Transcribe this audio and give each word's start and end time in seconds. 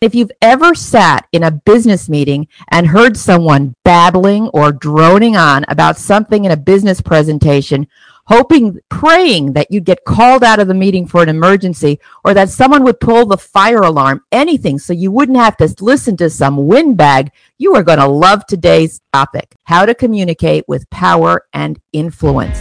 If 0.00 0.14
you've 0.14 0.30
ever 0.40 0.76
sat 0.76 1.26
in 1.32 1.42
a 1.42 1.50
business 1.50 2.08
meeting 2.08 2.46
and 2.70 2.86
heard 2.86 3.16
someone 3.16 3.74
babbling 3.84 4.46
or 4.54 4.70
droning 4.70 5.36
on 5.36 5.64
about 5.66 5.98
something 5.98 6.44
in 6.44 6.52
a 6.52 6.56
business 6.56 7.00
presentation, 7.00 7.88
hoping, 8.26 8.78
praying 8.90 9.54
that 9.54 9.72
you'd 9.72 9.86
get 9.86 10.04
called 10.04 10.44
out 10.44 10.60
of 10.60 10.68
the 10.68 10.74
meeting 10.74 11.04
for 11.04 11.20
an 11.20 11.28
emergency 11.28 11.98
or 12.24 12.32
that 12.32 12.48
someone 12.48 12.84
would 12.84 13.00
pull 13.00 13.26
the 13.26 13.36
fire 13.36 13.82
alarm, 13.82 14.22
anything, 14.30 14.78
so 14.78 14.92
you 14.92 15.10
wouldn't 15.10 15.36
have 15.36 15.56
to 15.56 15.74
listen 15.80 16.16
to 16.18 16.30
some 16.30 16.68
windbag, 16.68 17.32
you 17.58 17.74
are 17.74 17.82
going 17.82 17.98
to 17.98 18.06
love 18.06 18.46
today's 18.46 19.00
topic 19.12 19.56
how 19.64 19.84
to 19.84 19.96
communicate 19.96 20.62
with 20.68 20.88
power 20.90 21.42
and 21.52 21.80
influence. 21.92 22.60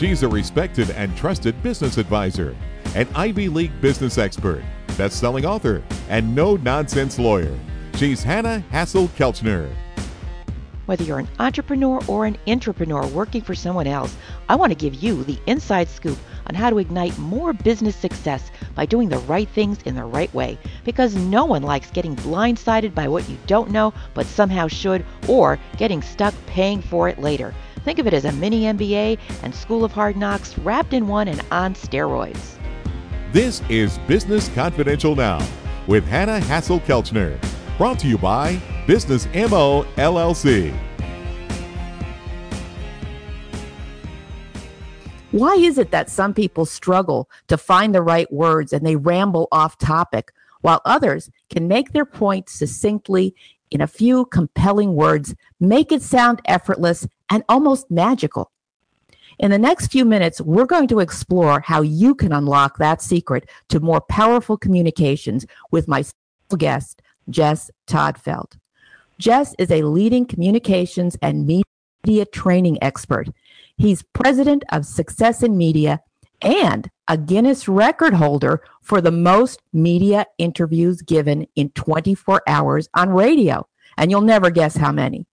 She's 0.00 0.22
a 0.22 0.28
respected 0.28 0.88
and 0.92 1.14
trusted 1.18 1.62
business 1.62 1.98
advisor 1.98 2.56
an 2.94 3.08
Ivy 3.14 3.48
League 3.48 3.80
business 3.80 4.18
expert, 4.18 4.62
best 4.98 5.20
selling 5.20 5.46
author, 5.46 5.82
and 6.08 6.34
no 6.34 6.56
nonsense 6.56 7.18
lawyer. 7.18 7.56
She's 7.94 8.22
Hannah 8.22 8.64
Hasl-Kelchner. 8.72 9.70
Whether 10.86 11.04
you're 11.04 11.20
an 11.20 11.28
entrepreneur 11.38 12.00
or 12.08 12.26
an 12.26 12.36
entrepreneur 12.48 13.06
working 13.06 13.42
for 13.42 13.54
someone 13.54 13.86
else, 13.86 14.16
I 14.48 14.56
want 14.56 14.72
to 14.72 14.76
give 14.76 14.94
you 14.94 15.22
the 15.22 15.38
inside 15.46 15.88
scoop 15.88 16.18
on 16.48 16.56
how 16.56 16.68
to 16.68 16.78
ignite 16.78 17.16
more 17.16 17.52
business 17.52 17.94
success 17.94 18.50
by 18.74 18.86
doing 18.86 19.08
the 19.08 19.18
right 19.18 19.48
things 19.48 19.80
in 19.82 19.94
the 19.94 20.04
right 20.04 20.34
way. 20.34 20.58
Because 20.84 21.14
no 21.14 21.44
one 21.44 21.62
likes 21.62 21.92
getting 21.92 22.16
blindsided 22.16 22.92
by 22.92 23.06
what 23.06 23.28
you 23.28 23.38
don't 23.46 23.70
know 23.70 23.94
but 24.14 24.26
somehow 24.26 24.66
should, 24.66 25.04
or 25.28 25.60
getting 25.76 26.02
stuck 26.02 26.34
paying 26.46 26.82
for 26.82 27.08
it 27.08 27.20
later. 27.20 27.54
Think 27.84 28.00
of 28.00 28.08
it 28.08 28.14
as 28.14 28.24
a 28.24 28.32
mini 28.32 28.62
MBA 28.62 29.18
and 29.44 29.54
School 29.54 29.84
of 29.84 29.92
Hard 29.92 30.16
Knocks 30.16 30.58
wrapped 30.58 30.92
in 30.92 31.06
one 31.06 31.28
and 31.28 31.40
on 31.52 31.74
steroids. 31.74 32.59
This 33.32 33.62
is 33.68 33.96
Business 34.08 34.48
Confidential 34.56 35.14
Now 35.14 35.40
with 35.86 36.04
Hannah 36.04 36.40
Hasl-Kelchner. 36.40 37.38
Brought 37.78 38.00
to 38.00 38.08
you 38.08 38.18
by 38.18 38.60
Business 38.88 39.26
MO 39.26 39.84
LLC. 39.94 40.76
Why 45.30 45.54
is 45.54 45.78
it 45.78 45.92
that 45.92 46.10
some 46.10 46.34
people 46.34 46.66
struggle 46.66 47.30
to 47.46 47.56
find 47.56 47.94
the 47.94 48.02
right 48.02 48.30
words 48.32 48.72
and 48.72 48.84
they 48.84 48.96
ramble 48.96 49.46
off 49.52 49.78
topic, 49.78 50.32
while 50.62 50.82
others 50.84 51.30
can 51.50 51.68
make 51.68 51.92
their 51.92 52.04
point 52.04 52.48
succinctly 52.48 53.32
in 53.70 53.80
a 53.80 53.86
few 53.86 54.24
compelling 54.24 54.96
words, 54.96 55.36
make 55.60 55.92
it 55.92 56.02
sound 56.02 56.42
effortless 56.46 57.06
and 57.30 57.44
almost 57.48 57.92
magical? 57.92 58.50
In 59.40 59.50
the 59.50 59.58
next 59.58 59.90
few 59.90 60.04
minutes, 60.04 60.38
we're 60.42 60.66
going 60.66 60.86
to 60.88 61.00
explore 61.00 61.60
how 61.60 61.80
you 61.80 62.14
can 62.14 62.30
unlock 62.30 62.76
that 62.76 63.00
secret 63.00 63.48
to 63.70 63.80
more 63.80 64.02
powerful 64.02 64.58
communications 64.58 65.46
with 65.70 65.88
my 65.88 66.04
guest, 66.58 67.00
Jess 67.30 67.70
Todtfeld. 67.86 68.58
Jess 69.18 69.54
is 69.58 69.70
a 69.70 69.82
leading 69.82 70.26
communications 70.26 71.16
and 71.22 71.46
media 71.46 72.26
training 72.26 72.76
expert. 72.82 73.30
He's 73.78 74.02
president 74.12 74.62
of 74.72 74.84
Success 74.84 75.42
in 75.42 75.56
Media 75.56 76.02
and 76.42 76.90
a 77.08 77.16
Guinness 77.16 77.66
record 77.66 78.12
holder 78.12 78.62
for 78.82 79.00
the 79.00 79.10
most 79.10 79.62
media 79.72 80.26
interviews 80.36 81.00
given 81.00 81.46
in 81.56 81.70
24 81.70 82.42
hours 82.46 82.90
on 82.92 83.08
radio. 83.08 83.66
And 83.96 84.10
you'll 84.10 84.20
never 84.20 84.50
guess 84.50 84.76
how 84.76 84.92
many. 84.92 85.24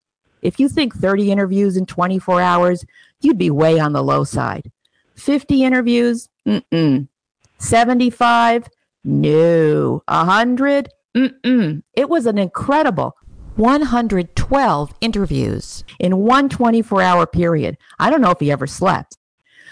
If 0.41 0.59
you 0.59 0.69
think 0.69 0.95
30 0.95 1.31
interviews 1.31 1.77
in 1.77 1.85
24 1.85 2.41
hours, 2.41 2.85
you'd 3.21 3.37
be 3.37 3.49
way 3.49 3.79
on 3.79 3.93
the 3.93 4.03
low 4.03 4.23
side. 4.23 4.71
50 5.15 5.63
interviews? 5.63 6.29
Mm-mm. 6.47 7.07
75? 7.57 8.69
No. 9.03 10.03
100? 10.07 10.89
Mm-mm. 11.15 11.83
It 11.93 12.09
was 12.09 12.25
an 12.25 12.37
incredible 12.37 13.15
112 13.55 14.93
interviews 15.01 15.83
in 15.99 16.17
one 16.17 16.47
24 16.47 17.01
hour 17.01 17.25
period. 17.25 17.77
I 17.97 18.11
don't 18.11 18.21
know 18.21 18.29
if 18.29 18.39
he 18.39 18.51
ever 18.51 18.67
slept. 18.67 19.17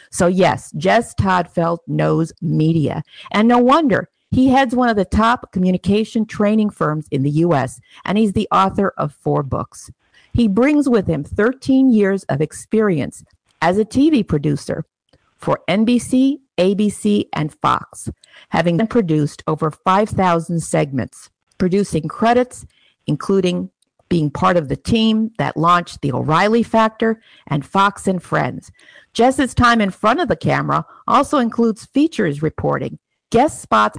So, 0.10 0.28
yes, 0.28 0.72
Jess 0.78 1.14
Todtfeld 1.14 1.80
knows 1.88 2.34
media. 2.42 3.04
And 3.32 3.48
no 3.48 3.60
wonder 3.60 4.10
he 4.32 4.50
heads 4.50 4.76
one 4.76 4.90
of 4.90 4.96
the 4.96 5.06
top 5.06 5.52
communication 5.52 6.26
training 6.26 6.70
firms 6.70 7.08
in 7.12 7.24
the 7.24 7.30
U.S., 7.32 7.80
and 8.06 8.18
he's 8.18 8.34
the 8.34 8.48
author 8.52 8.94
of 8.98 9.14
four 9.14 9.44
books. 9.44 9.92
He 10.36 10.50
brings 10.50 10.90
with 10.90 11.08
him 11.08 11.24
13 11.24 11.94
years 11.94 12.26
of 12.26 12.42
experience 12.42 13.24
as 13.62 13.78
a 13.78 13.86
TV 13.86 14.28
producer 14.28 14.84
for 15.38 15.62
NBC, 15.70 16.40
ABC, 16.58 17.30
and 17.32 17.54
Fox, 17.54 18.10
having 18.50 18.86
produced 18.88 19.44
over 19.48 19.72
5,000 19.72 20.60
segments, 20.60 21.30
producing 21.58 22.10
credits, 22.10 22.66
including 23.08 23.70
being 24.10 24.30
part 24.30 24.58
of 24.58 24.68
the 24.68 24.76
team 24.76 25.32
that 25.38 25.56
launched 25.56 26.02
The 26.02 26.12
O'Reilly 26.12 26.64
Factor 26.64 27.22
and 27.48 27.66
Fox 27.66 28.06
and 28.06 28.22
Friends. 28.22 28.74
Jess's 29.14 29.54
time 29.54 29.80
in 29.80 29.90
front 29.90 30.20
of 30.20 30.28
the 30.28 30.36
camera 30.36 30.86
also 31.08 31.38
includes 31.38 31.86
features 31.86 32.42
reporting, 32.42 33.00
guest 33.30 33.62
spots 33.62 33.98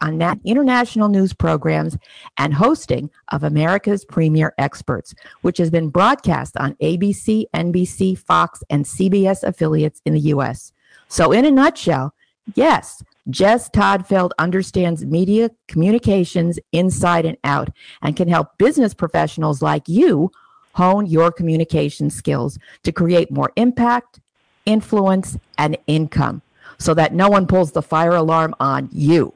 on 0.00 0.20
international 0.44 1.08
news 1.08 1.32
programs 1.32 1.96
and 2.36 2.54
hosting 2.54 3.10
of 3.28 3.44
America's 3.44 4.04
Premier 4.04 4.54
Experts, 4.58 5.14
which 5.42 5.58
has 5.58 5.70
been 5.70 5.90
broadcast 5.90 6.56
on 6.56 6.74
ABC, 6.74 7.44
NBC, 7.54 8.16
Fox, 8.18 8.62
and 8.70 8.84
CBS 8.84 9.42
affiliates 9.42 10.00
in 10.04 10.14
the 10.14 10.20
U.S. 10.20 10.72
So, 11.08 11.32
in 11.32 11.44
a 11.44 11.50
nutshell, 11.50 12.14
yes, 12.54 13.02
Jess 13.30 13.68
Todtfeld 13.70 14.30
understands 14.38 15.04
media 15.04 15.50
communications 15.66 16.58
inside 16.72 17.26
and 17.26 17.36
out 17.44 17.68
and 18.02 18.16
can 18.16 18.28
help 18.28 18.56
business 18.58 18.94
professionals 18.94 19.60
like 19.60 19.88
you 19.88 20.30
hone 20.72 21.06
your 21.06 21.32
communication 21.32 22.08
skills 22.08 22.58
to 22.84 22.92
create 22.92 23.30
more 23.30 23.52
impact, 23.56 24.20
influence, 24.64 25.36
and 25.58 25.76
income 25.86 26.40
so 26.78 26.94
that 26.94 27.12
no 27.12 27.28
one 27.28 27.46
pulls 27.46 27.72
the 27.72 27.82
fire 27.82 28.14
alarm 28.14 28.54
on 28.60 28.88
you. 28.92 29.32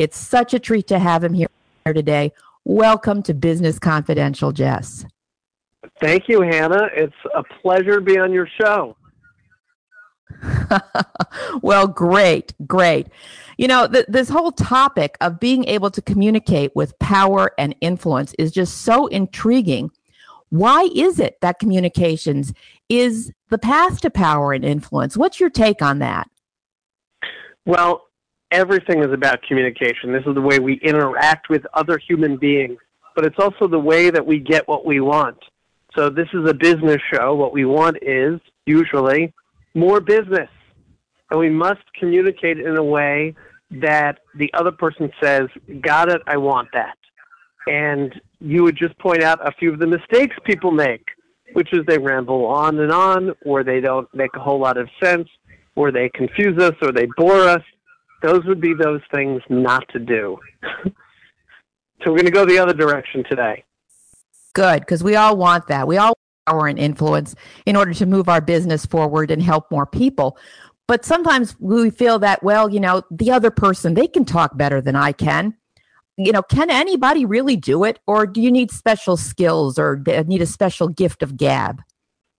It's 0.00 0.16
such 0.16 0.54
a 0.54 0.58
treat 0.58 0.86
to 0.86 0.98
have 0.98 1.22
him 1.22 1.34
here 1.34 1.48
today. 1.84 2.32
Welcome 2.64 3.22
to 3.24 3.34
Business 3.34 3.78
Confidential, 3.78 4.50
Jess. 4.50 5.04
Thank 6.00 6.26
you, 6.26 6.40
Hannah. 6.40 6.88
It's 6.96 7.12
a 7.34 7.42
pleasure 7.60 7.96
to 7.96 8.00
be 8.00 8.18
on 8.18 8.32
your 8.32 8.48
show. 8.58 8.96
well, 11.60 11.86
great, 11.86 12.54
great. 12.66 13.08
You 13.58 13.68
know, 13.68 13.88
th- 13.88 14.06
this 14.08 14.30
whole 14.30 14.52
topic 14.52 15.18
of 15.20 15.38
being 15.38 15.66
able 15.66 15.90
to 15.90 16.00
communicate 16.00 16.74
with 16.74 16.98
power 16.98 17.50
and 17.58 17.76
influence 17.82 18.32
is 18.38 18.52
just 18.52 18.78
so 18.78 19.06
intriguing. 19.08 19.90
Why 20.48 20.88
is 20.94 21.20
it 21.20 21.36
that 21.42 21.58
communications 21.58 22.54
is 22.88 23.32
the 23.50 23.58
path 23.58 24.00
to 24.00 24.08
power 24.08 24.54
and 24.54 24.64
influence? 24.64 25.18
What's 25.18 25.38
your 25.38 25.50
take 25.50 25.82
on 25.82 25.98
that? 25.98 26.30
Well, 27.66 28.06
everything 28.50 29.02
is 29.02 29.12
about 29.12 29.42
communication. 29.42 30.12
This 30.12 30.24
is 30.26 30.34
the 30.34 30.40
way 30.40 30.58
we 30.58 30.74
interact 30.82 31.48
with 31.48 31.62
other 31.74 31.98
human 31.98 32.36
beings, 32.36 32.78
but 33.14 33.24
it's 33.24 33.38
also 33.38 33.68
the 33.68 33.78
way 33.78 34.10
that 34.10 34.26
we 34.26 34.38
get 34.38 34.66
what 34.68 34.84
we 34.84 35.00
want. 35.00 35.38
So 35.96 36.08
this 36.08 36.28
is 36.32 36.48
a 36.48 36.54
business 36.54 37.00
show. 37.12 37.34
What 37.34 37.52
we 37.52 37.64
want 37.64 37.98
is 38.02 38.40
usually 38.66 39.32
more 39.74 40.00
business. 40.00 40.48
And 41.30 41.38
we 41.38 41.50
must 41.50 41.82
communicate 41.98 42.58
in 42.58 42.76
a 42.76 42.82
way 42.82 43.34
that 43.70 44.18
the 44.36 44.52
other 44.54 44.72
person 44.72 45.10
says, 45.22 45.48
Got 45.80 46.10
it, 46.10 46.22
I 46.26 46.36
want 46.36 46.68
that. 46.72 46.96
And 47.66 48.20
you 48.40 48.62
would 48.64 48.76
just 48.76 48.98
point 48.98 49.22
out 49.22 49.46
a 49.46 49.52
few 49.52 49.72
of 49.72 49.78
the 49.78 49.86
mistakes 49.86 50.34
people 50.44 50.72
make, 50.72 51.04
which 51.52 51.68
is 51.72 51.80
they 51.86 51.98
ramble 51.98 52.46
on 52.46 52.80
and 52.80 52.90
on, 52.90 53.32
or 53.44 53.62
they 53.62 53.80
don't 53.80 54.12
make 54.14 54.30
a 54.34 54.40
whole 54.40 54.58
lot 54.58 54.76
of 54.76 54.88
sense, 55.02 55.28
or 55.76 55.92
they 55.92 56.08
confuse 56.08 56.58
us, 56.60 56.74
or 56.82 56.90
they 56.90 57.06
bore 57.16 57.48
us 57.48 57.62
those 58.22 58.44
would 58.46 58.60
be 58.60 58.74
those 58.74 59.00
things 59.12 59.42
not 59.48 59.88
to 59.90 59.98
do. 59.98 60.38
so 60.84 60.92
we're 62.06 62.16
going 62.16 62.24
to 62.26 62.30
go 62.30 62.44
the 62.44 62.58
other 62.58 62.74
direction 62.74 63.24
today. 63.28 63.64
Good, 64.52 64.80
because 64.80 65.02
we 65.02 65.16
all 65.16 65.36
want 65.36 65.68
that. 65.68 65.86
We 65.86 65.96
all 65.96 66.08
want 66.08 66.18
power 66.46 66.66
and 66.66 66.78
influence 66.78 67.34
in 67.66 67.76
order 67.76 67.94
to 67.94 68.06
move 68.06 68.28
our 68.28 68.40
business 68.40 68.84
forward 68.84 69.30
and 69.30 69.42
help 69.42 69.70
more 69.70 69.86
people. 69.86 70.36
But 70.88 71.04
sometimes 71.04 71.54
we 71.60 71.90
feel 71.90 72.18
that, 72.18 72.42
well, 72.42 72.68
you 72.68 72.80
know, 72.80 73.02
the 73.10 73.30
other 73.30 73.50
person, 73.50 73.94
they 73.94 74.08
can 74.08 74.24
talk 74.24 74.56
better 74.56 74.80
than 74.80 74.96
I 74.96 75.12
can. 75.12 75.54
You 76.16 76.32
know, 76.32 76.42
can 76.42 76.68
anybody 76.68 77.24
really 77.24 77.56
do 77.56 77.84
it? 77.84 78.00
Or 78.06 78.26
do 78.26 78.42
you 78.42 78.50
need 78.50 78.72
special 78.72 79.16
skills 79.16 79.78
or 79.78 80.02
need 80.26 80.42
a 80.42 80.46
special 80.46 80.88
gift 80.88 81.22
of 81.22 81.36
gab? 81.36 81.80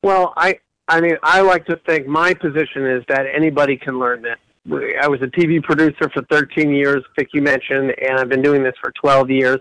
Well, 0.04 0.34
I, 0.36 0.60
I 0.88 1.00
mean, 1.00 1.16
I 1.24 1.42
like 1.42 1.66
to 1.68 1.78
think 1.86 2.08
my 2.08 2.34
position 2.34 2.86
is 2.86 3.04
that 3.08 3.26
anybody 3.34 3.78
can 3.78 3.98
learn 3.98 4.26
it. 4.26 4.38
I 4.70 5.08
was 5.08 5.22
a 5.22 5.28
TV 5.28 5.62
producer 5.62 6.10
for 6.14 6.24
13 6.30 6.72
years, 6.72 7.04
like 7.18 7.30
you 7.34 7.42
mentioned, 7.42 7.94
and 8.00 8.20
I've 8.20 8.30
been 8.30 8.44
doing 8.44 8.64
this 8.64 8.76
for 8.82 8.92
12 8.92 9.30
years. 9.32 9.60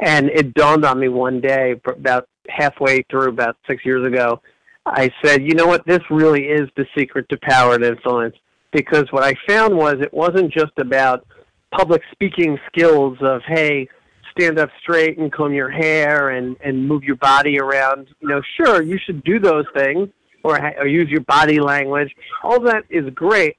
And 0.00 0.28
it 0.30 0.52
dawned 0.54 0.84
on 0.84 1.00
me 1.00 1.08
one 1.08 1.40
day, 1.40 1.80
about 1.86 2.28
halfway 2.48 3.02
through, 3.10 3.28
about 3.28 3.56
six 3.66 3.84
years 3.84 4.06
ago, 4.06 4.42
I 4.84 5.10
said, 5.24 5.42
you 5.42 5.54
know 5.54 5.66
what, 5.66 5.86
this 5.86 6.00
really 6.10 6.44
is 6.44 6.68
the 6.76 6.86
secret 6.96 7.28
to 7.30 7.38
power 7.38 7.74
and 7.74 7.84
influence. 7.84 8.34
Because 8.72 9.04
what 9.10 9.22
I 9.22 9.34
found 9.46 9.76
was 9.76 9.96
it 10.00 10.12
wasn't 10.12 10.52
just 10.52 10.72
about 10.78 11.24
public 11.72 12.02
speaking 12.12 12.58
skills 12.66 13.16
of 13.22 13.40
hey 13.46 13.88
stand 14.30 14.58
up 14.58 14.70
straight 14.80 15.18
and 15.18 15.32
comb 15.32 15.52
your 15.52 15.70
hair 15.70 16.30
and 16.30 16.56
and 16.62 16.86
move 16.86 17.02
your 17.02 17.16
body 17.16 17.58
around 17.58 18.08
you 18.20 18.28
know 18.28 18.42
sure 18.56 18.82
you 18.82 18.98
should 19.04 19.22
do 19.24 19.38
those 19.38 19.64
things 19.74 20.08
or, 20.44 20.58
or 20.78 20.86
use 20.86 21.08
your 21.08 21.22
body 21.22 21.60
language 21.60 22.14
all 22.42 22.60
that 22.60 22.84
is 22.90 23.08
great 23.14 23.56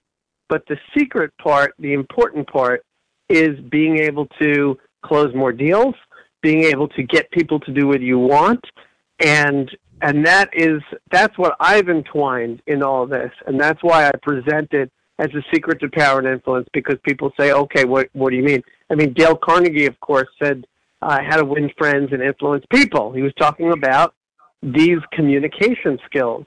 but 0.53 0.63
the 0.67 0.77
secret 0.95 1.31
part 1.47 1.69
the 1.79 1.93
important 1.93 2.47
part 2.47 2.79
is 3.27 3.53
being 3.71 3.95
able 4.09 4.27
to 4.39 4.77
close 5.09 5.31
more 5.33 5.53
deals 5.67 5.95
being 6.43 6.65
able 6.65 6.89
to 6.89 7.01
get 7.01 7.31
people 7.31 7.59
to 7.61 7.73
do 7.73 7.87
what 7.87 8.01
you 8.01 8.19
want. 8.19 8.63
And 9.19 9.71
and 10.01 10.25
that 10.27 10.49
is 10.53 10.81
that's 11.09 11.35
what 11.37 11.55
I've 11.59 11.89
entwined 11.89 12.61
in 12.67 12.83
all 12.83 13.07
this. 13.07 13.31
And 13.47 13.59
that's 13.59 13.81
why 13.81 14.07
I 14.07 14.11
present 14.21 14.67
it 14.73 14.91
as 15.17 15.29
a 15.33 15.41
secret 15.53 15.79
to 15.79 15.89
power 15.89 16.19
and 16.19 16.27
influence 16.27 16.67
because 16.73 16.97
people 17.07 17.31
say 17.39 17.51
okay 17.53 17.85
what 17.85 18.09
what 18.13 18.29
do 18.29 18.35
you 18.35 18.43
mean? 18.43 18.61
I 18.91 18.95
mean 18.95 19.13
Dale 19.13 19.37
Carnegie 19.37 19.87
of 19.87 19.99
course 20.01 20.27
said 20.43 20.65
uh, 21.01 21.19
how 21.27 21.37
to 21.37 21.45
win 21.45 21.71
friends 21.77 22.09
and 22.11 22.21
influence 22.21 22.65
people. 22.69 23.13
He 23.13 23.21
was 23.21 23.33
talking 23.39 23.71
about 23.71 24.13
these 24.61 24.99
communication 25.13 25.97
skills 26.05 26.45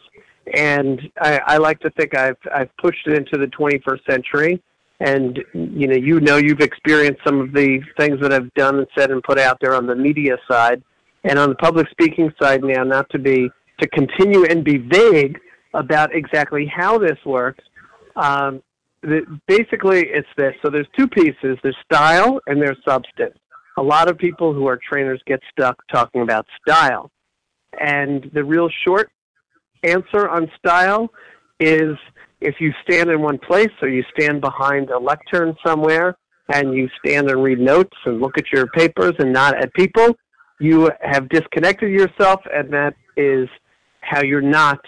and 0.55 1.01
I, 1.21 1.41
I 1.47 1.57
like 1.59 1.81
to 1.81 1.91
think 1.91 2.17
I've 2.17 2.37
I've 2.55 2.75
pushed 2.77 3.07
it 3.07 3.15
into 3.15 3.39
the 3.39 3.47
21st 3.47 4.11
century. 4.11 4.63
And 5.01 5.39
you 5.53 5.89
know 5.89 5.97
you 5.97 6.21
know 6.21 6.37
you've 6.37 6.61
experienced 6.61 7.21
some 7.25 7.41
of 7.41 7.53
the 7.53 7.81
things 7.99 8.21
that 8.21 8.33
I've 8.33 8.53
done 8.55 8.79
and 8.79 8.87
said 8.97 9.11
and 9.11 9.23
put 9.23 9.39
out 9.39 9.59
there 9.61 9.75
on 9.75 9.87
the 9.87 9.95
media 9.97 10.37
side. 10.51 10.83
And 11.25 11.39
on 11.39 11.49
the 11.49 11.57
public 11.57 11.89
speaking 11.91 12.33
side 12.41 12.63
now 12.63 12.85
not 12.85 13.11
to 13.11 13.19
be 13.19 13.51
to 13.81 13.89
continue 13.89 14.45
and 14.45 14.65
be 14.65 14.79
vague 14.79 15.39
about 15.75 16.15
exactly 16.15 16.67
how 16.75 16.99
this 16.99 17.19
works 17.27 17.63
um, 18.17 18.63
the, 19.03 19.23
basically 19.47 20.07
it's 20.09 20.29
this. 20.37 20.55
So 20.63 20.71
there's 20.71 20.89
two 20.99 21.07
pieces. 21.07 21.59
There's 21.63 21.77
style 21.85 22.41
and 22.47 22.61
there's 22.61 22.79
substance. 22.87 23.39
A 23.77 23.83
lot 23.83 24.11
of 24.11 24.19
people 24.19 24.53
who 24.55 24.67
are 24.67 24.79
trainers 24.79 25.21
get 25.27 25.41
stuck 25.53 25.77
talking 25.93 26.23
about 26.23 26.47
style. 26.67 27.11
And 27.79 28.31
the 28.33 28.43
real 28.43 28.71
short 28.87 29.11
answer 29.82 30.28
on 30.28 30.50
style 30.58 31.11
is 31.61 31.96
if 32.40 32.61
you 32.61 32.73
stand 32.82 33.11
in 33.11 33.23
one 33.23 33.38
place 33.38 33.70
or 33.81 33.88
you 33.88 34.05
stand 34.17 34.40
behind 34.40 34.90
a 34.90 34.99
lectern 34.99 35.56
somewhere 35.64 36.17
and 36.52 36.75
you 36.75 36.88
stand 37.05 37.31
and 37.31 37.43
read 37.43 37.58
notes 37.58 37.96
and 38.05 38.20
look 38.20 38.38
at 38.38 38.52
your 38.52 38.67
papers 38.69 39.14
and 39.19 39.32
not 39.32 39.56
at 39.56 39.73
people, 39.75 40.17
you 40.61 40.90
have 41.00 41.28
disconnected 41.28 41.90
yourself, 41.90 42.40
and 42.52 42.73
that 42.73 42.94
is 43.17 43.49
how 44.00 44.23
you're 44.23 44.40
not 44.40 44.81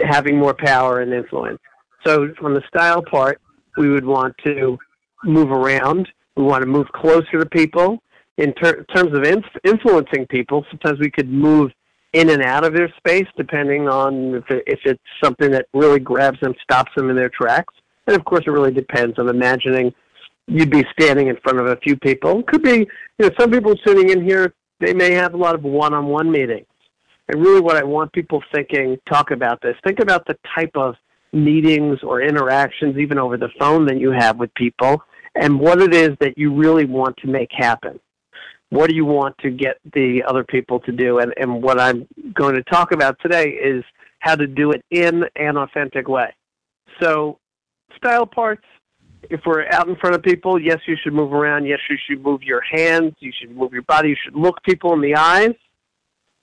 having 0.00 0.38
more 0.38 0.54
power 0.54 1.00
and 1.00 1.12
influence. 1.12 1.58
So, 2.06 2.32
from 2.40 2.54
the 2.54 2.62
style 2.68 3.02
part, 3.02 3.40
we 3.76 3.90
would 3.90 4.06
want 4.06 4.34
to 4.44 4.78
move 5.24 5.50
around. 5.50 6.08
We 6.36 6.44
want 6.44 6.62
to 6.62 6.68
move 6.68 6.86
closer 6.92 7.40
to 7.40 7.46
people. 7.46 8.02
In 8.38 8.54
ter- 8.54 8.84
terms 8.84 9.14
of 9.14 9.24
inf- 9.24 9.44
influencing 9.64 10.26
people, 10.28 10.64
sometimes 10.70 10.98
we 10.98 11.10
could 11.10 11.28
move 11.28 11.72
in 12.12 12.30
and 12.30 12.42
out 12.42 12.64
of 12.64 12.74
their 12.74 12.92
space 12.96 13.26
depending 13.36 13.88
on 13.88 14.34
if, 14.34 14.50
it, 14.50 14.64
if 14.66 14.80
it's 14.84 15.02
something 15.22 15.50
that 15.50 15.66
really 15.72 16.00
grabs 16.00 16.40
them, 16.40 16.54
stops 16.62 16.90
them 16.96 17.10
in 17.10 17.16
their 17.16 17.30
tracks. 17.30 17.74
And 18.06 18.16
of 18.16 18.24
course, 18.24 18.44
it 18.46 18.50
really 18.50 18.72
depends. 18.72 19.16
I'm 19.18 19.28
imagining 19.28 19.92
you'd 20.46 20.70
be 20.70 20.84
standing 20.98 21.28
in 21.28 21.36
front 21.36 21.60
of 21.60 21.66
a 21.66 21.76
few 21.76 21.96
people. 21.96 22.42
Could 22.42 22.62
be, 22.62 22.78
you 22.78 22.86
know, 23.20 23.30
some 23.38 23.50
people 23.50 23.74
sitting 23.86 24.10
in 24.10 24.24
here, 24.24 24.54
they 24.80 24.92
may 24.92 25.12
have 25.12 25.34
a 25.34 25.36
lot 25.36 25.54
of 25.54 25.62
one-on-one 25.62 26.30
meetings. 26.30 26.66
And 27.28 27.40
really 27.40 27.60
what 27.60 27.76
I 27.76 27.84
want 27.84 28.12
people 28.12 28.42
thinking, 28.52 28.98
talk 29.08 29.30
about 29.30 29.62
this, 29.62 29.76
think 29.86 30.00
about 30.00 30.26
the 30.26 30.36
type 30.54 30.72
of 30.74 30.96
meetings 31.32 31.98
or 32.02 32.20
interactions, 32.20 32.98
even 32.98 33.18
over 33.18 33.36
the 33.36 33.50
phone 33.60 33.86
that 33.86 34.00
you 34.00 34.10
have 34.10 34.38
with 34.38 34.52
people, 34.54 35.00
and 35.36 35.60
what 35.60 35.80
it 35.80 35.94
is 35.94 36.10
that 36.18 36.36
you 36.36 36.52
really 36.52 36.86
want 36.86 37.16
to 37.18 37.28
make 37.28 37.50
happen 37.52 38.00
what 38.70 38.88
do 38.88 38.94
you 38.96 39.04
want 39.04 39.36
to 39.38 39.50
get 39.50 39.78
the 39.92 40.22
other 40.26 40.44
people 40.44 40.80
to 40.80 40.92
do? 40.92 41.18
And, 41.18 41.34
and 41.36 41.62
what 41.62 41.78
I'm 41.78 42.06
going 42.32 42.54
to 42.54 42.62
talk 42.62 42.92
about 42.92 43.16
today 43.20 43.50
is 43.50 43.84
how 44.20 44.36
to 44.36 44.46
do 44.46 44.70
it 44.70 44.84
in 44.90 45.24
an 45.36 45.56
authentic 45.56 46.08
way. 46.08 46.32
So, 47.02 47.38
style 47.96 48.26
parts, 48.26 48.64
if 49.24 49.40
we're 49.44 49.66
out 49.72 49.88
in 49.88 49.96
front 49.96 50.14
of 50.14 50.22
people, 50.22 50.60
yes, 50.60 50.78
you 50.86 50.96
should 51.02 51.12
move 51.12 51.32
around. 51.32 51.66
Yes, 51.66 51.80
you 51.88 51.96
should 52.06 52.22
move 52.22 52.42
your 52.42 52.62
hands. 52.62 53.14
You 53.18 53.32
should 53.38 53.54
move 53.54 53.72
your 53.72 53.82
body. 53.82 54.10
You 54.10 54.16
should 54.22 54.36
look 54.36 54.62
people 54.62 54.92
in 54.94 55.00
the 55.00 55.16
eyes. 55.16 55.54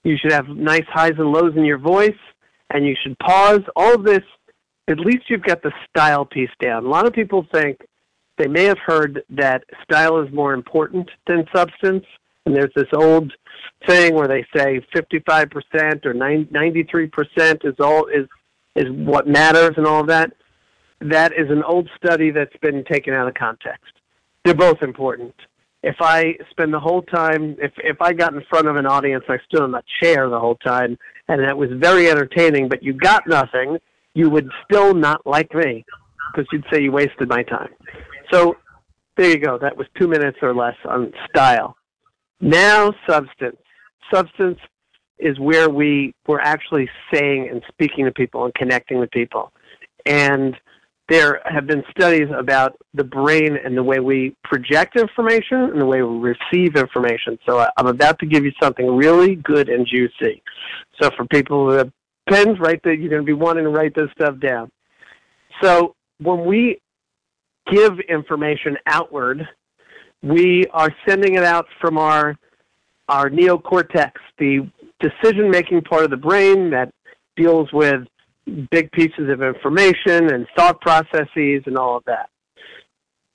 You 0.03 0.17
should 0.17 0.31
have 0.31 0.47
nice 0.49 0.85
highs 0.87 1.13
and 1.17 1.31
lows 1.31 1.53
in 1.55 1.65
your 1.65 1.79
voice. 1.79 2.19
And 2.71 2.85
you 2.85 2.95
should 3.01 3.17
pause. 3.19 3.61
All 3.75 3.95
of 3.95 4.03
this, 4.03 4.23
at 4.89 4.99
least 4.99 5.29
you've 5.29 5.43
got 5.43 5.63
the 5.63 5.71
style 5.89 6.25
piece 6.25 6.49
down. 6.61 6.85
A 6.85 6.89
lot 6.89 7.07
of 7.07 7.13
people 7.13 7.47
think 7.53 7.79
they 8.37 8.47
may 8.47 8.65
have 8.65 8.77
heard 8.85 9.23
that 9.29 9.63
style 9.83 10.19
is 10.19 10.31
more 10.31 10.53
important 10.53 11.09
than 11.27 11.45
substance. 11.53 12.05
And 12.45 12.55
there's 12.55 12.73
this 12.75 12.87
old 12.93 13.33
thing 13.85 14.15
where 14.15 14.27
they 14.27 14.45
say 14.55 14.79
55% 14.95 16.05
or 16.05 16.13
93% 16.13 17.65
is 17.65 17.75
all 17.79 18.05
is 18.07 18.27
is 18.75 18.85
what 18.91 19.27
matters 19.27 19.73
and 19.77 19.87
all 19.87 20.03
that. 20.05 20.31
That 21.01 21.33
is 21.33 21.49
an 21.49 21.63
old 21.63 21.89
study 21.97 22.29
that's 22.31 22.55
been 22.61 22.83
taken 22.83 23.13
out 23.13 23.27
of 23.27 23.33
context. 23.33 23.91
They're 24.45 24.53
both 24.53 24.81
important. 24.81 25.33
If 25.83 25.95
I 25.99 26.35
spend 26.51 26.73
the 26.73 26.79
whole 26.79 27.01
time, 27.01 27.55
if 27.59 27.71
if 27.77 28.01
I 28.01 28.13
got 28.13 28.33
in 28.33 28.43
front 28.49 28.67
of 28.67 28.75
an 28.77 28.85
audience, 28.85 29.25
I 29.27 29.37
stood 29.47 29.61
on 29.61 29.73
a 29.75 29.83
chair 30.01 30.29
the 30.29 30.39
whole 30.39 30.55
time, 30.55 30.97
and 31.27 31.41
that 31.43 31.57
was 31.57 31.69
very 31.73 32.09
entertaining, 32.09 32.69
but 32.69 32.83
you 32.83 32.93
got 32.93 33.27
nothing, 33.27 33.77
you 34.13 34.29
would 34.29 34.49
still 34.65 34.93
not 34.93 35.25
like 35.25 35.53
me 35.53 35.85
because 36.31 36.47
you'd 36.51 36.65
say 36.71 36.81
you 36.81 36.91
wasted 36.91 37.27
my 37.27 37.43
time. 37.43 37.69
So 38.31 38.57
there 39.15 39.29
you 39.29 39.39
go. 39.39 39.57
That 39.57 39.77
was 39.77 39.87
two 39.97 40.07
minutes 40.07 40.37
or 40.41 40.53
less 40.53 40.75
on 40.85 41.13
style. 41.29 41.75
Now 42.39 42.93
substance. 43.09 43.57
Substance 44.13 44.59
is 45.19 45.39
where 45.39 45.69
we 45.69 46.13
we're 46.27 46.39
actually 46.39 46.89
saying 47.11 47.49
and 47.51 47.61
speaking 47.67 48.05
to 48.05 48.11
people 48.11 48.45
and 48.45 48.53
connecting 48.53 48.99
with 48.99 49.09
people. 49.11 49.51
And 50.05 50.55
there 51.09 51.41
have 51.45 51.65
been 51.67 51.83
studies 51.89 52.27
about 52.37 52.75
the 52.93 53.03
brain 53.03 53.57
and 53.63 53.77
the 53.77 53.83
way 53.83 53.99
we 53.99 54.35
project 54.43 54.97
information 54.97 55.57
and 55.57 55.79
the 55.79 55.85
way 55.85 56.01
we 56.01 56.35
receive 56.35 56.75
information. 56.75 57.39
So 57.47 57.65
I'm 57.77 57.87
about 57.87 58.19
to 58.19 58.25
give 58.25 58.43
you 58.43 58.51
something 58.61 58.95
really 58.95 59.35
good 59.35 59.69
and 59.69 59.87
juicy. 59.87 60.43
So 61.01 61.09
for 61.15 61.25
people 61.25 61.69
who 61.69 61.77
have 61.77 61.91
pens, 62.29 62.59
write 62.59 62.83
that 62.83 62.97
you're 62.97 63.09
going 63.09 63.21
to 63.21 63.25
be 63.25 63.33
wanting 63.33 63.63
to 63.63 63.69
write 63.69 63.95
this 63.95 64.09
stuff 64.19 64.37
down. 64.39 64.69
So 65.63 65.95
when 66.19 66.45
we 66.45 66.81
give 67.71 67.99
information 68.09 68.77
outward, 68.85 69.47
we 70.21 70.65
are 70.71 70.89
sending 71.07 71.35
it 71.35 71.43
out 71.43 71.65
from 71.79 71.97
our 71.97 72.35
our 73.09 73.29
neocortex, 73.29 74.11
the 74.37 74.69
decision 74.99 75.49
making 75.49 75.81
part 75.81 76.03
of 76.03 76.09
the 76.09 76.17
brain 76.17 76.69
that 76.71 76.93
deals 77.37 77.71
with 77.71 78.01
big 78.69 78.91
pieces 78.91 79.29
of 79.29 79.41
information 79.41 80.33
and 80.33 80.45
thought 80.57 80.81
processes 80.81 81.63
and 81.65 81.77
all 81.77 81.97
of 81.97 82.03
that. 82.05 82.29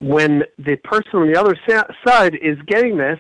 When 0.00 0.42
the 0.58 0.76
person 0.84 1.10
on 1.14 1.32
the 1.32 1.40
other 1.40 1.56
side 2.06 2.34
is 2.34 2.58
getting 2.66 2.98
this, 2.98 3.18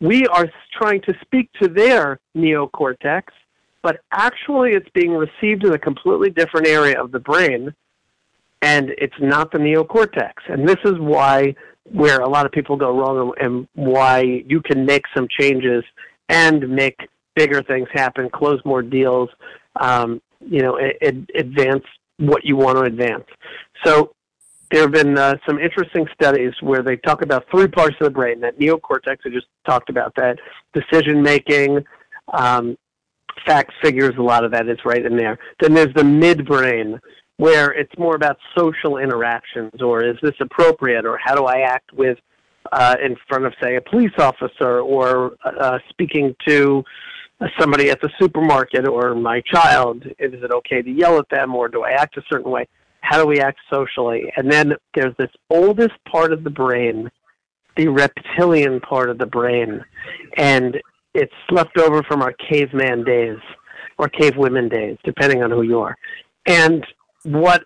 we 0.00 0.26
are 0.26 0.46
trying 0.78 1.00
to 1.02 1.14
speak 1.22 1.50
to 1.62 1.68
their 1.68 2.18
neocortex, 2.36 3.22
but 3.82 4.00
actually 4.12 4.72
it's 4.72 4.88
being 4.94 5.12
received 5.12 5.64
in 5.64 5.72
a 5.72 5.78
completely 5.78 6.30
different 6.30 6.66
area 6.66 7.00
of 7.00 7.12
the 7.12 7.20
brain 7.20 7.72
and 8.62 8.90
it's 8.98 9.14
not 9.20 9.52
the 9.52 9.58
neocortex. 9.58 10.32
And 10.48 10.68
this 10.68 10.78
is 10.84 10.94
why 10.98 11.54
where 11.90 12.20
a 12.20 12.28
lot 12.28 12.44
of 12.44 12.52
people 12.52 12.76
go 12.76 12.96
wrong 12.96 13.32
and 13.40 13.66
why 13.74 14.42
you 14.46 14.60
can 14.60 14.84
make 14.84 15.04
some 15.16 15.26
changes 15.40 15.84
and 16.28 16.68
make 16.68 17.08
bigger 17.34 17.62
things 17.62 17.88
happen, 17.92 18.28
close 18.28 18.60
more 18.64 18.82
deals, 18.82 19.30
um, 19.80 20.20
you 20.40 20.60
know, 20.60 20.78
advance 21.34 21.84
what 22.18 22.44
you 22.44 22.56
want 22.56 22.76
to 22.76 22.84
advance. 22.84 23.24
So 23.84 24.12
there 24.70 24.82
have 24.82 24.92
been 24.92 25.16
uh, 25.16 25.36
some 25.46 25.58
interesting 25.58 26.06
studies 26.12 26.52
where 26.60 26.82
they 26.82 26.96
talk 26.96 27.22
about 27.22 27.46
three 27.50 27.68
parts 27.68 27.96
of 28.00 28.04
the 28.04 28.10
brain. 28.10 28.40
That 28.40 28.58
neocortex, 28.58 29.18
I 29.24 29.30
just 29.30 29.46
talked 29.66 29.88
about 29.88 30.14
that, 30.16 30.38
decision 30.74 31.22
making, 31.22 31.84
um, 32.32 32.76
facts, 33.46 33.74
figures, 33.82 34.14
a 34.18 34.22
lot 34.22 34.44
of 34.44 34.50
that 34.50 34.68
is 34.68 34.78
right 34.84 35.04
in 35.04 35.16
there. 35.16 35.38
Then 35.60 35.72
there's 35.72 35.94
the 35.94 36.02
midbrain, 36.02 36.98
where 37.38 37.70
it's 37.70 37.96
more 37.96 38.16
about 38.16 38.36
social 38.56 38.98
interactions 38.98 39.80
or 39.80 40.04
is 40.04 40.16
this 40.22 40.34
appropriate 40.40 41.06
or 41.06 41.18
how 41.24 41.34
do 41.34 41.44
I 41.44 41.60
act 41.60 41.92
with 41.92 42.18
uh, 42.72 42.96
in 43.02 43.16
front 43.28 43.46
of 43.46 43.54
say 43.62 43.76
a 43.76 43.80
police 43.80 44.12
officer 44.18 44.80
or 44.80 45.36
uh, 45.44 45.78
speaking 45.88 46.34
to 46.46 46.84
somebody 47.58 47.90
at 47.90 48.00
the 48.00 48.10
supermarket 48.20 48.86
or 48.86 49.14
my 49.14 49.40
child? 49.52 50.04
Is 50.18 50.42
it 50.42 50.50
okay 50.50 50.82
to 50.82 50.90
yell 50.90 51.18
at 51.18 51.28
them 51.30 51.54
or 51.54 51.68
do 51.68 51.84
I 51.84 51.92
act 51.92 52.16
a 52.16 52.22
certain 52.30 52.50
way? 52.50 52.66
How 53.00 53.22
do 53.22 53.26
we 53.26 53.40
act 53.40 53.58
socially? 53.72 54.32
And 54.36 54.50
then 54.50 54.74
there's 54.94 55.14
this 55.16 55.30
oldest 55.48 55.94
part 56.10 56.32
of 56.32 56.44
the 56.44 56.50
brain 56.50 57.08
the 57.76 57.86
reptilian 57.86 58.80
part 58.80 59.08
of 59.08 59.18
the 59.18 59.26
brain 59.26 59.80
and 60.36 60.76
it's 61.14 61.32
left 61.52 61.78
over 61.78 62.02
from 62.02 62.22
our 62.22 62.32
caveman 62.50 63.04
days 63.04 63.38
or 63.98 64.08
cave 64.08 64.36
women 64.36 64.68
days 64.68 64.98
depending 65.04 65.44
on 65.44 65.50
who 65.52 65.62
you 65.62 65.78
are. 65.78 65.96
And 66.46 66.84
what 67.32 67.64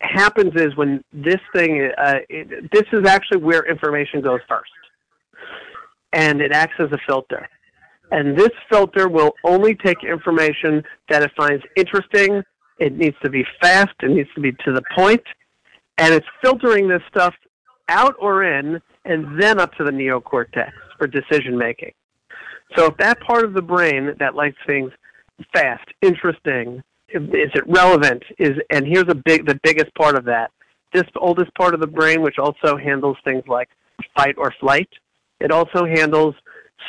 happens 0.00 0.52
is 0.56 0.76
when 0.76 1.02
this 1.12 1.40
thing, 1.54 1.90
uh, 1.96 2.18
it, 2.28 2.70
this 2.72 2.84
is 2.92 3.06
actually 3.06 3.38
where 3.38 3.68
information 3.68 4.20
goes 4.20 4.40
first, 4.48 4.70
and 6.12 6.40
it 6.40 6.52
acts 6.52 6.74
as 6.78 6.92
a 6.92 6.98
filter. 7.06 7.48
And 8.10 8.36
this 8.36 8.50
filter 8.70 9.08
will 9.08 9.34
only 9.44 9.74
take 9.74 10.04
information 10.04 10.82
that 11.08 11.22
it 11.22 11.32
finds 11.36 11.64
interesting. 11.74 12.42
It 12.78 12.96
needs 12.96 13.16
to 13.22 13.30
be 13.30 13.44
fast. 13.60 13.94
It 14.02 14.10
needs 14.10 14.28
to 14.34 14.40
be 14.40 14.52
to 14.52 14.72
the 14.72 14.82
point, 14.94 15.22
and 15.98 16.12
it's 16.12 16.26
filtering 16.42 16.88
this 16.88 17.02
stuff 17.08 17.34
out 17.88 18.14
or 18.18 18.44
in, 18.44 18.80
and 19.04 19.40
then 19.40 19.58
up 19.58 19.74
to 19.74 19.84
the 19.84 19.90
neocortex 19.90 20.70
for 20.98 21.06
decision 21.06 21.56
making. 21.56 21.92
So 22.76 22.86
if 22.86 22.96
that 22.98 23.20
part 23.20 23.44
of 23.44 23.52
the 23.52 23.62
brain 23.62 24.14
that 24.18 24.34
likes 24.34 24.56
things 24.66 24.90
fast, 25.52 25.86
interesting, 26.02 26.82
is 27.14 27.50
it 27.54 27.64
relevant? 27.66 28.22
Is 28.38 28.58
and 28.70 28.86
here's 28.86 29.08
a 29.08 29.14
big 29.14 29.46
the 29.46 29.58
biggest 29.62 29.94
part 29.94 30.16
of 30.16 30.24
that. 30.24 30.50
This 30.92 31.04
oldest 31.16 31.52
part 31.54 31.74
of 31.74 31.80
the 31.80 31.86
brain, 31.86 32.22
which 32.22 32.38
also 32.38 32.76
handles 32.76 33.16
things 33.24 33.42
like 33.46 33.68
fight 34.16 34.36
or 34.38 34.52
flight, 34.60 34.88
it 35.40 35.50
also 35.50 35.84
handles 35.84 36.34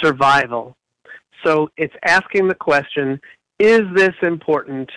survival. 0.01 0.75
So 1.44 1.70
it's 1.77 1.94
asking 2.03 2.48
the 2.48 2.55
question, 2.55 3.20
is 3.60 3.82
this 3.96 4.13
important 4.22 4.89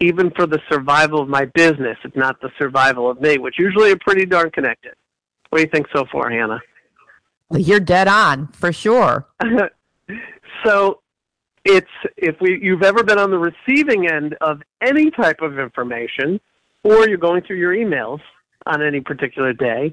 even 0.00 0.30
for 0.32 0.46
the 0.46 0.60
survival 0.70 1.22
of 1.22 1.28
my 1.28 1.46
business, 1.46 1.96
if 2.04 2.14
not 2.14 2.40
the 2.40 2.50
survival 2.58 3.10
of 3.10 3.20
me, 3.20 3.38
which 3.38 3.58
usually 3.58 3.90
are 3.92 3.98
pretty 3.98 4.26
darn 4.26 4.50
connected. 4.50 4.92
What 5.48 5.58
do 5.58 5.62
you 5.62 5.70
think 5.70 5.86
so 5.94 6.04
far, 6.12 6.30
Hannah? 6.30 6.60
Well, 7.48 7.60
you're 7.60 7.80
dead 7.80 8.08
on 8.08 8.48
for 8.48 8.72
sure. 8.72 9.26
so 10.64 11.00
it's 11.66 11.90
if 12.16 12.36
we 12.40 12.58
you've 12.62 12.82
ever 12.82 13.02
been 13.02 13.18
on 13.18 13.30
the 13.30 13.38
receiving 13.38 14.08
end 14.08 14.36
of 14.40 14.62
any 14.80 15.10
type 15.10 15.40
of 15.42 15.58
information 15.58 16.40
or 16.82 17.08
you're 17.08 17.18
going 17.18 17.42
through 17.42 17.56
your 17.56 17.74
emails 17.74 18.20
on 18.66 18.82
any 18.82 19.00
particular 19.00 19.52
day, 19.52 19.92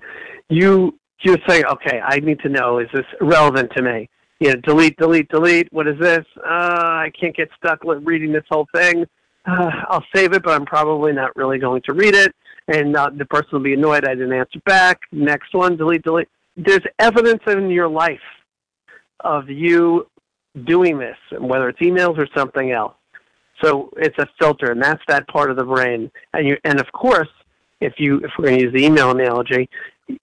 you 0.50 0.98
you 1.22 1.38
say, 1.48 1.64
okay, 1.64 2.02
I 2.04 2.20
need 2.20 2.40
to 2.42 2.50
know 2.50 2.80
is 2.80 2.90
this 2.94 3.06
relevant 3.22 3.72
to 3.76 3.82
me? 3.82 4.10
You 4.40 4.50
know, 4.50 4.56
delete, 4.62 4.98
delete, 4.98 5.30
delete. 5.30 5.72
What 5.72 5.88
is 5.88 5.98
this? 6.00 6.26
Uh, 6.38 6.50
I 6.50 7.12
can't 7.20 7.36
get 7.36 7.50
stuck 7.58 7.80
reading 7.84 8.34
this 8.34 8.44
whole 8.50 8.68
thing. 8.76 9.06
Uh, 9.46 9.72
I'll 9.90 10.04
save 10.14 10.34
it, 10.34 10.44
but 10.44 10.54
I'm 10.54 10.66
probably 10.66 11.14
not 11.14 11.36
really 11.36 11.60
going 11.60 11.82
to 11.86 11.94
read 11.94 12.16
it. 12.16 12.34
And 12.68 12.96
uh, 12.96 13.10
the 13.18 13.26
person 13.26 13.50
will 13.54 13.60
be 13.62 13.74
annoyed 13.74 14.06
I 14.06 14.16
didn't 14.16 14.34
answer 14.34 14.60
back. 14.66 15.00
Next 15.12 15.54
one, 15.54 15.78
delete, 15.78 16.04
delete. 16.04 16.30
There's 16.56 16.84
evidence 17.00 17.42
in 17.48 17.70
your 17.70 17.88
life 17.88 18.20
of 19.22 19.50
you 19.50 20.08
doing 20.66 20.98
this, 20.98 21.18
whether 21.40 21.70
it's 21.70 21.80
emails 21.80 22.18
or 22.18 22.28
something 22.36 22.72
else. 22.72 22.94
So 23.64 23.92
it's 23.98 24.18
a 24.20 24.28
filter, 24.40 24.72
and 24.72 24.82
that's 24.82 25.02
that 25.08 25.28
part 25.28 25.50
of 25.50 25.58
the 25.58 25.64
brain. 25.64 26.12
And 26.34 26.48
you, 26.48 26.58
and 26.64 26.80
of 26.80 26.92
course, 26.92 27.30
if 27.82 27.94
you, 27.98 28.18
if 28.18 28.32
we're 28.38 28.46
going 28.46 28.58
to 28.58 28.64
use 28.66 28.74
the 28.74 28.86
email 28.86 29.12
analogy, 29.12 29.70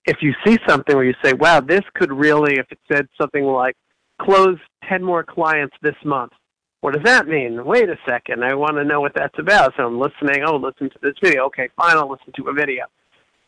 if 0.04 0.18
you 0.20 0.34
see 0.44 0.58
something 0.68 0.94
where 0.94 1.04
you 1.04 1.14
say, 1.24 1.32
"Wow, 1.32 1.60
this 1.60 1.82
could 1.94 2.12
really," 2.12 2.58
if 2.58 2.70
it 2.70 2.78
said 2.90 3.08
something 3.20 3.44
like, 3.44 3.76
"Close 4.20 4.58
ten 4.88 5.02
more 5.02 5.24
clients 5.24 5.74
this 5.80 5.94
month," 6.04 6.32
what 6.80 6.94
does 6.94 7.04
that 7.04 7.28
mean? 7.28 7.64
Wait 7.64 7.88
a 7.88 7.96
second, 8.06 8.44
I 8.44 8.54
want 8.54 8.76
to 8.76 8.84
know 8.84 9.00
what 9.00 9.12
that's 9.14 9.38
about. 9.38 9.74
So 9.76 9.86
I'm 9.86 9.98
listening. 9.98 10.42
Oh, 10.44 10.56
listen 10.56 10.90
to 10.90 10.98
this 11.02 11.14
video. 11.22 11.44
Okay, 11.46 11.68
fine, 11.76 11.96
I'll 11.96 12.10
listen 12.10 12.32
to 12.36 12.48
a 12.48 12.52
video. 12.52 12.84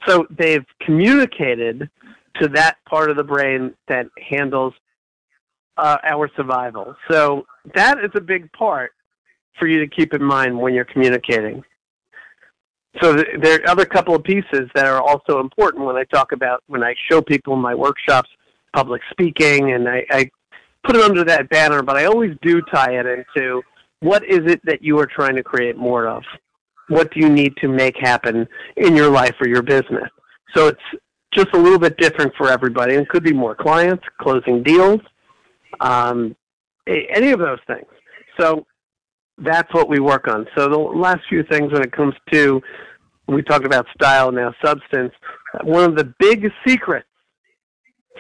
So 0.06 0.26
they've 0.30 0.64
communicated 0.80 1.88
to 2.40 2.48
that 2.48 2.76
part 2.88 3.10
of 3.10 3.16
the 3.16 3.24
brain 3.24 3.74
that 3.88 4.06
handles 4.30 4.74
uh, 5.76 5.98
our 6.04 6.30
survival. 6.36 6.94
So 7.10 7.44
that 7.74 7.98
is 7.98 8.10
a 8.14 8.20
big 8.20 8.50
part 8.52 8.92
for 9.58 9.66
you 9.66 9.80
to 9.80 9.86
keep 9.86 10.14
in 10.14 10.22
mind 10.22 10.58
when 10.58 10.74
you're 10.74 10.84
communicating. 10.84 11.62
So 13.00 13.16
th- 13.16 13.40
there 13.40 13.60
are 13.60 13.70
other 13.70 13.86
couple 13.86 14.14
of 14.14 14.22
pieces 14.22 14.68
that 14.74 14.86
are 14.86 15.00
also 15.00 15.40
important 15.40 15.84
when 15.84 15.96
I 15.96 16.04
talk 16.04 16.32
about 16.32 16.62
when 16.66 16.82
I 16.82 16.94
show 17.10 17.22
people 17.22 17.54
in 17.54 17.60
my 17.60 17.74
workshops 17.74 18.28
public 18.74 19.02
speaking, 19.10 19.72
and 19.72 19.88
I, 19.88 20.04
I 20.10 20.30
put 20.84 20.96
it 20.96 21.02
under 21.02 21.24
that 21.24 21.48
banner, 21.48 21.82
but 21.82 21.96
I 21.96 22.06
always 22.06 22.36
do 22.42 22.60
tie 22.72 22.98
it 22.98 23.06
into 23.06 23.62
what 24.00 24.24
is 24.24 24.40
it 24.50 24.60
that 24.64 24.82
you 24.82 24.98
are 24.98 25.06
trying 25.06 25.36
to 25.36 25.42
create 25.42 25.76
more 25.76 26.06
of? 26.08 26.22
What 26.88 27.12
do 27.12 27.20
you 27.20 27.28
need 27.28 27.56
to 27.58 27.68
make 27.68 27.96
happen 27.96 28.46
in 28.76 28.96
your 28.96 29.10
life 29.10 29.34
or 29.40 29.48
your 29.48 29.62
business? 29.62 30.08
So 30.54 30.68
it's 30.68 30.80
just 31.32 31.48
a 31.54 31.58
little 31.58 31.78
bit 31.78 31.96
different 31.98 32.32
for 32.36 32.50
everybody. 32.50 32.94
It 32.94 33.08
could 33.08 33.22
be 33.22 33.32
more 33.32 33.54
clients, 33.54 34.04
closing 34.20 34.62
deals, 34.62 35.00
um, 35.82 36.34
any 36.86 37.30
of 37.30 37.38
those 37.38 37.58
things. 37.66 37.86
So 38.40 38.66
that's 39.38 39.72
what 39.74 39.88
we 39.88 40.00
work 40.00 40.28
on. 40.28 40.46
So 40.56 40.68
the 40.68 40.78
last 40.78 41.20
few 41.28 41.42
things 41.44 41.72
when 41.72 41.82
it 41.82 41.92
comes 41.92 42.14
to, 42.32 42.60
we 43.28 43.42
talked 43.42 43.66
about 43.66 43.86
style 43.94 44.32
now 44.32 44.54
substance, 44.64 45.12
one 45.62 45.84
of 45.84 45.96
the 45.96 46.12
big 46.18 46.50
secrets 46.66 47.06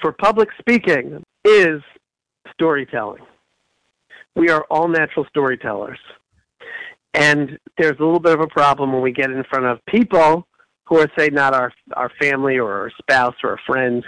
for 0.00 0.12
public 0.12 0.48
speaking 0.58 1.22
is 1.44 1.80
storytelling. 2.52 3.22
We 4.36 4.50
are 4.50 4.64
all 4.70 4.88
natural 4.88 5.26
storytellers. 5.28 5.98
And 7.14 7.58
there's 7.76 7.98
a 7.98 8.02
little 8.02 8.20
bit 8.20 8.32
of 8.32 8.40
a 8.40 8.46
problem 8.46 8.92
when 8.92 9.02
we 9.02 9.12
get 9.12 9.30
in 9.30 9.44
front 9.44 9.66
of 9.66 9.84
people 9.86 10.46
who 10.86 10.98
are, 10.98 11.10
say, 11.18 11.28
not 11.28 11.54
our, 11.54 11.72
our 11.94 12.10
family 12.20 12.58
or 12.58 12.72
our 12.72 12.90
spouse 12.98 13.34
or 13.44 13.50
our 13.50 13.60
friends. 13.66 14.04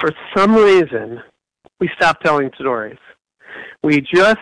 For 0.00 0.10
some 0.36 0.54
reason, 0.54 1.22
we 1.80 1.90
stop 1.96 2.20
telling 2.20 2.50
stories. 2.58 2.98
We 3.82 4.00
just 4.00 4.38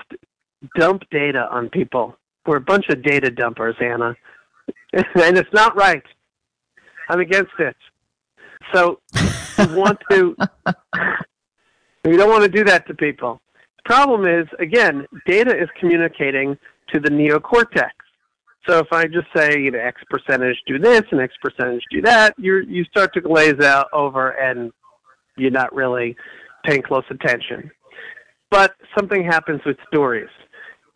dump 0.79 1.03
data 1.11 1.49
on 1.51 1.69
people. 1.69 2.17
We're 2.47 2.57
a 2.57 2.61
bunch 2.61 2.89
of 2.89 3.03
data 3.03 3.31
dumpers, 3.31 3.77
Anna. 3.81 4.15
and 4.93 5.37
it's 5.37 5.53
not 5.53 5.77
right. 5.77 6.03
I'm 7.09 7.21
against 7.21 7.53
it. 7.59 7.77
So 8.75 9.01
we 9.59 9.75
want 9.75 9.99
to 10.11 10.37
we 12.05 12.17
don't 12.17 12.31
want 12.31 12.43
to 12.43 12.49
do 12.49 12.65
that 12.65 12.87
to 12.89 12.95
people. 12.95 13.41
The 13.77 13.83
problem 13.85 14.27
is, 14.27 14.47
again, 14.59 15.07
data 15.27 15.57
is 15.57 15.69
communicating 15.79 16.59
to 16.93 17.01
the 17.01 17.11
neocortex. 17.11 17.91
So 18.69 18.79
if 18.79 18.89
I 18.93 19.05
just 19.05 19.29
say, 19.35 19.61
you 19.61 19.71
know, 19.71 19.79
X 19.79 20.01
percentage 20.11 20.57
do 20.67 20.79
this 20.79 21.03
and 21.13 21.21
X 21.21 21.35
percentage 21.41 21.85
do 21.91 22.03
that, 22.03 22.35
you 22.39 22.65
you 22.69 22.85
start 22.85 23.13
to 23.15 23.21
glaze 23.21 23.61
out 23.61 23.87
over 23.93 24.31
and 24.31 24.73
you're 25.37 25.51
not 25.51 25.75
really 25.75 26.17
paying 26.67 26.83
close 26.83 27.05
attention. 27.11 27.71
But 28.51 28.75
something 28.97 29.25
happens 29.25 29.61
with 29.65 29.77
stories. 29.89 30.29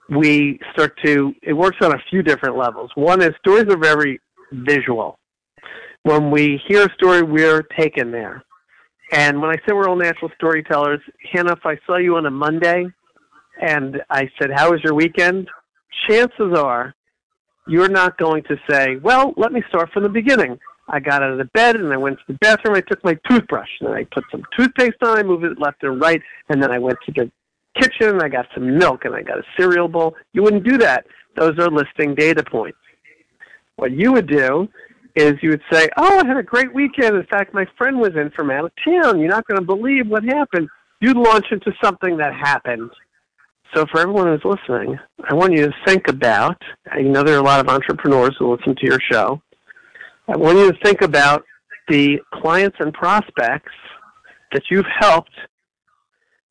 We 0.09 0.59
start 0.73 0.99
to, 1.05 1.33
it 1.43 1.53
works 1.53 1.79
on 1.83 1.93
a 1.93 2.03
few 2.11 2.23
different 2.23 2.57
levels. 2.57 2.91
One 2.95 3.23
is 3.23 3.31
stories 3.39 3.67
are 3.73 3.79
very 3.79 4.21
visual. 4.53 5.19
When 6.03 6.31
we 6.31 6.61
hear 6.67 6.87
a 6.87 6.95
story, 6.95 7.23
we're 7.23 7.63
taken 7.79 8.11
there. 8.11 8.43
And 9.13 9.41
when 9.41 9.51
I 9.51 9.57
say 9.57 9.73
we're 9.73 9.89
all 9.89 9.97
natural 9.97 10.31
storytellers, 10.37 11.01
Hannah, 11.33 11.53
if 11.53 11.67
I 11.67 11.77
saw 11.87 11.97
you 11.97 12.17
on 12.17 12.27
a 12.27 12.31
Monday 12.31 12.87
and 13.61 14.01
I 14.09 14.31
said, 14.41 14.51
How 14.55 14.71
was 14.71 14.81
your 14.85 14.95
weekend? 14.95 15.49
Chances 16.09 16.57
are 16.57 16.95
you're 17.69 17.89
not 17.89 18.17
going 18.19 18.43
to 18.45 18.57
say, 18.69 18.97
Well, 18.97 19.35
let 19.37 19.53
me 19.53 19.63
start 19.69 19.91
from 19.93 20.05
the 20.05 20.09
beginning. 20.09 20.59
I 20.93 20.99
got 21.01 21.23
out 21.23 21.31
of 21.31 21.39
the 21.39 21.45
bed 21.45 21.77
and 21.77 21.93
I 21.93 21.97
went 21.97 22.19
to 22.19 22.25
the 22.33 22.39
bathroom. 22.41 22.75
I 22.75 22.81
took 22.81 23.03
my 23.05 23.17
toothbrush 23.29 23.69
and 23.81 23.91
I 23.91 24.05
put 24.13 24.25
some 24.31 24.43
toothpaste 24.57 24.97
on. 25.03 25.19
I 25.19 25.23
moved 25.23 25.45
it 25.45 25.59
left 25.59 25.83
and 25.83 26.01
right, 26.01 26.21
and 26.49 26.63
then 26.63 26.71
I 26.73 26.79
went 26.79 26.99
to 27.07 27.13
the 27.13 27.31
kitchen 27.81 28.09
and 28.09 28.23
I 28.23 28.29
got 28.29 28.47
some 28.55 28.77
milk 28.77 29.05
and 29.05 29.15
I 29.15 29.23
got 29.23 29.39
a 29.39 29.45
cereal 29.57 29.89
bowl. 29.89 30.17
You 30.33 30.43
wouldn't 30.43 30.65
do 30.65 30.79
that. 30.79 31.07
Those 31.37 31.59
are 31.59 31.71
listing 31.71 32.15
data 32.15 32.43
points. 32.43 32.79
What 33.77 33.93
you 33.93 34.13
would 34.13 34.27
do 34.27 34.69
is 35.15 35.35
you 35.43 35.51
would 35.51 35.63
say, 35.71 35.89
"Oh, 35.97 36.19
I 36.19 36.27
had 36.27 36.37
a 36.37 36.43
great 36.43 36.75
weekend. 36.75 37.17
In 37.17 37.27
fact, 37.27 37.55
my 37.55 37.67
friend 37.79 37.99
was 37.99 38.17
in 38.17 38.31
from 38.31 38.51
out 38.51 38.65
of 38.65 38.73
town. 38.85 39.21
You're 39.21 39.29
not 39.29 39.47
going 39.47 39.61
to 39.61 39.65
believe 39.65 40.09
what 40.09 40.25
happened." 40.25 40.69
You'd 41.01 41.17
launch 41.17 41.47
into 41.51 41.73
something 41.83 42.19
that 42.19 42.35
happened. 42.35 42.91
So 43.75 43.87
for 43.87 44.01
everyone 44.01 44.27
who's 44.27 44.45
listening, 44.45 44.99
I 45.29 45.35
want 45.35 45.53
you 45.53 45.67
to 45.67 45.75
think 45.87 46.09
about. 46.09 46.61
I 46.91 47.03
know 47.03 47.23
there 47.23 47.37
are 47.37 47.41
a 47.41 47.45
lot 47.45 47.61
of 47.61 47.69
entrepreneurs 47.69 48.37
who 48.39 48.55
listen 48.55 48.75
to 48.75 48.87
your 48.87 49.01
show. 49.01 49.41
Want 50.37 50.59
you 50.59 50.73
think 50.83 51.03
about 51.03 51.45
the 51.89 52.21
clients 52.35 52.77
and 52.81 52.93
prospects 52.93 53.73
that 54.53 54.63
you've 54.71 54.87
helped 54.99 55.35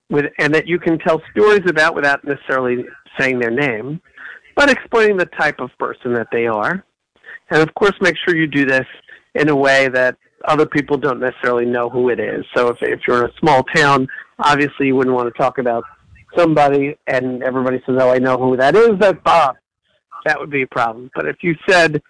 with, 0.10 0.26
and 0.40 0.54
that 0.54 0.68
you 0.68 0.80
can 0.80 1.00
tell 1.00 1.22
stories 1.32 1.64
about 1.68 1.96
without 1.96 2.24
necessarily 2.24 2.86
saying 3.18 3.40
their 3.40 3.52
name, 3.52 4.02
but 4.56 4.70
explaining 4.70 5.18
the 5.18 5.26
type 5.26 5.60
of 5.60 5.70
person 5.78 6.14
that 6.14 6.28
they 6.32 6.48
are 6.48 6.84
and 7.50 7.62
of 7.62 7.74
course, 7.76 7.94
make 8.02 8.16
sure 8.18 8.36
you 8.36 8.48
do 8.48 8.66
this 8.66 8.86
in 9.36 9.50
a 9.50 9.56
way 9.56 9.88
that 9.90 10.18
other 10.46 10.66
people 10.66 10.98
don't 10.98 11.20
necessarily 11.20 11.66
know 11.66 11.90
who 11.90 12.10
it 12.10 12.20
is. 12.20 12.46
So 12.56 12.70
if, 12.70 12.78
if 12.82 13.02
you're 13.08 13.26
in 13.26 13.32
a 13.32 13.40
small 13.40 13.64
town, 13.76 14.08
obviously 14.40 14.88
you 14.88 14.96
wouldn't 14.96 15.16
want 15.16 15.34
to 15.34 15.42
talk 15.42 15.58
about 15.58 15.84
somebody 16.38 16.98
and 17.08 17.44
everybody 17.44 17.82
says, 17.86 17.98
oh, 18.00 18.12
I 18.12 18.20
know 18.20 18.38
who 18.38 18.56
that 18.58 18.76
is, 18.76 18.92
that's 19.00 19.18
Bob. 19.24 19.58
That 20.26 20.40
would 20.40 20.50
be 20.50 20.62
a 20.62 20.68
problem. 20.68 21.10
But 21.16 21.28
if 21.28 21.38
you 21.42 21.56
said 21.68 22.02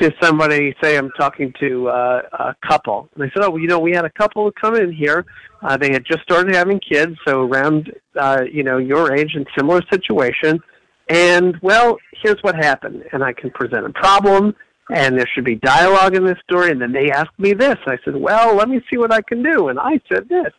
to 0.00 0.12
somebody, 0.20 0.74
say 0.82 0.96
I'm 0.96 1.10
talking 1.18 1.52
to 1.60 1.88
uh, 1.88 2.22
a 2.32 2.56
couple, 2.66 3.08
and 3.14 3.24
they 3.24 3.32
said, 3.34 3.44
oh, 3.44 3.50
well, 3.50 3.58
you 3.58 3.68
know, 3.68 3.78
we 3.78 3.92
had 3.92 4.04
a 4.04 4.10
couple 4.10 4.50
come 4.52 4.74
in 4.74 4.92
here. 4.92 5.26
Uh, 5.62 5.76
they 5.76 5.92
had 5.92 6.04
just 6.04 6.22
started 6.22 6.54
having 6.54 6.80
kids, 6.80 7.16
so 7.26 7.42
around, 7.42 7.92
uh, 8.16 8.42
you 8.50 8.62
know, 8.62 8.78
your 8.78 9.14
age 9.14 9.34
and 9.34 9.46
similar 9.56 9.82
situation. 9.90 10.60
And, 11.08 11.56
well, 11.62 11.96
here's 12.22 12.40
what 12.42 12.54
happened. 12.54 13.04
And 13.12 13.24
I 13.24 13.32
can 13.32 13.50
present 13.50 13.86
a 13.86 13.90
problem 13.90 14.54
and 14.90 15.18
there 15.18 15.26
should 15.34 15.44
be 15.44 15.56
dialogue 15.56 16.14
in 16.14 16.24
this 16.24 16.38
story. 16.44 16.70
And 16.70 16.80
then 16.80 16.92
they 16.92 17.10
asked 17.10 17.38
me 17.38 17.52
this. 17.52 17.76
I 17.86 17.98
said, 18.04 18.16
well, 18.16 18.54
let 18.54 18.68
me 18.68 18.80
see 18.90 18.96
what 18.96 19.12
I 19.12 19.20
can 19.22 19.42
do. 19.42 19.68
And 19.68 19.78
I 19.78 20.00
said 20.10 20.28
this. 20.28 20.52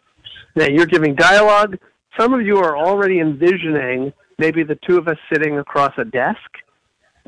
Now 0.55 0.67
you're 0.67 0.85
giving 0.85 1.15
dialogue. 1.15 1.77
Some 2.19 2.33
of 2.33 2.45
you 2.45 2.57
are 2.57 2.77
already 2.77 3.19
envisioning 3.19 4.13
maybe 4.37 4.63
the 4.63 4.77
two 4.87 4.97
of 4.97 5.07
us 5.07 5.17
sitting 5.31 5.57
across 5.57 5.93
a 5.97 6.05
desk 6.05 6.49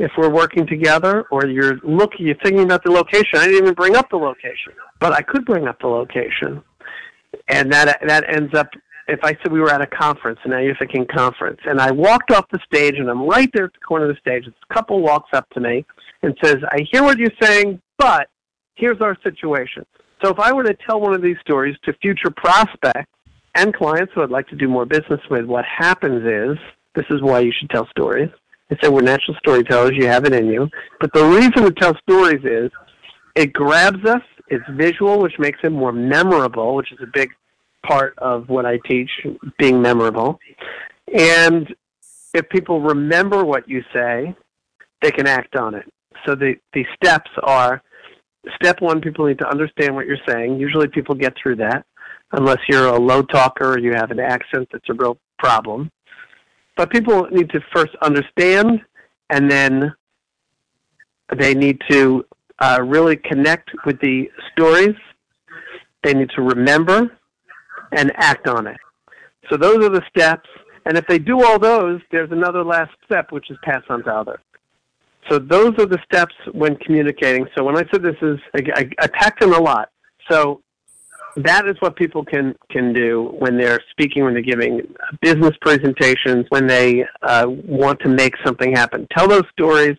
if 0.02 0.12
we're 0.18 0.30
working 0.30 0.66
together, 0.66 1.26
or 1.30 1.46
you're 1.46 1.78
looking, 1.84 2.26
you're 2.26 2.36
thinking 2.44 2.64
about 2.64 2.84
the 2.84 2.90
location. 2.90 3.38
I 3.38 3.46
didn't 3.46 3.64
even 3.64 3.74
bring 3.76 3.96
up 3.96 4.10
the 4.10 4.18
location, 4.18 4.74
but 5.00 5.14
I 5.14 5.22
could 5.22 5.46
bring 5.46 5.68
up 5.68 5.80
the 5.80 5.88
location, 5.88 6.64
and 7.48 7.72
that 7.72 8.00
that 8.08 8.24
ends 8.28 8.54
up. 8.56 8.68
If 9.08 9.20
I 9.24 9.38
said 9.42 9.52
we 9.52 9.60
were 9.60 9.70
at 9.70 9.82
a 9.82 9.88
conference, 9.88 10.40
and 10.44 10.54
now 10.54 10.60
you're 10.60 10.76
thinking 10.76 11.06
conference, 11.06 11.60
and 11.66 11.80
I 11.80 11.92
walked 11.92 12.32
off 12.32 12.46
the 12.52 12.60
stage, 12.66 12.96
and 12.98 13.10
I'm 13.10 13.28
right 13.28 13.50
there 13.54 13.66
at 13.66 13.74
the 13.74 13.80
corner 13.80 14.10
of 14.10 14.16
the 14.16 14.20
stage. 14.20 14.46
This 14.46 14.54
couple 14.74 15.02
walks 15.02 15.30
up 15.34 15.48
to 15.52 15.60
me 15.60 15.86
and 16.24 16.36
says, 16.44 16.58
"I 16.72 16.80
hear 16.92 17.04
what 17.04 17.20
you're 17.20 17.38
saying, 17.40 17.80
but 18.00 18.28
here's 18.76 19.02
our 19.02 19.16
situation." 19.22 19.86
So 20.24 20.30
if 20.30 20.40
I 20.40 20.52
were 20.52 20.64
to 20.64 20.76
tell 20.88 21.00
one 21.00 21.14
of 21.14 21.22
these 21.22 21.38
stories 21.42 21.76
to 21.84 21.94
future 21.94 22.32
prospects 22.32 23.12
and 23.54 23.74
clients 23.74 24.14
who 24.14 24.24
I'd 24.24 24.30
like 24.32 24.48
to 24.48 24.56
do 24.56 24.68
more 24.68 24.86
business 24.86 25.22
with, 25.30 25.46
what 25.46 25.66
happens 25.66 26.26
is 26.26 26.58
this 26.96 27.06
is 27.10 27.22
why 27.22 27.40
you 27.40 27.52
should 27.52 27.70
tell 27.70 27.88
stories 27.88 28.30
they 28.72 28.78
said 28.82 28.94
we're 28.94 29.02
natural 29.02 29.36
storytellers. 29.38 29.92
You 29.96 30.08
have 30.08 30.24
it 30.24 30.32
in 30.32 30.46
you. 30.46 30.70
But 31.02 31.12
the 31.14 31.26
reason 31.26 31.64
we 31.66 31.72
tell 31.72 31.94
stories 32.10 32.40
is 32.46 32.72
it 33.36 33.52
grabs 33.52 34.04
us. 34.06 34.22
It's 34.48 34.64
visual, 34.72 35.20
which 35.20 35.38
makes 35.38 35.60
it 35.64 35.72
more 35.72 35.92
memorable, 35.92 36.76
which 36.76 36.92
is 36.94 37.00
a 37.04 37.08
big 37.14 37.32
part 37.86 38.18
of 38.18 38.48
what 38.48 38.66
I 38.66 38.80
teach, 38.88 39.10
being 39.60 39.82
memorable. 39.82 40.40
And 41.14 41.68
if 42.34 42.48
people 42.48 42.80
remember 42.80 43.44
what 43.44 43.68
you 43.68 43.84
say, 43.94 44.34
they 45.02 45.12
can 45.12 45.28
act 45.28 45.58
on 45.58 45.76
it. 45.76 45.86
So 46.26 46.36
the, 46.36 46.56
the 46.74 46.86
steps 46.96 47.30
are 47.44 47.82
step 48.56 48.82
one, 48.82 49.02
people 49.02 49.26
need 49.26 49.40
to 49.40 49.50
understand 49.50 49.96
what 49.96 50.06
you're 50.06 50.18
saying. 50.26 50.60
Usually 50.60 50.88
people 50.88 51.16
get 51.16 51.34
through 51.42 51.58
that, 51.58 51.86
unless 52.32 52.60
you're 52.70 52.88
a 52.88 53.00
low 53.00 53.22
talker 53.22 53.74
or 53.74 53.80
you 53.80 53.92
have 53.96 54.12
an 54.12 54.20
accent 54.20 54.70
that's 54.72 54.90
a 54.90 54.94
real 54.94 55.18
problem. 55.40 55.90
But 56.82 56.90
people 56.90 57.28
need 57.30 57.52
to 57.52 57.60
first 57.76 57.92
understand, 58.02 58.82
and 59.30 59.52
then 59.52 59.94
they 61.38 61.54
need 61.54 61.80
to 61.92 62.26
uh, 62.58 62.80
really 62.84 63.18
connect 63.18 63.70
with 63.86 64.02
the 64.02 64.32
stories. 64.52 64.96
They 66.02 66.16
need 66.16 66.32
to 66.36 66.42
remember 66.42 67.16
and 67.92 68.12
act 68.16 68.48
on 68.48 68.66
it. 68.66 68.78
So 69.52 69.58
those 69.58 69.86
are 69.86 69.90
the 69.90 70.02
steps. 70.10 70.50
And 70.88 70.98
if 70.98 71.06
they 71.06 71.20
do 71.20 71.46
all 71.46 71.60
those, 71.60 72.02
there's 72.12 72.32
another 72.32 72.64
last 72.64 72.90
step, 73.06 73.32
which 73.32 73.52
is 73.52 73.58
pass 73.64 73.84
on 73.88 74.04
to 74.06 74.12
others. 74.12 74.40
So 75.30 75.38
those 75.38 75.74
are 75.78 75.86
the 75.86 76.00
steps 76.04 76.34
when 76.52 76.78
communicating. 76.78 77.46
So 77.56 77.64
when 77.64 77.78
I 77.78 77.84
said 77.92 78.02
this 78.02 78.18
is, 78.24 78.40
I, 78.56 78.64
I 78.76 79.06
attack 79.06 79.40
them 79.40 79.54
a 79.54 79.60
lot. 79.60 79.90
So 80.32 80.64
that 81.38 81.68
is 81.68 81.76
what 81.80 81.96
people 81.96 82.24
can 82.24 82.56
can 82.70 82.94
do 82.94 83.36
when 83.40 83.58
they're 83.58 83.80
speaking, 83.92 84.24
when 84.24 84.34
they're 84.34 84.42
giving 84.42 84.82
business 85.22 85.54
presentations, 85.62 86.46
when 86.50 86.68
they 86.68 87.06
uh, 87.22 87.46
want 87.48 88.00
to 88.02 88.10
make 88.10 88.36
something 88.46 88.74
happen. 88.76 89.08
Tell 89.16 89.28
those 89.28 89.44
stories 89.52 89.98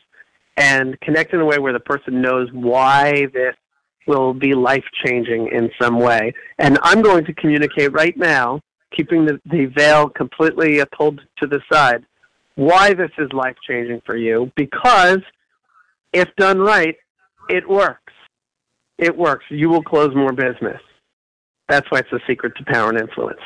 and 0.56 1.00
connect 1.00 1.32
in 1.32 1.40
a 1.40 1.44
way 1.44 1.58
where 1.58 1.72
the 1.72 1.80
person 1.80 2.20
knows 2.20 2.48
why 2.52 3.26
this 3.32 3.54
will 4.06 4.34
be 4.34 4.54
life 4.54 4.84
changing 5.04 5.48
in 5.48 5.70
some 5.80 5.98
way. 5.98 6.34
And 6.58 6.78
I'm 6.82 7.02
going 7.02 7.24
to 7.24 7.32
communicate 7.34 7.92
right 7.92 8.16
now, 8.16 8.60
keeping 8.94 9.24
the, 9.24 9.40
the 9.46 9.66
veil 9.66 10.08
completely 10.08 10.82
pulled 10.96 11.20
to 11.38 11.46
the 11.46 11.60
side, 11.72 12.04
why 12.56 12.94
this 12.94 13.10
is 13.18 13.32
life 13.32 13.56
changing 13.66 14.02
for 14.04 14.16
you. 14.16 14.50
Because 14.56 15.20
if 16.12 16.28
done 16.36 16.58
right, 16.58 16.96
it 17.48 17.66
works. 17.68 18.12
It 18.98 19.16
works. 19.16 19.44
You 19.48 19.70
will 19.70 19.82
close 19.82 20.14
more 20.14 20.32
business. 20.32 20.80
That's 21.68 21.90
why 21.90 22.00
it's 22.00 22.10
the 22.10 22.20
secret 22.26 22.54
to 22.56 22.64
power 22.64 22.90
and 22.90 23.00
influence. 23.00 23.40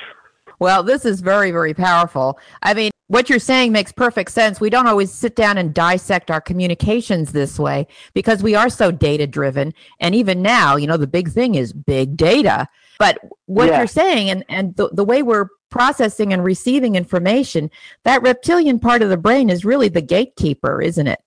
Well, 0.59 0.83
this 0.83 1.05
is 1.05 1.21
very, 1.21 1.51
very 1.51 1.75
powerful. 1.75 2.39
I 2.63 2.75
mean, 2.75 2.91
what 3.09 3.31
you're 3.31 3.39
saying 3.39 3.73
makes 3.73 3.93
perfect 3.93 4.33
sense. 4.33 4.61
We 4.61 4.71
don't 4.71 4.87
always 4.87 5.13
sit 5.13 5.37
down 5.37 5.59
and 5.59 5.73
dissect 5.73 6.31
our 6.31 6.41
communications 6.41 7.33
this 7.33 7.59
way 7.59 7.87
because 8.15 8.43
we 8.43 8.55
are 8.55 8.69
so 8.69 8.91
data 8.91 9.27
driven. 9.27 9.75
And 10.01 10.15
even 10.15 10.43
now, 10.43 10.77
you 10.77 10.87
know, 10.87 10.97
the 10.97 11.07
big 11.07 11.31
thing 11.31 11.55
is 11.55 11.73
big 11.73 12.17
data. 12.17 12.67
But 12.99 13.19
what 13.45 13.69
you're 13.69 13.87
saying 13.87 14.31
and, 14.31 14.45
and 14.49 14.75
the, 14.77 14.89
the 14.93 15.05
way 15.05 15.23
we're 15.23 15.49
processing 15.71 16.33
and 16.33 16.43
receiving 16.43 16.97
information, 16.97 17.71
that 18.05 18.23
reptilian 18.23 18.81
part 18.81 19.03
of 19.03 19.11
the 19.11 19.17
brain 19.17 19.51
is 19.51 19.65
really 19.65 19.89
the 19.89 20.03
gatekeeper, 20.03 20.81
isn't 20.81 21.07
it? 21.07 21.21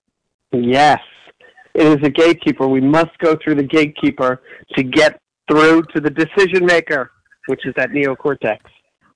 Yes. 0.52 1.00
It 1.74 1.86
is 1.86 2.06
a 2.06 2.10
gatekeeper. 2.10 2.66
We 2.66 2.80
must 2.80 3.16
go 3.18 3.36
through 3.42 3.54
the 3.54 3.62
gatekeeper 3.62 4.42
to 4.76 4.82
get 4.82 5.20
through 5.50 5.82
to 5.94 6.00
the 6.00 6.10
decision 6.10 6.64
maker, 6.64 7.10
which 7.46 7.66
is 7.66 7.74
that 7.76 7.90
neocortex. 7.90 8.58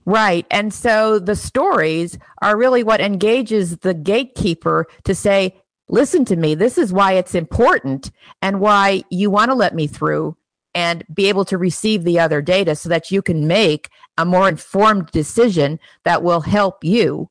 Right. 0.07 0.47
And 0.51 0.73
so 0.73 1.19
the 1.19 1.37
stories 1.37 2.19
are 2.43 2.59
really 2.59 2.83
what 2.83 3.01
engages 3.01 3.79
the 3.79 3.95
gatekeeper 3.95 4.87
to 5.05 5.15
say, 5.15 5.55
listen 5.89 6.25
to 6.27 6.37
me, 6.37 6.55
this 6.55 6.77
is 6.77 6.93
why 6.93 7.13
it's 7.13 7.35
important 7.35 8.11
and 8.43 8.61
why 8.61 9.03
you 9.11 9.31
want 9.31 9.51
to 9.51 9.55
let 9.55 9.75
me 9.75 9.87
through 9.87 10.37
and 10.75 11.05
be 11.15 11.29
able 11.29 11.45
to 11.47 11.57
receive 11.57 12.03
the 12.03 12.19
other 12.19 12.43
data 12.43 12.75
so 12.75 12.89
that 12.89 13.11
you 13.11 13.23
can 13.23 13.47
make 13.47 13.89
a 14.19 14.25
more 14.25 14.49
informed 14.49 15.07
decision 15.13 15.79
that 16.05 16.23
will 16.23 16.41
help 16.41 16.83
you 16.83 17.31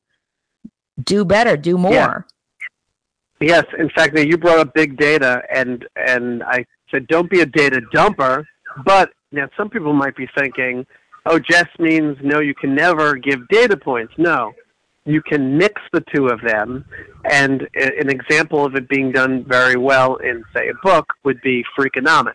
do 1.02 1.24
better, 1.24 1.56
do 1.56 1.76
more. 1.76 1.92
Yeah. 1.92 2.20
Yes, 3.40 3.64
in 3.78 3.90
fact, 3.90 4.18
you 4.18 4.38
brought 4.38 4.58
up 4.58 4.74
big 4.74 4.96
data, 4.96 5.42
and 5.52 5.84
and 5.96 6.42
I 6.44 6.64
said 6.90 7.06
don't 7.08 7.28
be 7.28 7.40
a 7.40 7.46
data 7.46 7.82
dumper, 7.92 8.44
but 8.84 9.10
now 9.32 9.48
some 9.56 9.68
people 9.68 9.92
might 9.92 10.16
be 10.16 10.28
thinking, 10.36 10.86
oh, 11.26 11.38
just 11.38 11.78
means 11.78 12.16
no, 12.22 12.40
you 12.40 12.54
can 12.54 12.74
never 12.74 13.16
give 13.16 13.46
data 13.48 13.76
points. 13.76 14.12
No, 14.16 14.52
you 15.04 15.22
can 15.22 15.56
mix 15.56 15.80
the 15.92 16.02
two 16.14 16.28
of 16.28 16.40
them. 16.40 16.84
And 17.30 17.62
an 17.74 18.10
example 18.10 18.64
of 18.64 18.74
it 18.74 18.88
being 18.88 19.12
done 19.12 19.44
very 19.44 19.76
well 19.76 20.16
in, 20.16 20.44
say, 20.54 20.68
a 20.68 20.74
book 20.82 21.06
would 21.24 21.40
be 21.42 21.64
Freakonomics, 21.78 22.34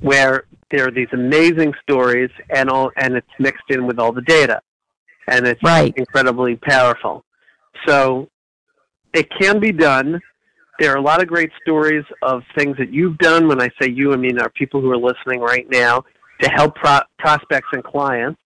where 0.00 0.44
there 0.70 0.86
are 0.86 0.90
these 0.90 1.08
amazing 1.12 1.74
stories 1.82 2.30
and 2.50 2.68
all, 2.68 2.90
and 2.96 3.14
it's 3.14 3.26
mixed 3.38 3.64
in 3.70 3.86
with 3.86 3.98
all 3.98 4.12
the 4.12 4.22
data, 4.22 4.60
and 5.28 5.46
it's 5.46 5.62
right. 5.62 5.94
incredibly 5.96 6.56
powerful. 6.56 7.24
So 7.86 8.28
it 9.14 9.28
can 9.40 9.60
be 9.60 9.72
done 9.72 10.20
there 10.78 10.92
are 10.92 10.96
a 10.96 11.02
lot 11.02 11.20
of 11.20 11.28
great 11.28 11.50
stories 11.62 12.04
of 12.22 12.42
things 12.56 12.76
that 12.78 12.92
you've 12.92 13.18
done. 13.18 13.48
When 13.48 13.60
I 13.60 13.68
say 13.80 13.90
you, 13.90 14.12
I 14.12 14.16
mean 14.16 14.38
our 14.38 14.50
people 14.50 14.80
who 14.80 14.90
are 14.90 14.96
listening 14.96 15.40
right 15.40 15.68
now 15.70 16.04
to 16.40 16.48
help 16.48 16.76
pro- 16.76 17.00
prospects 17.18 17.68
and 17.72 17.82
clients. 17.82 18.38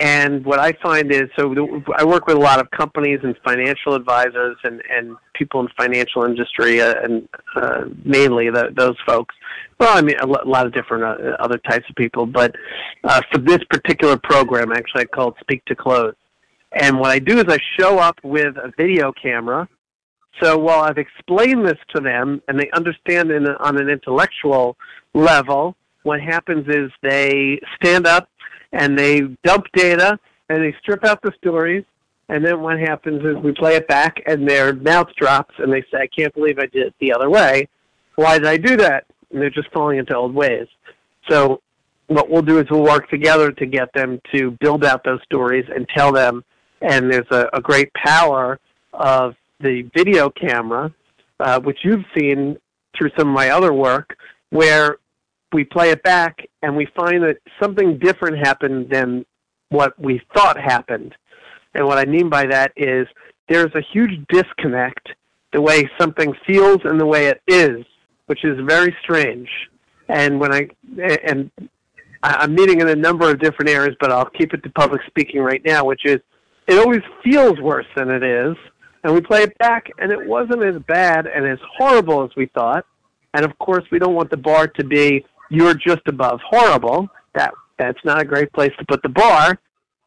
And 0.00 0.44
what 0.44 0.60
I 0.60 0.72
find 0.80 1.10
is, 1.10 1.24
so 1.36 1.52
I 1.96 2.04
work 2.04 2.28
with 2.28 2.36
a 2.36 2.40
lot 2.40 2.60
of 2.60 2.70
companies 2.70 3.18
and 3.24 3.34
financial 3.44 3.94
advisors 3.94 4.56
and, 4.62 4.80
and 4.88 5.16
people 5.34 5.58
in 5.58 5.66
the 5.66 5.72
financial 5.76 6.22
industry, 6.22 6.80
uh, 6.80 6.94
and 7.02 7.28
uh, 7.56 7.86
mainly 8.04 8.48
the, 8.48 8.72
those 8.76 8.94
folks. 9.04 9.34
Well, 9.80 9.98
I 9.98 10.02
mean, 10.02 10.16
a 10.20 10.26
lot 10.26 10.66
of 10.66 10.72
different 10.72 11.02
uh, 11.02 11.36
other 11.40 11.58
types 11.58 11.84
of 11.90 11.96
people. 11.96 12.26
But 12.26 12.54
uh, 13.02 13.20
for 13.32 13.38
this 13.38 13.58
particular 13.70 14.16
program, 14.16 14.70
actually, 14.70 15.02
I 15.02 15.04
call 15.06 15.30
it 15.30 15.34
Speak 15.40 15.64
to 15.64 15.74
Close. 15.74 16.14
And 16.72 17.00
what 17.00 17.10
I 17.10 17.18
do 17.18 17.38
is 17.38 17.46
I 17.48 17.58
show 17.76 17.98
up 17.98 18.20
with 18.22 18.56
a 18.56 18.72
video 18.76 19.10
camera 19.20 19.68
so 20.40 20.58
while 20.58 20.82
I've 20.82 20.98
explained 20.98 21.66
this 21.66 21.78
to 21.94 22.00
them 22.00 22.42
and 22.48 22.58
they 22.58 22.70
understand 22.70 23.30
in, 23.30 23.46
on 23.46 23.80
an 23.80 23.88
intellectual 23.88 24.76
level, 25.14 25.74
what 26.02 26.20
happens 26.20 26.66
is 26.68 26.90
they 27.02 27.60
stand 27.76 28.06
up 28.06 28.28
and 28.72 28.98
they 28.98 29.20
dump 29.44 29.66
data 29.74 30.18
and 30.48 30.62
they 30.62 30.74
strip 30.80 31.04
out 31.04 31.22
the 31.22 31.32
stories. 31.38 31.84
And 32.28 32.44
then 32.44 32.60
what 32.60 32.78
happens 32.78 33.24
is 33.24 33.36
we 33.42 33.52
play 33.52 33.76
it 33.76 33.88
back 33.88 34.22
and 34.26 34.48
their 34.48 34.74
mouth 34.74 35.08
drops 35.16 35.54
and 35.58 35.72
they 35.72 35.82
say, 35.90 35.98
I 36.02 36.08
can't 36.08 36.34
believe 36.34 36.58
I 36.58 36.66
did 36.66 36.88
it 36.88 36.94
the 37.00 37.12
other 37.12 37.30
way. 37.30 37.68
Why 38.16 38.38
did 38.38 38.46
I 38.46 38.58
do 38.58 38.76
that? 38.76 39.06
And 39.30 39.40
they're 39.40 39.50
just 39.50 39.70
falling 39.72 39.98
into 39.98 40.14
old 40.14 40.34
ways. 40.34 40.66
So 41.28 41.62
what 42.08 42.28
we'll 42.28 42.42
do 42.42 42.58
is 42.58 42.66
we'll 42.70 42.82
work 42.82 43.08
together 43.08 43.52
to 43.52 43.66
get 43.66 43.92
them 43.94 44.20
to 44.34 44.50
build 44.60 44.84
out 44.84 45.04
those 45.04 45.20
stories 45.24 45.64
and 45.74 45.86
tell 45.94 46.12
them. 46.12 46.44
And 46.80 47.10
there's 47.12 47.26
a, 47.30 47.48
a 47.52 47.60
great 47.60 47.92
power 47.94 48.58
of 48.92 49.34
the 49.60 49.88
video 49.96 50.30
camera, 50.30 50.92
uh, 51.40 51.60
which 51.60 51.78
you've 51.82 52.04
seen 52.16 52.56
through 52.96 53.10
some 53.18 53.28
of 53.28 53.34
my 53.34 53.50
other 53.50 53.72
work, 53.72 54.16
where 54.50 54.98
we 55.52 55.64
play 55.64 55.90
it 55.90 56.02
back 56.02 56.46
and 56.62 56.76
we 56.76 56.86
find 56.96 57.22
that 57.22 57.38
something 57.62 57.98
different 57.98 58.38
happened 58.38 58.90
than 58.90 59.24
what 59.70 59.98
we 59.98 60.20
thought 60.34 60.58
happened. 60.58 61.14
And 61.74 61.86
what 61.86 61.98
I 61.98 62.04
mean 62.04 62.28
by 62.28 62.46
that 62.46 62.72
is 62.76 63.06
there's 63.48 63.74
a 63.74 63.82
huge 63.92 64.10
disconnect 64.28 65.08
the 65.52 65.60
way 65.60 65.88
something 65.98 66.34
feels 66.46 66.78
and 66.84 67.00
the 67.00 67.06
way 67.06 67.26
it 67.26 67.40
is, 67.46 67.84
which 68.26 68.44
is 68.44 68.58
very 68.66 68.94
strange. 69.02 69.48
And 70.08 70.40
when 70.40 70.52
I 70.52 70.68
and 71.24 71.50
I'm 72.22 72.54
meeting 72.54 72.80
in 72.80 72.88
a 72.88 72.96
number 72.96 73.30
of 73.30 73.38
different 73.38 73.70
areas, 73.70 73.96
but 74.00 74.10
I'll 74.10 74.30
keep 74.30 74.52
it 74.52 74.62
to 74.62 74.70
public 74.70 75.00
speaking 75.06 75.40
right 75.40 75.62
now, 75.64 75.84
which 75.84 76.04
is 76.04 76.18
it 76.66 76.78
always 76.78 77.02
feels 77.24 77.58
worse 77.60 77.86
than 77.96 78.10
it 78.10 78.22
is, 78.22 78.56
and 79.04 79.14
we 79.14 79.20
play 79.20 79.42
it 79.42 79.56
back, 79.58 79.90
and 79.98 80.10
it 80.10 80.26
wasn't 80.26 80.62
as 80.62 80.80
bad 80.86 81.26
and 81.26 81.46
as 81.46 81.58
horrible 81.76 82.24
as 82.24 82.30
we 82.36 82.46
thought. 82.46 82.84
And 83.34 83.44
of 83.44 83.56
course, 83.58 83.84
we 83.90 83.98
don't 83.98 84.14
want 84.14 84.30
the 84.30 84.36
bar 84.36 84.66
to 84.66 84.84
be 84.84 85.24
you're 85.50 85.74
just 85.74 86.02
above 86.06 86.40
horrible. 86.46 87.08
That 87.34 87.54
that's 87.78 87.98
not 88.04 88.20
a 88.20 88.24
great 88.24 88.52
place 88.52 88.72
to 88.78 88.84
put 88.86 89.02
the 89.02 89.08
bar. 89.08 89.58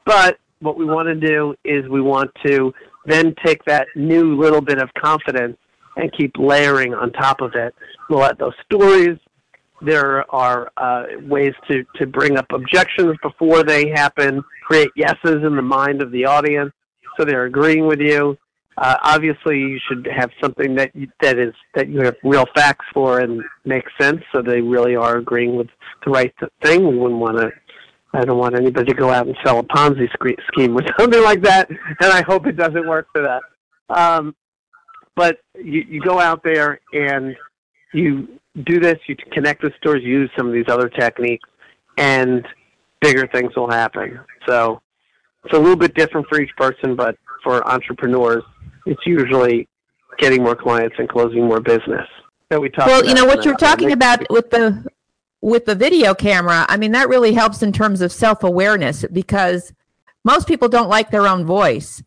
But 0.05 0.39
what 0.59 0.77
we 0.77 0.85
want 0.85 1.07
to 1.07 1.15
do 1.15 1.55
is 1.63 1.87
we 1.87 2.01
want 2.01 2.31
to 2.45 2.73
then 3.05 3.33
take 3.43 3.63
that 3.65 3.87
new 3.95 4.35
little 4.39 4.61
bit 4.61 4.79
of 4.79 4.93
confidence 4.93 5.57
and 5.95 6.11
keep 6.17 6.33
layering 6.37 6.93
on 6.93 7.11
top 7.11 7.41
of 7.41 7.55
it. 7.55 7.73
We'll 8.09 8.23
add 8.23 8.37
those 8.37 8.53
stories. 8.65 9.17
There 9.81 10.29
are 10.33 10.71
uh, 10.77 11.05
ways 11.21 11.53
to, 11.69 11.83
to 11.95 12.05
bring 12.05 12.37
up 12.37 12.45
objections 12.51 13.15
before 13.23 13.63
they 13.63 13.89
happen, 13.89 14.43
create 14.63 14.89
yeses 14.95 15.43
in 15.43 15.55
the 15.55 15.61
mind 15.61 16.01
of 16.01 16.11
the 16.11 16.25
audience 16.25 16.71
so 17.17 17.25
they're 17.25 17.45
agreeing 17.45 17.87
with 17.87 17.99
you. 17.99 18.37
Uh, 18.77 18.95
obviously, 19.03 19.59
you 19.59 19.79
should 19.87 20.07
have 20.07 20.31
something 20.41 20.75
that 20.75 20.95
you, 20.95 21.07
that 21.21 21.37
is 21.37 21.53
that 21.75 21.89
you 21.89 22.01
have 22.01 22.15
real 22.23 22.45
facts 22.55 22.85
for 22.93 23.19
and 23.19 23.41
makes 23.65 23.91
sense, 23.99 24.21
so 24.31 24.41
they 24.41 24.61
really 24.61 24.95
are 24.95 25.17
agreeing 25.17 25.55
with 25.55 25.67
the 26.05 26.11
right 26.11 26.33
thing. 26.63 26.87
We 26.87 26.97
wouldn't 26.97 27.19
want 27.19 27.37
to. 27.37 27.51
I 28.13 28.25
don't 28.25 28.37
want 28.37 28.55
anybody 28.55 28.91
to 28.91 28.97
go 28.97 29.09
out 29.09 29.27
and 29.27 29.37
sell 29.43 29.59
a 29.59 29.63
Ponzi 29.63 30.09
scheme 30.51 30.77
or 30.77 30.81
something 30.99 31.21
like 31.21 31.41
that, 31.43 31.69
and 31.69 32.11
I 32.11 32.23
hope 32.23 32.47
it 32.47 32.57
doesn't 32.57 32.87
work 32.87 33.07
for 33.13 33.21
that. 33.21 33.41
Um, 33.89 34.35
but 35.15 35.39
you, 35.55 35.83
you 35.87 36.01
go 36.01 36.19
out 36.19 36.43
there 36.43 36.79
and 36.93 37.35
you 37.93 38.27
do 38.63 38.79
this. 38.79 38.97
You 39.07 39.15
connect 39.31 39.63
with 39.63 39.73
stores, 39.77 40.01
use 40.03 40.29
some 40.37 40.47
of 40.47 40.53
these 40.53 40.65
other 40.67 40.89
techniques, 40.89 41.47
and 41.97 42.45
bigger 43.01 43.27
things 43.27 43.55
will 43.55 43.69
happen. 43.69 44.19
So 44.47 44.81
it's 45.43 45.53
a 45.53 45.59
little 45.59 45.75
bit 45.75 45.95
different 45.95 46.27
for 46.27 46.39
each 46.39 46.55
person, 46.57 46.95
but 46.95 47.17
for 47.43 47.67
entrepreneurs, 47.67 48.43
it's 48.85 49.05
usually 49.05 49.67
getting 50.17 50.43
more 50.43 50.55
clients 50.55 50.95
and 50.99 51.09
closing 51.09 51.45
more 51.45 51.59
business. 51.59 52.07
That 52.49 52.61
we 52.61 52.69
talk 52.69 52.87
well 52.87 53.05
you 53.05 53.13
know 53.13 53.25
what 53.25 53.45
you're 53.45 53.55
talking 53.55 53.93
about 53.93 54.29
with 54.29 54.49
the 54.49 54.85
with 55.39 55.65
the 55.65 55.73
video 55.73 56.13
camera 56.13 56.65
i 56.67 56.75
mean 56.75 56.91
that 56.91 57.07
really 57.07 57.33
helps 57.33 57.63
in 57.63 57.71
terms 57.71 58.01
of 58.01 58.11
self-awareness 58.11 59.05
because 59.13 59.71
most 60.25 60.47
people 60.47 60.67
don't 60.67 60.89
like 60.89 61.09
their 61.09 61.25
own 61.25 61.45
voice. 61.45 62.03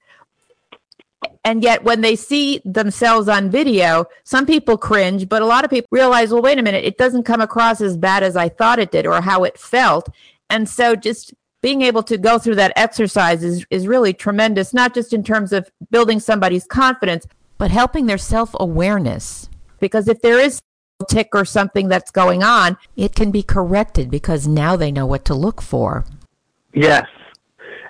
And 1.46 1.62
yet 1.62 1.82
when 1.82 2.00
they 2.00 2.14
see 2.14 2.60
themselves 2.64 3.26
on 3.26 3.50
video 3.50 4.04
some 4.24 4.44
people 4.44 4.76
cringe 4.76 5.28
but 5.30 5.40
a 5.40 5.46
lot 5.46 5.64
of 5.64 5.70
people 5.70 5.88
realize 5.90 6.30
well 6.30 6.42
wait 6.42 6.58
a 6.58 6.62
minute 6.62 6.84
it 6.84 6.98
doesn't 6.98 7.24
come 7.24 7.40
across 7.40 7.80
as 7.80 7.96
bad 7.96 8.22
as 8.22 8.36
i 8.36 8.48
thought 8.48 8.78
it 8.78 8.90
did 8.90 9.06
or 9.06 9.22
how 9.22 9.44
it 9.44 9.58
felt. 9.58 10.10
And 10.50 10.68
so 10.68 10.94
just 10.94 11.32
being 11.64 11.80
able 11.80 12.02
to 12.02 12.18
go 12.18 12.38
through 12.38 12.56
that 12.56 12.74
exercise 12.76 13.42
is, 13.42 13.64
is 13.70 13.88
really 13.88 14.12
tremendous, 14.12 14.74
not 14.74 14.92
just 14.92 15.14
in 15.14 15.24
terms 15.24 15.50
of 15.50 15.66
building 15.90 16.20
somebody's 16.20 16.66
confidence, 16.66 17.26
but 17.56 17.70
helping 17.70 18.04
their 18.04 18.18
self 18.18 18.54
awareness. 18.60 19.48
Because 19.80 20.06
if 20.06 20.20
there 20.20 20.38
is 20.38 20.60
a 21.00 21.06
tick 21.06 21.28
or 21.32 21.46
something 21.46 21.88
that's 21.88 22.10
going 22.10 22.42
on, 22.42 22.76
it 22.96 23.14
can 23.14 23.30
be 23.30 23.42
corrected 23.42 24.10
because 24.10 24.46
now 24.46 24.76
they 24.76 24.92
know 24.92 25.06
what 25.06 25.24
to 25.24 25.34
look 25.34 25.62
for. 25.62 26.04
Yes. 26.74 27.06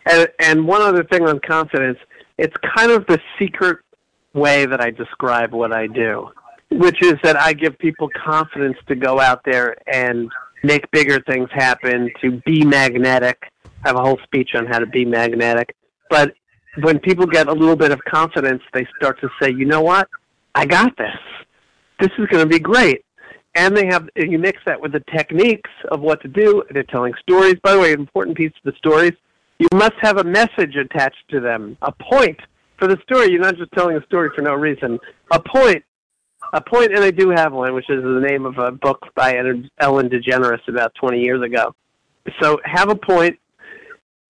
And, 0.07 0.29
and 0.39 0.69
one 0.69 0.81
other 0.81 1.03
thing 1.03 1.27
on 1.27 1.41
confidence, 1.41 1.99
it's 2.39 2.55
kind 2.77 2.93
of 2.93 3.05
the 3.09 3.19
secret 3.41 3.79
way 4.35 4.67
that 4.67 4.81
I 4.81 4.93
describe 4.93 5.53
what 5.53 5.73
I 5.73 5.89
do, 5.89 6.31
which 6.71 7.03
is 7.03 7.15
that 7.25 7.37
I 7.37 7.53
give 7.55 7.77
people 7.81 8.09
confidence 8.25 8.77
to 8.87 8.95
go 8.95 9.19
out 9.19 9.41
there 9.45 9.75
and 9.93 10.31
make 10.63 10.89
bigger 10.93 11.21
things 11.23 11.49
happen, 11.53 12.13
to 12.21 12.41
be 12.47 12.65
magnetic, 12.65 13.51
have 13.85 13.97
a 13.97 14.01
whole 14.01 14.18
speech 14.25 14.51
on 14.55 14.66
how 14.66 14.79
to 14.79 14.87
be 14.87 15.05
magnetic. 15.05 15.75
But 16.11 16.35
when 16.83 16.99
people 16.99 17.27
get 17.27 17.49
a 17.49 17.53
little 17.53 17.77
bit 17.77 17.90
of 17.92 18.03
confidence, 18.05 18.62
they 18.73 18.87
start 18.97 19.20
to 19.20 19.29
say, 19.40 19.51
you 19.51 19.64
know 19.64 19.81
what? 19.81 20.09
I 20.55 20.66
got 20.66 20.97
this. 20.97 21.16
This 22.01 22.11
is 22.18 22.27
going 22.27 22.44
to 22.44 22.49
be 22.49 22.59
great. 22.59 23.05
And 23.57 23.77
they 23.77 23.87
have, 23.87 24.09
you 24.16 24.38
mix 24.38 24.59
that 24.66 24.81
with 24.81 24.92
the 24.92 25.03
techniques 25.14 25.70
of 25.90 26.01
what 26.01 26.20
to 26.23 26.29
do. 26.29 26.64
They're 26.70 26.83
telling 26.83 27.14
stories. 27.20 27.55
By 27.62 27.75
the 27.75 27.81
way, 27.81 27.92
an 27.92 28.01
important 28.01 28.37
piece 28.37 28.53
of 28.64 28.73
the 28.73 28.77
stories, 28.79 29.12
you 29.59 29.68
must 29.73 29.94
have 30.01 30.18
a 30.18 30.25
message 30.25 30.75
attached 30.77 31.29
to 31.31 31.40
them, 31.40 31.77
a 31.83 31.92
point 31.92 32.38
for 32.79 32.88
the 32.88 32.99
story. 33.05 33.31
You're 33.31 33.40
not 33.40 33.57
just 33.57 33.70
telling 33.73 33.97
a 33.97 34.05
story 34.07 34.31
for 34.35 34.42
no 34.42 34.55
reason. 34.55 34.99
A 35.31 35.40
point 35.40 35.85
a 36.53 36.61
point, 36.61 36.92
and 36.92 37.01
I 37.01 37.11
do 37.11 37.31
have 37.31 37.53
one, 37.53 37.75
which 37.75 37.88
is 37.88 38.03
the 38.03 38.20
name 38.20 38.47
of 38.47 38.59
a 38.59 38.70
book 38.70 39.07
by 39.14 39.35
Ellen 39.81 40.09
DeGeneres 40.09 40.66
about 40.68 40.94
20 40.94 41.20
years 41.20 41.42
ago. 41.42 41.75
So 42.40 42.61
have 42.64 42.90
a 42.90 42.94
point, 42.94 43.38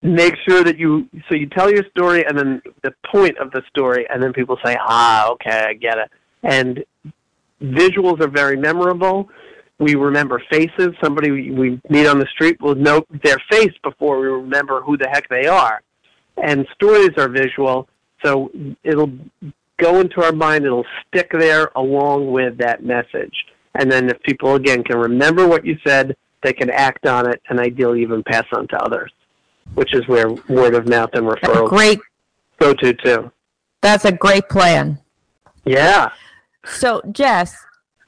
make 0.04 0.36
sure 0.48 0.64
that 0.64 0.78
you 0.78 1.08
so 1.30 1.36
you 1.36 1.48
tell 1.48 1.72
your 1.72 1.86
story 1.90 2.26
and 2.26 2.38
then 2.38 2.62
the 2.84 2.94
point 3.10 3.38
of 3.38 3.50
the 3.52 3.64
story 3.70 4.06
and 4.10 4.22
then 4.22 4.34
people 4.34 4.58
say 4.64 4.78
ah 4.80 5.32
okay 5.32 5.64
i 5.68 5.74
get 5.74 5.98
it. 5.98 6.12
And 6.44 6.84
visuals 7.62 8.20
are 8.20 8.28
very 8.28 8.58
memorable. 8.58 9.30
We 9.80 9.96
remember 9.96 10.44
faces. 10.52 10.90
Somebody 11.02 11.32
we 11.52 11.82
meet 11.90 12.06
on 12.06 12.20
the 12.20 12.28
street 12.34 12.60
will 12.62 12.76
know 12.76 13.06
their 13.24 13.38
face 13.50 13.74
before 13.82 14.20
we 14.20 14.28
remember 14.28 14.82
who 14.82 14.98
the 14.98 15.08
heck 15.08 15.30
they 15.30 15.48
are. 15.48 15.82
And 16.36 16.68
stories 16.76 17.12
are 17.18 17.30
visual 17.30 17.88
so 18.26 18.52
it'll 18.84 19.12
go 19.78 20.00
into 20.00 20.24
our 20.24 20.32
mind 20.32 20.66
it'll 20.66 20.86
stick 21.08 21.30
there 21.38 21.72
along 21.76 22.32
with 22.32 22.58
that 22.58 22.84
message. 22.84 23.46
And 23.76 23.92
then 23.92 24.10
if 24.10 24.22
people 24.24 24.56
again 24.56 24.84
can 24.84 24.98
remember 24.98 25.48
what 25.48 25.66
you 25.66 25.78
said 25.88 26.18
they 26.44 26.52
can 26.52 26.70
act 26.70 27.08
on 27.08 27.30
it 27.30 27.42
and 27.48 27.58
ideally 27.58 28.02
even 28.02 28.22
pass 28.22 28.46
on 28.54 28.68
to 28.68 28.76
others 28.84 29.12
which 29.74 29.94
is 29.94 30.08
where 30.08 30.30
word 30.50 30.76
of 30.76 30.88
mouth 30.88 31.10
and 31.14 31.28
referrals 31.28 31.70
great. 31.70 32.00
go 32.60 32.74
to 32.74 32.94
too. 32.94 33.32
That's 33.82 34.06
a 34.06 34.12
great 34.12 34.48
plan. 34.50 35.00
Yeah. 35.66 36.12
So, 36.66 37.02
Jess. 37.12 37.56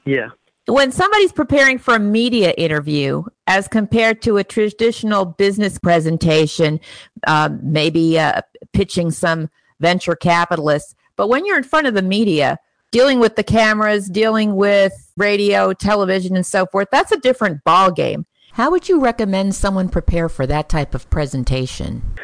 Yeah. 0.04 0.30
When 0.66 0.90
somebody's 0.90 1.32
preparing 1.32 1.78
for 1.78 1.94
a 1.94 2.00
media 2.00 2.52
interview, 2.56 3.24
as 3.46 3.68
compared 3.68 4.22
to 4.22 4.38
a 4.38 4.44
traditional 4.44 5.24
business 5.24 5.78
presentation, 5.78 6.80
um, 7.26 7.60
maybe 7.62 8.18
uh, 8.18 8.40
pitching 8.72 9.10
some 9.10 9.48
venture 9.78 10.16
capitalists, 10.16 10.94
but 11.16 11.28
when 11.28 11.46
you're 11.46 11.56
in 11.56 11.62
front 11.62 11.86
of 11.86 11.94
the 11.94 12.02
media, 12.02 12.58
dealing 12.90 13.20
with 13.20 13.36
the 13.36 13.44
cameras, 13.44 14.08
dealing 14.08 14.56
with 14.56 14.92
radio, 15.16 15.72
television, 15.72 16.34
and 16.34 16.46
so 16.46 16.66
forth, 16.66 16.88
that's 16.90 17.12
a 17.12 17.18
different 17.18 17.62
ball 17.64 17.92
game. 17.92 18.26
How 18.56 18.70
would 18.70 18.88
you 18.88 18.98
recommend 18.98 19.54
someone 19.54 19.90
prepare 19.90 20.30
for 20.30 20.46
that 20.46 20.70
type 20.70 20.94
of 20.94 21.10
presentation? 21.10 22.14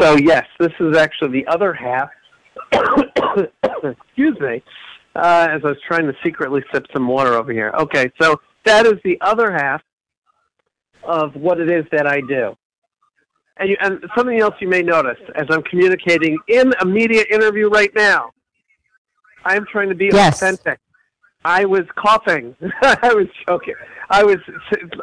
So, 0.00 0.16
yes, 0.16 0.44
this 0.58 0.72
is 0.80 0.96
actually 0.96 1.40
the 1.40 1.46
other 1.46 1.72
half. 1.72 2.10
Excuse 3.84 4.36
me, 4.40 4.60
uh, 5.14 5.46
as 5.48 5.60
I 5.64 5.68
was 5.68 5.76
trying 5.86 6.06
to 6.06 6.14
secretly 6.24 6.64
sip 6.74 6.84
some 6.92 7.06
water 7.06 7.34
over 7.34 7.52
here. 7.52 7.72
Okay, 7.78 8.10
so 8.20 8.40
that 8.64 8.86
is 8.86 8.94
the 9.04 9.18
other 9.20 9.52
half 9.52 9.80
of 11.04 11.36
what 11.36 11.60
it 11.60 11.70
is 11.70 11.84
that 11.92 12.08
I 12.08 12.22
do. 12.22 12.56
And, 13.58 13.70
you, 13.70 13.76
and 13.80 14.04
something 14.16 14.40
else 14.40 14.56
you 14.60 14.66
may 14.66 14.82
notice 14.82 15.20
as 15.36 15.46
I'm 15.48 15.62
communicating 15.62 16.36
in 16.48 16.72
a 16.80 16.84
media 16.84 17.22
interview 17.30 17.68
right 17.68 17.94
now, 17.94 18.32
I'm 19.44 19.64
trying 19.70 19.90
to 19.90 19.94
be 19.94 20.10
yes. 20.12 20.42
authentic. 20.42 20.80
I 21.44 21.64
was 21.64 21.84
coughing. 21.96 22.54
I 22.82 23.14
was 23.14 23.26
choking. 23.46 23.74
I 24.10 24.24
was 24.24 24.38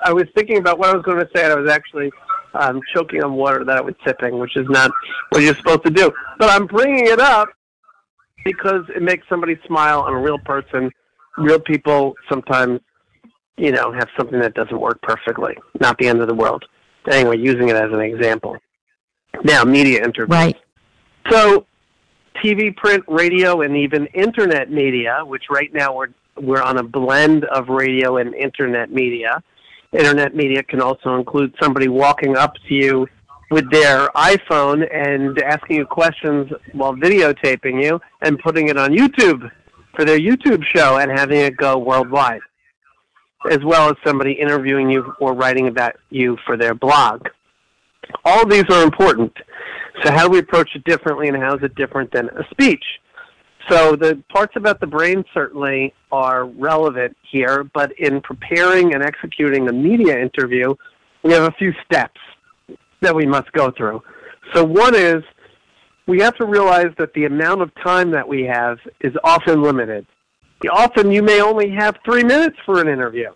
I 0.03 0.13
was 0.13 0.25
thinking 0.35 0.57
about 0.57 0.79
what 0.79 0.89
I 0.89 0.95
was 0.95 1.03
going 1.03 1.19
to 1.19 1.29
say, 1.35 1.43
and 1.43 1.53
I 1.53 1.59
was 1.59 1.69
actually 1.69 2.11
um, 2.53 2.81
choking 2.93 3.23
on 3.23 3.33
water 3.33 3.63
that 3.63 3.77
I 3.77 3.81
was 3.81 3.95
sipping, 4.05 4.39
which 4.39 4.55
is 4.57 4.65
not 4.69 4.91
what 5.29 5.43
you're 5.43 5.55
supposed 5.55 5.83
to 5.85 5.91
do. 5.91 6.11
But 6.39 6.49
I'm 6.49 6.67
bringing 6.67 7.07
it 7.07 7.19
up 7.19 7.49
because 8.43 8.83
it 8.95 9.01
makes 9.01 9.27
somebody 9.29 9.57
smile. 9.65 10.01
I'm 10.01 10.13
a 10.13 10.19
real 10.19 10.39
person. 10.39 10.91
Real 11.37 11.59
people 11.59 12.15
sometimes, 12.29 12.79
you 13.57 13.71
know, 13.71 13.91
have 13.91 14.07
something 14.17 14.39
that 14.39 14.53
doesn't 14.53 14.79
work 14.79 15.01
perfectly. 15.01 15.53
Not 15.79 15.97
the 15.97 16.07
end 16.07 16.21
of 16.21 16.27
the 16.27 16.33
world. 16.33 16.63
Anyway, 17.09 17.37
using 17.37 17.69
it 17.69 17.75
as 17.75 17.91
an 17.91 17.99
example. 17.99 18.57
Now, 19.43 19.63
media 19.63 20.03
interviews. 20.03 20.29
Right. 20.29 20.55
So, 21.29 21.65
TV, 22.43 22.75
print, 22.75 23.03
radio, 23.07 23.61
and 23.61 23.75
even 23.75 24.05
internet 24.07 24.71
media, 24.71 25.21
which 25.25 25.43
right 25.49 25.73
now 25.73 25.93
we're 25.93 26.07
we're 26.37 26.61
on 26.61 26.77
a 26.77 26.83
blend 26.83 27.45
of 27.45 27.69
radio 27.69 28.17
and 28.17 28.33
internet 28.35 28.91
media. 28.91 29.41
Internet 29.91 30.35
media 30.35 30.63
can 30.63 30.81
also 30.81 31.15
include 31.15 31.55
somebody 31.61 31.87
walking 31.87 32.35
up 32.35 32.53
to 32.67 32.73
you 32.73 33.07
with 33.51 33.69
their 33.71 34.07
iPhone 34.09 34.85
and 34.93 35.39
asking 35.41 35.77
you 35.77 35.85
questions 35.85 36.51
while 36.73 36.93
videotaping 36.93 37.81
you 37.83 37.99
and 38.21 38.39
putting 38.39 38.67
it 38.69 38.77
on 38.77 38.91
YouTube 38.91 39.49
for 39.95 40.03
their 40.03 40.19
YouTube 40.19 40.63
show 40.75 40.97
and 40.97 41.11
having 41.11 41.39
it 41.39 41.55
go 41.55 41.77
worldwide, 41.77 42.41
as 43.49 43.59
well 43.63 43.89
as 43.89 43.95
somebody 44.05 44.33
interviewing 44.33 44.89
you 44.89 45.13
or 45.19 45.33
writing 45.33 45.67
about 45.67 45.95
you 46.09 46.37
for 46.45 46.57
their 46.57 46.73
blog. 46.73 47.27
All 48.25 48.45
these 48.45 48.65
are 48.69 48.83
important. 48.83 49.33
So 50.03 50.11
how 50.11 50.27
do 50.27 50.31
we 50.31 50.39
approach 50.39 50.69
it 50.75 50.83
differently 50.83 51.29
and 51.29 51.37
how 51.37 51.55
is 51.55 51.63
it 51.63 51.75
different 51.75 52.11
than 52.11 52.29
a 52.29 52.43
speech? 52.51 52.83
So 53.69 53.95
the 53.95 54.21
parts 54.29 54.53
about 54.55 54.79
the 54.79 54.87
brain 54.87 55.23
certainly 55.33 55.93
are 56.11 56.45
relevant 56.45 57.17
here, 57.31 57.63
but 57.63 57.91
in 57.99 58.21
preparing 58.21 58.93
and 58.93 59.03
executing 59.03 59.67
a 59.69 59.73
media 59.73 60.19
interview, 60.19 60.75
we 61.23 61.33
have 61.33 61.43
a 61.43 61.51
few 61.57 61.73
steps 61.83 62.19
that 63.01 63.15
we 63.15 63.25
must 63.25 63.51
go 63.53 63.71
through. 63.71 64.03
So 64.53 64.63
one 64.63 64.93
is 64.93 65.23
we 66.07 66.19
have 66.19 66.35
to 66.35 66.45
realize 66.45 66.91
that 66.99 67.13
the 67.13 67.25
amount 67.25 67.61
of 67.61 67.71
time 67.83 68.11
that 68.11 68.27
we 68.27 68.43
have 68.43 68.77
is 69.01 69.13
often 69.23 69.63
limited. 69.63 70.05
Often 70.71 71.11
you 71.11 71.23
may 71.23 71.41
only 71.41 71.71
have 71.71 71.97
three 72.05 72.23
minutes 72.23 72.57
for 72.65 72.79
an 72.79 72.87
interview. 72.87 73.31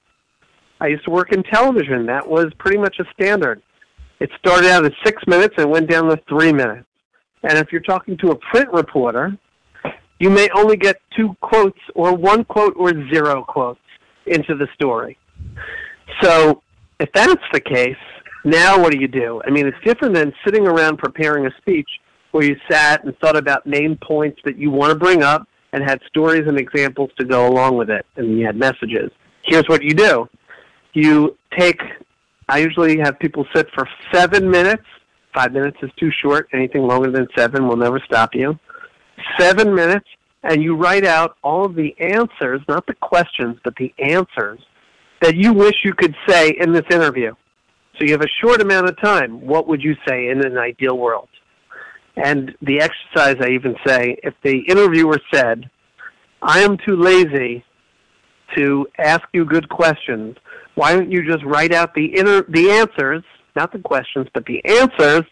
I 0.79 0.87
used 0.87 1.03
to 1.05 1.11
work 1.11 1.33
in 1.33 1.43
television. 1.43 2.05
That 2.05 2.27
was 2.27 2.53
pretty 2.59 2.77
much 2.77 2.97
a 2.99 3.05
standard. 3.13 3.61
It 4.19 4.29
started 4.37 4.69
out 4.69 4.85
at 4.85 4.93
six 5.03 5.21
minutes 5.27 5.55
and 5.57 5.69
went 5.69 5.89
down 5.89 6.05
to 6.09 6.17
three 6.29 6.53
minutes. 6.53 6.85
And 7.43 7.57
if 7.57 7.71
you're 7.71 7.81
talking 7.81 8.17
to 8.17 8.31
a 8.31 8.35
print 8.35 8.71
reporter, 8.71 9.37
you 10.19 10.29
may 10.29 10.49
only 10.55 10.77
get 10.77 11.01
two 11.15 11.35
quotes 11.41 11.79
or 11.95 12.15
one 12.15 12.43
quote 12.45 12.73
or 12.77 12.91
zero 13.11 13.43
quotes 13.43 13.79
into 14.25 14.55
the 14.55 14.67
story. 14.75 15.17
So 16.21 16.61
if 16.99 17.09
that's 17.13 17.41
the 17.53 17.61
case, 17.61 17.95
now 18.43 18.79
what 18.79 18.91
do 18.91 18.99
you 18.99 19.07
do? 19.07 19.41
I 19.45 19.49
mean, 19.49 19.65
it's 19.65 19.77
different 19.83 20.13
than 20.13 20.33
sitting 20.45 20.67
around 20.67 20.97
preparing 20.97 21.45
a 21.45 21.51
speech 21.57 21.89
where 22.31 22.43
you 22.43 22.55
sat 22.69 23.03
and 23.03 23.17
thought 23.19 23.35
about 23.35 23.65
main 23.65 23.97
points 23.97 24.39
that 24.45 24.57
you 24.57 24.69
want 24.69 24.91
to 24.91 24.99
bring 24.99 25.23
up 25.23 25.47
and 25.71 25.83
had 25.83 25.99
stories 26.07 26.47
and 26.47 26.57
examples 26.57 27.09
to 27.17 27.25
go 27.25 27.47
along 27.47 27.77
with 27.77 27.89
it, 27.89 28.05
and 28.15 28.37
you 28.37 28.45
had 28.45 28.55
messages. 28.55 29.11
Here's 29.43 29.67
what 29.67 29.83
you 29.83 29.91
do. 29.91 30.27
You 30.93 31.37
take, 31.57 31.81
I 32.47 32.59
usually 32.59 32.97
have 32.99 33.19
people 33.19 33.45
sit 33.55 33.67
for 33.73 33.87
seven 34.11 34.49
minutes. 34.49 34.83
Five 35.33 35.53
minutes 35.53 35.77
is 35.83 35.91
too 35.99 36.11
short. 36.21 36.49
Anything 36.53 36.83
longer 36.87 37.11
than 37.11 37.27
seven 37.37 37.67
will 37.67 37.77
never 37.77 38.01
stop 38.05 38.33
you. 38.33 38.57
Seven 39.37 39.73
minutes, 39.73 40.07
and 40.43 40.63
you 40.63 40.75
write 40.75 41.05
out 41.05 41.37
all 41.43 41.65
of 41.65 41.75
the 41.75 41.95
answers, 41.99 42.61
not 42.67 42.85
the 42.87 42.95
questions, 42.95 43.57
but 43.63 43.75
the 43.75 43.93
answers 43.99 44.59
that 45.21 45.35
you 45.35 45.53
wish 45.53 45.75
you 45.83 45.93
could 45.93 46.15
say 46.27 46.55
in 46.59 46.71
this 46.71 46.85
interview. 46.91 47.33
So 47.97 48.05
you 48.05 48.11
have 48.13 48.21
a 48.21 48.41
short 48.41 48.61
amount 48.61 48.87
of 48.87 48.99
time. 49.01 49.45
What 49.45 49.67
would 49.67 49.83
you 49.83 49.95
say 50.07 50.29
in 50.29 50.45
an 50.45 50.57
ideal 50.57 50.97
world? 50.97 51.27
And 52.15 52.55
the 52.61 52.79
exercise, 52.79 53.35
I 53.41 53.49
even 53.49 53.75
say, 53.85 54.17
if 54.23 54.33
the 54.43 54.59
interviewer 54.67 55.19
said, 55.33 55.69
I 56.41 56.59
am 56.59 56.77
too 56.77 56.95
lazy 56.95 57.63
to 58.55 58.87
ask 58.97 59.23
you 59.33 59.45
good 59.45 59.69
questions, 59.69 60.37
why 60.75 60.93
don't 60.93 61.11
you 61.11 61.29
just 61.29 61.43
write 61.43 61.73
out 61.73 61.93
the 61.93 62.05
inner, 62.05 62.43
the 62.43 62.71
answers, 62.71 63.23
not 63.55 63.71
the 63.73 63.79
questions, 63.79 64.27
but 64.33 64.45
the 64.45 64.63
answers, 64.65 65.23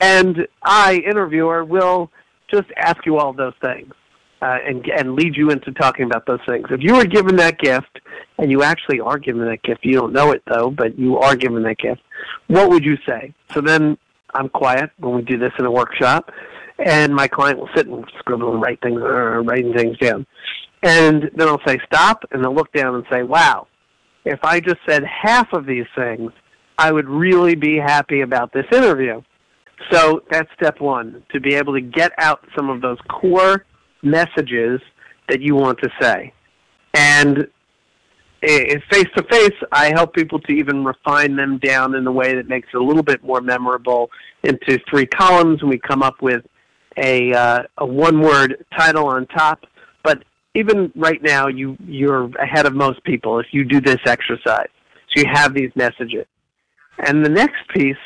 and 0.00 0.46
I, 0.62 1.02
interviewer, 1.06 1.64
will 1.64 2.10
just 2.50 2.68
ask 2.76 3.04
you 3.06 3.18
all 3.18 3.32
those 3.32 3.54
things 3.60 3.92
uh, 4.42 4.58
and, 4.66 4.86
and 4.86 5.14
lead 5.14 5.36
you 5.36 5.50
into 5.50 5.72
talking 5.72 6.04
about 6.04 6.26
those 6.26 6.40
things. 6.46 6.66
If 6.70 6.82
you 6.82 6.94
were 6.94 7.04
given 7.04 7.36
that 7.36 7.58
gift, 7.58 8.00
and 8.38 8.50
you 8.50 8.62
actually 8.62 9.00
are 9.00 9.18
given 9.18 9.44
that 9.46 9.62
gift, 9.62 9.84
you 9.84 9.94
don't 9.94 10.12
know 10.12 10.32
it 10.32 10.42
though, 10.46 10.70
but 10.70 10.98
you 10.98 11.18
are 11.18 11.34
given 11.36 11.62
that 11.62 11.78
gift, 11.78 12.02
what 12.48 12.68
would 12.70 12.84
you 12.84 12.96
say? 13.06 13.32
So 13.54 13.60
then 13.60 13.96
I'm 14.34 14.48
quiet 14.48 14.90
when 14.98 15.14
we 15.14 15.22
do 15.22 15.38
this 15.38 15.52
in 15.58 15.64
a 15.64 15.70
workshop, 15.70 16.30
and 16.78 17.14
my 17.14 17.28
client 17.28 17.58
will 17.58 17.70
sit 17.74 17.86
and 17.86 18.04
scribble 18.18 18.52
and 18.52 18.62
write 18.62 18.80
things, 18.82 19.00
uh, 19.00 19.06
writing 19.06 19.72
things 19.72 19.96
down. 19.98 20.26
And 20.82 21.30
then 21.34 21.48
I'll 21.48 21.62
say 21.66 21.78
stop, 21.86 22.24
and 22.30 22.44
they'll 22.44 22.54
look 22.54 22.72
down 22.72 22.94
and 22.94 23.04
say, 23.10 23.22
wow, 23.22 23.66
if 24.24 24.38
I 24.42 24.60
just 24.60 24.78
said 24.86 25.04
half 25.04 25.52
of 25.52 25.64
these 25.64 25.86
things, 25.96 26.32
I 26.78 26.92
would 26.92 27.08
really 27.08 27.54
be 27.54 27.76
happy 27.76 28.20
about 28.20 28.52
this 28.52 28.66
interview. 28.70 29.22
So 29.90 30.22
that's 30.30 30.48
step 30.54 30.80
one, 30.80 31.22
to 31.32 31.40
be 31.40 31.54
able 31.54 31.74
to 31.74 31.80
get 31.80 32.12
out 32.18 32.44
some 32.56 32.70
of 32.70 32.80
those 32.80 32.98
core 33.08 33.64
messages 34.02 34.80
that 35.28 35.40
you 35.40 35.54
want 35.54 35.78
to 35.82 35.90
say. 36.00 36.32
And 36.94 37.48
face 38.90 39.06
to 39.16 39.22
face, 39.30 39.54
I 39.72 39.90
help 39.94 40.14
people 40.14 40.38
to 40.40 40.52
even 40.52 40.84
refine 40.84 41.36
them 41.36 41.58
down 41.58 41.94
in 41.94 42.06
a 42.06 42.12
way 42.12 42.34
that 42.34 42.48
makes 42.48 42.68
it 42.72 42.76
a 42.76 42.82
little 42.82 43.02
bit 43.02 43.22
more 43.24 43.40
memorable 43.40 44.10
into 44.42 44.78
three 44.88 45.06
columns, 45.06 45.60
and 45.60 45.70
we 45.70 45.78
come 45.78 46.02
up 46.02 46.22
with 46.22 46.44
a 46.96 47.32
uh, 47.32 47.62
a 47.78 47.86
one 47.86 48.20
word 48.20 48.64
title 48.76 49.06
on 49.06 49.26
top. 49.26 49.64
But 50.02 50.24
even 50.54 50.92
right 50.94 51.22
now, 51.22 51.48
you 51.48 51.76
you're 51.84 52.30
ahead 52.36 52.66
of 52.66 52.74
most 52.74 53.02
people 53.04 53.38
if 53.38 53.46
you 53.50 53.64
do 53.64 53.80
this 53.80 53.98
exercise. 54.06 54.68
So 55.14 55.22
you 55.22 55.24
have 55.32 55.54
these 55.54 55.70
messages, 55.74 56.26
and 57.06 57.24
the 57.24 57.30
next 57.30 57.68
piece 57.74 57.96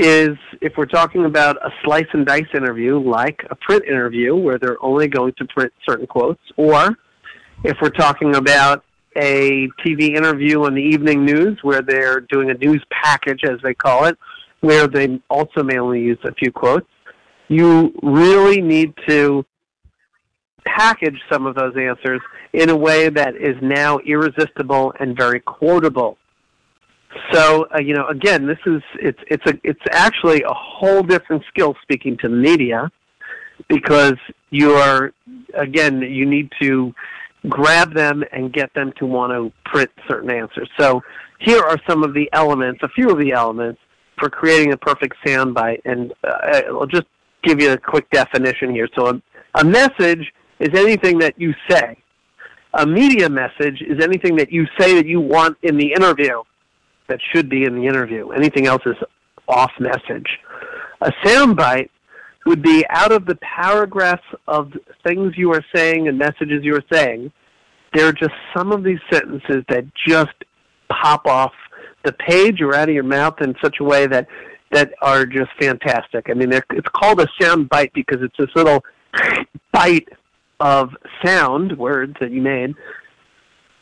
is 0.00 0.36
if 0.62 0.72
we're 0.76 0.86
talking 0.86 1.26
about 1.26 1.56
a 1.56 1.70
slice 1.84 2.06
and 2.12 2.24
dice 2.24 2.46
interview, 2.54 2.98
like 2.98 3.44
a 3.50 3.54
print 3.54 3.84
interview 3.84 4.34
where 4.34 4.58
they're 4.58 4.82
only 4.82 5.08
going 5.08 5.34
to 5.38 5.44
print 5.46 5.72
certain 5.86 6.06
quotes, 6.06 6.40
or 6.56 6.96
if 7.64 7.76
we're 7.82 7.90
talking 7.90 8.34
about 8.36 8.82
a 9.16 9.68
TV 9.84 10.16
interview 10.16 10.64
on 10.64 10.74
the 10.74 10.80
evening 10.80 11.24
news 11.24 11.58
where 11.62 11.82
they're 11.82 12.20
doing 12.20 12.50
a 12.50 12.54
news 12.54 12.82
package, 12.90 13.42
as 13.44 13.58
they 13.62 13.74
call 13.74 14.06
it, 14.06 14.16
where 14.60 14.86
they 14.86 15.20
also 15.28 15.62
may 15.62 15.78
only 15.78 16.00
use 16.00 16.18
a 16.24 16.32
few 16.34 16.50
quotes, 16.50 16.86
you 17.48 17.92
really 18.02 18.62
need 18.62 18.94
to 19.08 19.44
package 20.64 21.18
some 21.30 21.46
of 21.46 21.54
those 21.54 21.74
answers 21.76 22.20
in 22.52 22.70
a 22.70 22.76
way 22.76 23.08
that 23.08 23.34
is 23.36 23.56
now 23.60 23.98
irresistible 23.98 24.94
and 25.00 25.16
very 25.16 25.40
quotable. 25.40 26.16
So 27.32 27.66
uh, 27.74 27.80
you 27.80 27.94
know, 27.94 28.06
again, 28.08 28.46
this 28.46 28.58
is 28.66 28.82
it's 28.94 29.18
it's 29.28 29.44
a 29.46 29.58
it's 29.64 29.80
actually 29.90 30.42
a 30.42 30.54
whole 30.54 31.02
different 31.02 31.42
skill 31.48 31.74
speaking 31.82 32.16
to 32.18 32.28
the 32.28 32.36
media 32.36 32.90
because 33.68 34.16
you 34.50 34.72
are 34.72 35.12
again 35.54 36.00
you 36.00 36.26
need 36.26 36.50
to 36.60 36.94
grab 37.48 37.94
them 37.94 38.22
and 38.32 38.52
get 38.52 38.72
them 38.74 38.92
to 38.98 39.06
want 39.06 39.32
to 39.32 39.52
print 39.70 39.90
certain 40.08 40.30
answers. 40.30 40.68
So 40.78 41.02
here 41.40 41.60
are 41.60 41.78
some 41.88 42.04
of 42.04 42.14
the 42.14 42.28
elements, 42.32 42.80
a 42.82 42.88
few 42.88 43.10
of 43.10 43.18
the 43.18 43.32
elements 43.32 43.80
for 44.18 44.28
creating 44.28 44.72
a 44.72 44.76
perfect 44.76 45.16
soundbite. 45.24 45.80
And 45.84 46.12
uh, 46.22 46.62
I'll 46.68 46.86
just 46.86 47.06
give 47.42 47.60
you 47.60 47.72
a 47.72 47.78
quick 47.78 48.08
definition 48.10 48.70
here. 48.70 48.88
So 48.94 49.06
a, 49.06 49.22
a 49.54 49.64
message 49.64 50.32
is 50.58 50.68
anything 50.74 51.18
that 51.20 51.34
you 51.40 51.54
say. 51.68 51.96
A 52.74 52.86
media 52.86 53.28
message 53.28 53.82
is 53.82 54.02
anything 54.02 54.36
that 54.36 54.52
you 54.52 54.66
say 54.78 54.94
that 54.94 55.06
you 55.06 55.20
want 55.20 55.56
in 55.62 55.76
the 55.76 55.92
interview 55.92 56.42
that 57.10 57.20
should 57.34 57.50
be 57.50 57.64
in 57.64 57.74
the 57.74 57.86
interview. 57.86 58.30
Anything 58.30 58.66
else 58.66 58.82
is 58.86 58.96
off 59.48 59.72
message. 59.78 60.38
A 61.02 61.12
soundbite 61.24 61.90
would 62.46 62.62
be 62.62 62.84
out 62.88 63.12
of 63.12 63.26
the 63.26 63.36
paragraphs 63.36 64.22
of 64.48 64.72
things 65.06 65.34
you 65.36 65.52
are 65.52 65.64
saying 65.74 66.08
and 66.08 66.16
messages 66.16 66.62
you 66.62 66.74
are 66.74 66.84
saying, 66.90 67.30
there 67.92 68.06
are 68.06 68.12
just 68.12 68.32
some 68.56 68.72
of 68.72 68.82
these 68.84 69.00
sentences 69.12 69.64
that 69.68 69.84
just 70.06 70.32
pop 70.88 71.26
off 71.26 71.52
the 72.04 72.12
page 72.12 72.62
or 72.62 72.74
out 72.74 72.88
of 72.88 72.94
your 72.94 73.04
mouth 73.04 73.34
in 73.42 73.54
such 73.62 73.76
a 73.80 73.84
way 73.84 74.06
that 74.06 74.26
that 74.72 74.92
are 75.02 75.26
just 75.26 75.50
fantastic. 75.60 76.26
I 76.30 76.34
mean, 76.34 76.52
it's 76.52 76.88
called 76.94 77.20
a 77.20 77.26
sound 77.40 77.68
bite 77.68 77.92
because 77.92 78.18
it's 78.22 78.36
this 78.38 78.50
little 78.54 78.84
bite 79.72 80.06
of 80.60 80.90
sound 81.24 81.76
words 81.76 82.14
that 82.20 82.30
you 82.30 82.40
made 82.40 82.74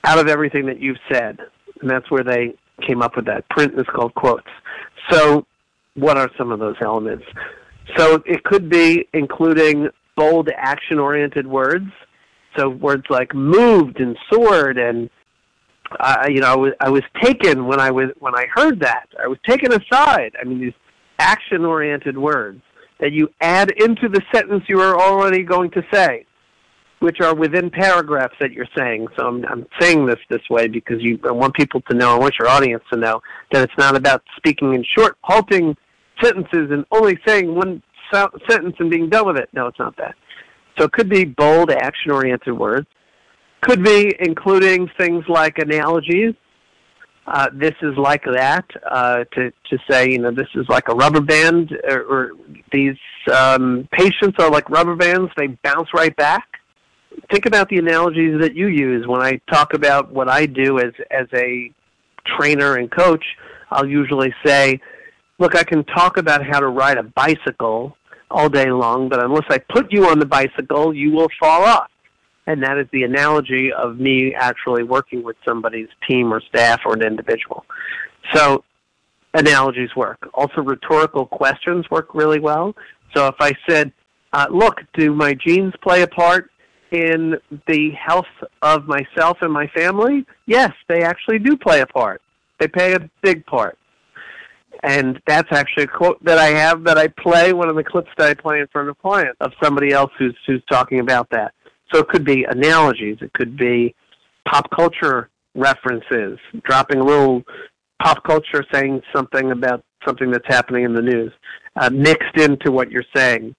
out 0.05 0.19
of 0.19 0.29
everything 0.29 0.65
that 0.65 0.81
you've 0.81 0.97
said, 1.13 1.39
and 1.83 1.91
that's 1.91 2.11
where 2.11 2.25
they 2.25 2.55
came 2.87 3.03
up 3.03 3.17
with 3.17 3.27
that. 3.27 3.49
Print 3.51 3.79
is 3.79 3.87
called 3.95 4.15
quotes. 4.15 4.49
So, 5.11 5.47
what 5.95 6.17
are 6.17 6.31
some 6.37 6.53
of 6.53 6.59
those 6.59 6.77
elements? 6.81 7.25
So 7.97 8.23
it 8.27 8.45
could 8.45 8.69
be 8.69 9.09
including 9.13 9.89
bold 10.17 10.51
action-oriented 10.55 11.47
words. 11.47 11.87
So 12.57 12.69
words 12.69 13.05
like 13.09 13.35
moved 13.35 14.01
and 14.01 14.17
soared 14.31 14.79
and 14.79 15.09
uh, 16.01 16.27
you 16.29 16.41
know 16.41 16.53
I 16.53 16.57
was 16.57 16.73
I 16.81 16.91
was 16.91 17.03
taken 17.23 17.67
when 17.67 17.81
I 17.81 17.91
was 17.91 18.11
when 18.19 18.35
I 18.35 18.47
heard 18.55 18.81
that. 18.81 19.07
I 19.23 19.29
was 19.29 19.39
taken 19.47 19.73
aside. 19.73 20.35
I 20.41 20.45
mean 20.45 20.61
these 20.61 20.75
action-oriented 21.19 22.19
words 22.19 22.61
that 23.01 23.13
you 23.13 23.29
add 23.41 23.71
into 23.71 24.09
the 24.09 24.21
sentence 24.33 24.65
you 24.69 24.81
are 24.81 25.01
already 25.01 25.43
going 25.43 25.71
to 25.71 25.83
say, 25.93 26.27
which 27.01 27.21
are 27.21 27.35
within 27.35 27.71
paragraphs 27.71 28.35
that 28.41 28.53
you're 28.53 28.69
saying. 28.77 29.07
So 29.17 29.27
I'm, 29.27 29.45
I'm 29.47 29.67
saying 29.81 30.07
this 30.07 30.19
this 30.29 30.43
way 30.51 30.69
because 30.69 31.01
you 31.01 31.19
I 31.27 31.33
want 31.33 31.55
people 31.55 31.81
to 31.83 31.95
know, 31.95 32.15
I 32.15 32.19
want 32.19 32.35
your 32.39 32.49
audience 32.49 32.83
to 32.93 32.99
know 32.99 33.21
that 33.53 33.63
it's 33.63 33.79
not 33.79 33.97
about 33.97 34.23
speaking 34.37 34.75
in 34.75 34.85
short, 34.97 35.17
halting 35.23 35.77
sentences 36.23 36.71
and 36.71 36.85
only 36.91 37.19
saying 37.27 37.55
one 37.55 37.83
so- 38.13 38.31
sentence 38.49 38.77
and 38.79 38.91
being 38.91 39.09
done 39.09 39.27
with 39.27 39.37
it. 39.37 39.49
No, 39.53 39.67
it's 39.67 39.79
not 39.79 39.97
that. 39.97 40.15
So 40.77 40.85
it 40.85 40.93
could 40.93 41.09
be 41.09 41.25
bold, 41.25 41.71
action-oriented 41.71 42.57
words. 42.57 42.87
Could 43.63 43.83
be 43.83 44.15
including 44.21 44.89
things 44.99 45.25
like 45.29 45.59
analogies. 45.59 46.35
Uh, 47.27 47.49
this 47.53 47.75
is 47.83 47.97
like 47.97 48.23
that. 48.25 48.65
Uh, 48.89 49.25
to 49.33 49.51
to 49.69 49.79
say, 49.91 50.11
you 50.11 50.19
know, 50.19 50.31
this 50.31 50.47
is 50.55 50.67
like 50.69 50.89
a 50.89 50.95
rubber 50.95 51.21
band, 51.21 51.77
or, 51.91 52.03
or 52.03 52.31
these 52.73 52.97
um, 53.33 53.89
patients 53.93 54.37
are 54.39 54.51
like 54.51 54.71
rubber 54.71 54.95
bands. 54.95 55.31
They 55.37 55.49
bounce 55.49 55.89
right 55.93 56.15
back. 56.17 56.47
Think 57.31 57.47
about 57.47 57.69
the 57.69 57.79
analogies 57.79 58.41
that 58.41 58.55
you 58.55 58.69
use 58.69 59.07
when 59.07 59.21
I 59.21 59.41
talk 59.51 59.75
about 59.75 60.13
what 60.13 60.29
I 60.29 60.47
do 60.47 60.79
as 60.79 60.93
as 61.11 61.27
a 61.35 61.73
trainer 62.39 62.77
and 62.77 62.91
coach. 62.91 63.25
I'll 63.71 63.87
usually 63.87 64.33
say, 64.45 64.81
look, 65.39 65.57
I 65.57 65.65
can 65.65 65.85
talk 65.85 66.17
about 66.17 66.45
how 66.45 66.61
to 66.61 66.69
ride 66.69 66.99
a 66.99 67.03
bicycle 67.03 67.97
all 68.31 68.49
day 68.49 68.71
long, 68.71 69.09
but 69.09 69.23
unless 69.23 69.45
I 69.51 69.59
put 69.59 69.93
you 69.93 70.07
on 70.07 70.19
the 70.19 70.27
bicycle, 70.27 70.95
you 70.95 71.11
will 71.11 71.29
fall 71.41 71.65
off. 71.65 71.91
And 72.47 72.63
that 72.63 72.79
is 72.79 72.87
the 72.93 73.03
analogy 73.03 73.73
of 73.73 73.99
me 73.99 74.35
actually 74.35 74.83
working 74.83 75.23
with 75.23 75.37
somebody's 75.47 75.89
team 76.09 76.33
or 76.33 76.41
staff 76.41 76.81
or 76.87 76.95
an 76.95 77.03
individual. 77.03 77.65
So 78.33 78.65
analogies 79.35 79.95
work. 79.95 80.29
Also, 80.33 80.63
rhetorical 80.63 81.27
questions 81.27 81.85
work 81.91 82.15
really 82.15 82.41
well. 82.41 82.75
So 83.15 83.27
if 83.27 83.35
I 83.41 83.53
said, 83.69 83.93
uh, 84.33 84.47
look, 84.51 84.81
do 84.95 85.15
my 85.15 85.35
genes 85.35 85.75
play 85.83 86.03
a 86.03 86.07
part 86.07 86.51
in 86.93 87.37
the 87.67 87.91
health 87.91 88.27
of 88.63 88.87
myself 88.87 89.39
and 89.41 89.53
my 89.53 89.67
family, 89.69 90.25
yes, 90.47 90.73
they 90.89 91.03
actually 91.03 91.39
do 91.39 91.57
play 91.57 91.81
a 91.81 91.87
part. 91.87 92.23
They 92.59 92.69
play 92.69 92.95
a 92.95 93.11
big 93.23 93.45
part. 93.47 93.79
And 94.83 95.21
that's 95.27 95.49
actually 95.51 95.85
a 95.85 95.89
quote 95.89 96.23
that 96.25 96.39
I 96.39 96.47
have 96.47 96.85
that 96.85 96.99
I 96.99 97.09
play, 97.09 97.53
one 97.53 97.69
of 97.69 97.77
the 97.77 97.85
clips 97.85 98.11
that 98.17 98.29
I 98.29 98.35
play 98.35 98.61
in 98.61 98.67
front 98.69 98.89
of 98.89 98.99
clients 98.99 99.37
of 99.41 99.53
somebody 99.63 99.93
else 99.93 100.13
who's 100.19 100.37
who's 100.47 100.63
talking 100.71 101.01
about 101.01 101.29
that. 101.31 101.53
So 101.93 102.01
it 102.01 102.09
could 102.09 102.25
be 102.25 102.45
analogies, 102.45 103.19
it 103.21 103.33
could 103.33 103.57
be 103.57 103.95
pop 104.47 104.71
culture 104.71 105.31
references, 105.55 106.39
dropping 106.63 107.01
a 107.01 107.05
little 107.05 107.43
pop 108.01 108.23
culture 108.25 108.65
saying 108.73 109.03
something 109.15 109.51
about 109.51 109.83
something 110.07 110.31
that's 110.31 110.47
happening 110.47 110.85
in 110.85 110.95
the 110.95 111.03
news, 111.03 111.33
uh, 111.77 111.91
mixed 111.91 112.37
into 112.37 112.71
what 112.71 112.91
you're 112.91 113.03
saying. 113.15 113.55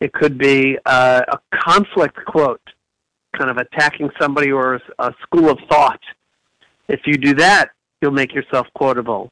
It 0.00 0.12
could 0.12 0.38
be 0.38 0.76
uh, 0.86 1.22
a 1.28 1.38
conflict 1.56 2.18
quote, 2.26 2.60
kind 3.36 3.50
of 3.50 3.58
attacking 3.58 4.10
somebody 4.20 4.50
or 4.50 4.80
a 4.98 5.12
school 5.22 5.50
of 5.50 5.58
thought. 5.68 6.00
If 6.88 7.00
you 7.06 7.16
do 7.16 7.34
that, 7.34 7.70
you'll 8.00 8.12
make 8.12 8.34
yourself 8.34 8.66
quotable. 8.74 9.30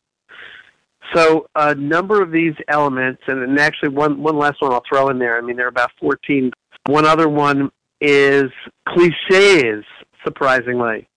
So 1.14 1.46
a 1.54 1.74
number 1.74 2.22
of 2.22 2.30
these 2.30 2.54
elements, 2.68 3.22
and, 3.26 3.42
and 3.42 3.58
actually 3.58 3.90
one, 3.90 4.22
one 4.22 4.38
last 4.38 4.60
one 4.60 4.72
I'll 4.72 4.82
throw 4.88 5.08
in 5.08 5.18
there. 5.18 5.36
I 5.36 5.40
mean, 5.40 5.56
there 5.56 5.66
are 5.66 5.68
about 5.68 5.90
14. 6.00 6.50
One 6.86 7.04
other 7.04 7.28
one 7.28 7.70
is 8.00 8.50
cliches, 8.88 9.84
surprisingly. 10.24 11.08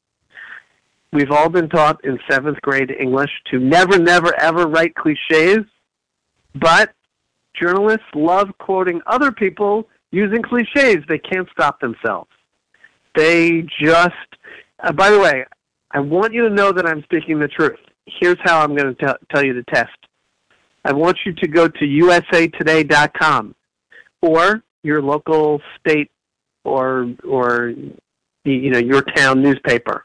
We've 1.14 1.32
all 1.32 1.50
been 1.50 1.70
taught 1.70 2.04
in 2.04 2.20
seventh 2.30 2.62
grade 2.62 2.92
English 3.00 3.32
to 3.52 3.60
never, 3.60 3.98
never, 3.98 4.38
ever 4.40 4.68
write 4.68 4.96
cliches, 4.96 5.66
but 6.56 6.92
journalists 7.60 8.08
love 8.14 8.50
quoting 8.60 9.02
other 9.08 9.32
people 9.32 9.88
using 10.12 10.42
cliches. 10.42 10.98
They 11.08 11.20
can't 11.20 11.48
stop 11.52 11.80
themselves. 11.80 12.30
They 13.16 13.62
just, 13.82 14.14
uh, 14.84 14.92
by 14.92 15.10
the 15.10 15.20
way, 15.20 15.46
I 15.92 16.00
want 16.00 16.34
you 16.34 16.48
to 16.48 16.54
know 16.54 16.72
that 16.72 16.86
I'm 16.86 17.04
speaking 17.04 17.40
the 17.40 17.48
truth. 17.48 17.80
Here's 18.06 18.38
how 18.44 18.62
I'm 18.62 18.76
going 18.76 18.96
to 18.96 19.18
tell 19.34 19.46
you 19.46 19.54
the 19.54 19.64
test. 19.74 19.96
I 20.84 20.94
want 20.94 21.18
you 21.26 21.34
to 21.34 21.48
go 21.48 21.68
to 21.68 21.86
usatoday.com 21.86 23.56
or 24.22 24.64
your 24.84 25.02
local 25.02 25.62
state 25.80 26.12
or 26.64 27.14
or 27.28 27.74
you 28.44 28.70
know 28.70 28.80
your 28.80 29.02
town 29.02 29.42
newspaper. 29.42 30.04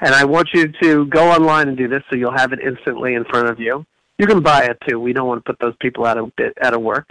And 0.00 0.14
I 0.14 0.24
want 0.24 0.48
you 0.52 0.70
to 0.82 1.06
go 1.06 1.30
online 1.30 1.68
and 1.68 1.76
do 1.76 1.88
this 1.88 2.02
so 2.10 2.16
you'll 2.16 2.36
have 2.36 2.52
it 2.52 2.58
instantly 2.60 3.14
in 3.14 3.24
front 3.24 3.48
of 3.48 3.58
you. 3.58 3.86
You 4.18 4.26
can 4.26 4.42
buy 4.42 4.64
it 4.64 4.78
too. 4.86 5.00
We 5.00 5.14
don't 5.14 5.26
want 5.26 5.42
to 5.42 5.50
put 5.50 5.58
those 5.58 5.74
people 5.80 6.04
out 6.04 6.18
of 6.18 6.30
out 6.62 6.74
of 6.74 6.82
work. 6.82 7.08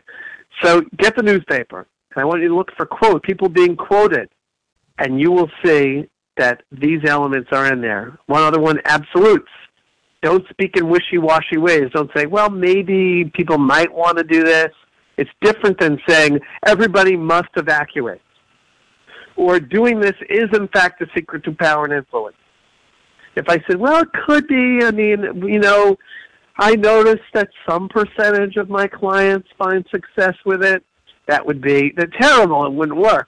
So 0.62 0.82
get 0.98 1.16
the 1.16 1.24
newspaper. 1.24 1.88
And 2.16 2.22
I 2.22 2.26
want 2.26 2.42
you 2.42 2.50
to 2.50 2.56
look 2.56 2.72
for 2.78 2.86
quote 2.86 3.24
people 3.24 3.50
being 3.50 3.76
quoted, 3.76 4.30
and 4.98 5.20
you 5.20 5.32
will 5.32 5.50
see 5.64 6.10
that 6.38 6.64
these 6.72 7.00
elements 7.06 7.50
are 7.52 7.72
in 7.72 7.82
there. 7.82 8.18
One 8.28 8.44
other 8.44 8.60
one, 8.60 8.80
absolutes. 8.86 9.50
Don't 10.22 10.46
speak 10.50 10.76
in 10.78 10.90
wishy-washy 10.90 11.58
ways. 11.58 11.92
Don't 11.94 12.10
say, 12.16 12.26
well, 12.26 12.50
maybe 12.50 13.32
people 13.34 13.58
might 13.58 13.94
want 13.94 14.18
to 14.18 14.24
do 14.24 14.44
this. 14.44 14.72
It's 15.18 15.30
different 15.42 15.80
than 15.80 16.00
saying 16.08 16.40
everybody 16.66 17.16
must 17.16 17.50
evacuate. 17.56 18.22
Or 19.38 19.60
doing 19.60 20.00
this 20.00 20.16
is 20.30 20.46
in 20.54 20.68
fact 20.70 21.00
the 21.00 21.08
secret 21.16 21.44
to 21.44 21.52
power 21.52 21.86
and 21.86 21.94
influence. 21.94 22.38
If 23.36 23.50
I 23.50 23.60
said, 23.68 23.78
well, 23.78 24.02
it 24.02 24.08
could 24.26 24.48
be, 24.48 24.80
I 24.82 24.92
mean, 24.92 25.44
you 25.46 25.60
know, 25.60 25.98
I 26.58 26.76
noticed 26.76 27.24
that 27.34 27.50
some 27.70 27.90
percentage 27.90 28.56
of 28.56 28.70
my 28.70 28.88
clients 28.88 29.50
find 29.58 29.86
success 29.92 30.36
with 30.46 30.64
it. 30.64 30.84
That 31.28 31.46
would 31.46 31.62
be 31.62 31.94
terrible. 32.20 32.66
It 32.66 32.74
wouldn't 32.74 32.98
work. 32.98 33.28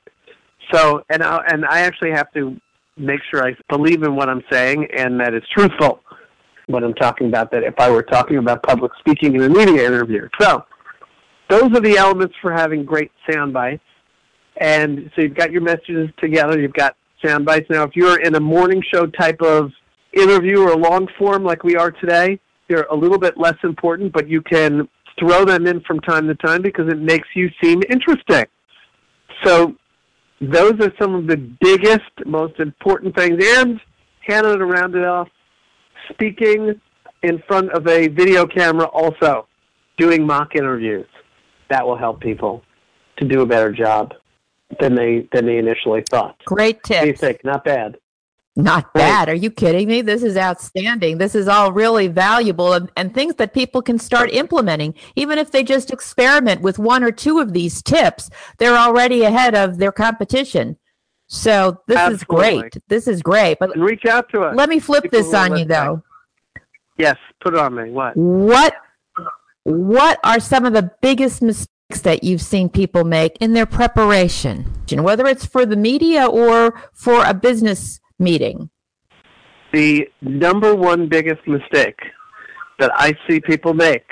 So, 0.71 1.03
and 1.09 1.23
I, 1.23 1.43
and 1.47 1.65
I 1.65 1.81
actually 1.81 2.11
have 2.11 2.31
to 2.33 2.59
make 2.97 3.19
sure 3.29 3.47
I 3.47 3.55
believe 3.69 4.03
in 4.03 4.15
what 4.15 4.29
I'm 4.29 4.43
saying 4.51 4.87
and 4.95 5.19
that 5.19 5.33
it's 5.33 5.47
truthful 5.49 6.01
when 6.67 6.83
I'm 6.83 6.93
talking 6.95 7.27
about 7.27 7.51
that. 7.51 7.63
If 7.63 7.75
I 7.79 7.89
were 7.89 8.03
talking 8.03 8.37
about 8.37 8.63
public 8.63 8.91
speaking 8.99 9.35
in 9.35 9.43
a 9.43 9.49
media 9.49 9.85
interview, 9.85 10.27
so 10.39 10.65
those 11.49 11.65
are 11.75 11.79
the 11.79 11.97
elements 11.97 12.35
for 12.41 12.51
having 12.51 12.83
great 12.83 13.11
sound 13.29 13.53
bites. 13.53 13.83
And 14.59 15.11
so 15.15 15.21
you've 15.21 15.35
got 15.35 15.51
your 15.51 15.61
messages 15.61 16.09
together. 16.19 16.59
You've 16.59 16.73
got 16.73 16.95
sound 17.23 17.45
bites. 17.45 17.67
Now, 17.69 17.83
if 17.83 17.91
you're 17.95 18.19
in 18.21 18.35
a 18.35 18.39
morning 18.39 18.81
show 18.93 19.05
type 19.05 19.41
of 19.41 19.71
interview 20.13 20.61
or 20.61 20.75
long 20.75 21.07
form 21.17 21.43
like 21.43 21.63
we 21.63 21.75
are 21.75 21.91
today, 21.91 22.39
they're 22.67 22.87
a 22.91 22.95
little 22.95 23.19
bit 23.19 23.37
less 23.37 23.55
important, 23.63 24.11
but 24.11 24.27
you 24.27 24.41
can 24.41 24.89
throw 25.19 25.45
them 25.45 25.67
in 25.67 25.81
from 25.81 25.99
time 26.01 26.27
to 26.27 26.35
time 26.35 26.61
because 26.61 26.87
it 26.91 26.99
makes 26.99 27.27
you 27.35 27.49
seem 27.61 27.81
interesting. 27.89 28.45
So 29.43 29.75
those 30.41 30.73
are 30.81 30.93
some 30.99 31.15
of 31.15 31.27
the 31.27 31.37
biggest, 31.37 32.09
most 32.25 32.59
important 32.59 33.15
things. 33.15 33.43
And 33.43 33.79
Hannah, 34.21 34.57
to 34.57 34.65
round 34.65 34.95
it 34.95 35.03
off, 35.03 35.29
speaking 36.09 36.79
in 37.23 37.41
front 37.47 37.71
of 37.71 37.87
a 37.87 38.07
video 38.07 38.45
camera 38.45 38.85
also, 38.85 39.47
doing 39.97 40.25
mock 40.25 40.55
interviews. 40.55 41.07
That 41.69 41.85
will 41.85 41.97
help 41.97 42.21
people 42.21 42.63
to 43.17 43.27
do 43.27 43.41
a 43.41 43.45
better 43.45 43.71
job 43.71 44.13
than 44.79 44.95
they 44.95 45.27
than 45.33 45.45
they 45.45 45.57
initially 45.57 46.03
thought. 46.09 46.37
Great 46.45 46.83
tip. 46.83 47.43
Not 47.43 47.65
bad. 47.65 47.97
Not 48.57 48.91
bad. 48.91 49.29
Are 49.29 49.35
you 49.35 49.51
kidding 49.51 49.87
me? 49.87 50.01
This 50.01 50.23
is 50.23 50.35
outstanding. 50.35 51.19
This 51.19 51.35
is 51.35 51.47
all 51.47 51.71
really 51.71 52.07
valuable 52.07 52.73
and, 52.73 52.91
and 52.97 53.13
things 53.13 53.35
that 53.35 53.53
people 53.53 53.83
can 53.83 53.99
start 53.99 54.31
implementing. 54.31 54.95
Even 55.15 55.37
if 55.37 55.51
they 55.51 55.63
just 55.63 55.91
experiment 55.91 56.61
with 56.61 56.79
one 56.79 57.03
or 57.03 57.11
two 57.11 57.37
of 57.37 57.53
these 57.53 57.83
tips, 57.83 58.31
they're 58.57 58.75
already 58.75 59.21
ahead 59.21 59.53
of 59.53 59.77
their 59.77 59.91
competition. 59.91 60.75
So 61.27 61.83
this 61.85 61.97
Absolutely. 61.97 62.15
is 62.15 62.23
great. 62.23 62.77
This 62.87 63.07
is 63.07 63.21
great. 63.21 63.59
But 63.59 63.77
reach 63.77 64.05
out 64.05 64.27
to 64.29 64.41
us. 64.41 64.55
Let 64.55 64.69
me 64.69 64.79
flip 64.79 65.03
people 65.03 65.19
this 65.19 65.35
on 65.35 65.55
you 65.55 65.65
though. 65.65 66.01
Yes, 66.97 67.17
put 67.41 67.53
it 67.53 67.59
on 67.59 67.75
me. 67.75 67.91
What? 67.91 68.17
What 68.17 68.73
what 69.65 70.19
are 70.23 70.39
some 70.39 70.65
of 70.65 70.73
the 70.73 70.91
biggest 71.01 71.43
mistakes 71.43 72.01
that 72.01 72.23
you've 72.23 72.41
seen 72.41 72.69
people 72.69 73.03
make 73.03 73.37
in 73.39 73.53
their 73.53 73.67
preparation? 73.67 74.65
Whether 74.91 75.27
it's 75.27 75.45
for 75.45 75.63
the 75.63 75.75
media 75.75 76.25
or 76.25 76.73
for 76.93 77.23
a 77.23 77.35
business 77.35 77.99
meeting? 78.19 78.69
The 79.73 80.09
number 80.21 80.75
one 80.75 81.07
biggest 81.07 81.45
mistake 81.47 81.99
that 82.79 82.91
I 82.93 83.13
see 83.27 83.39
people 83.39 83.73
make, 83.73 84.05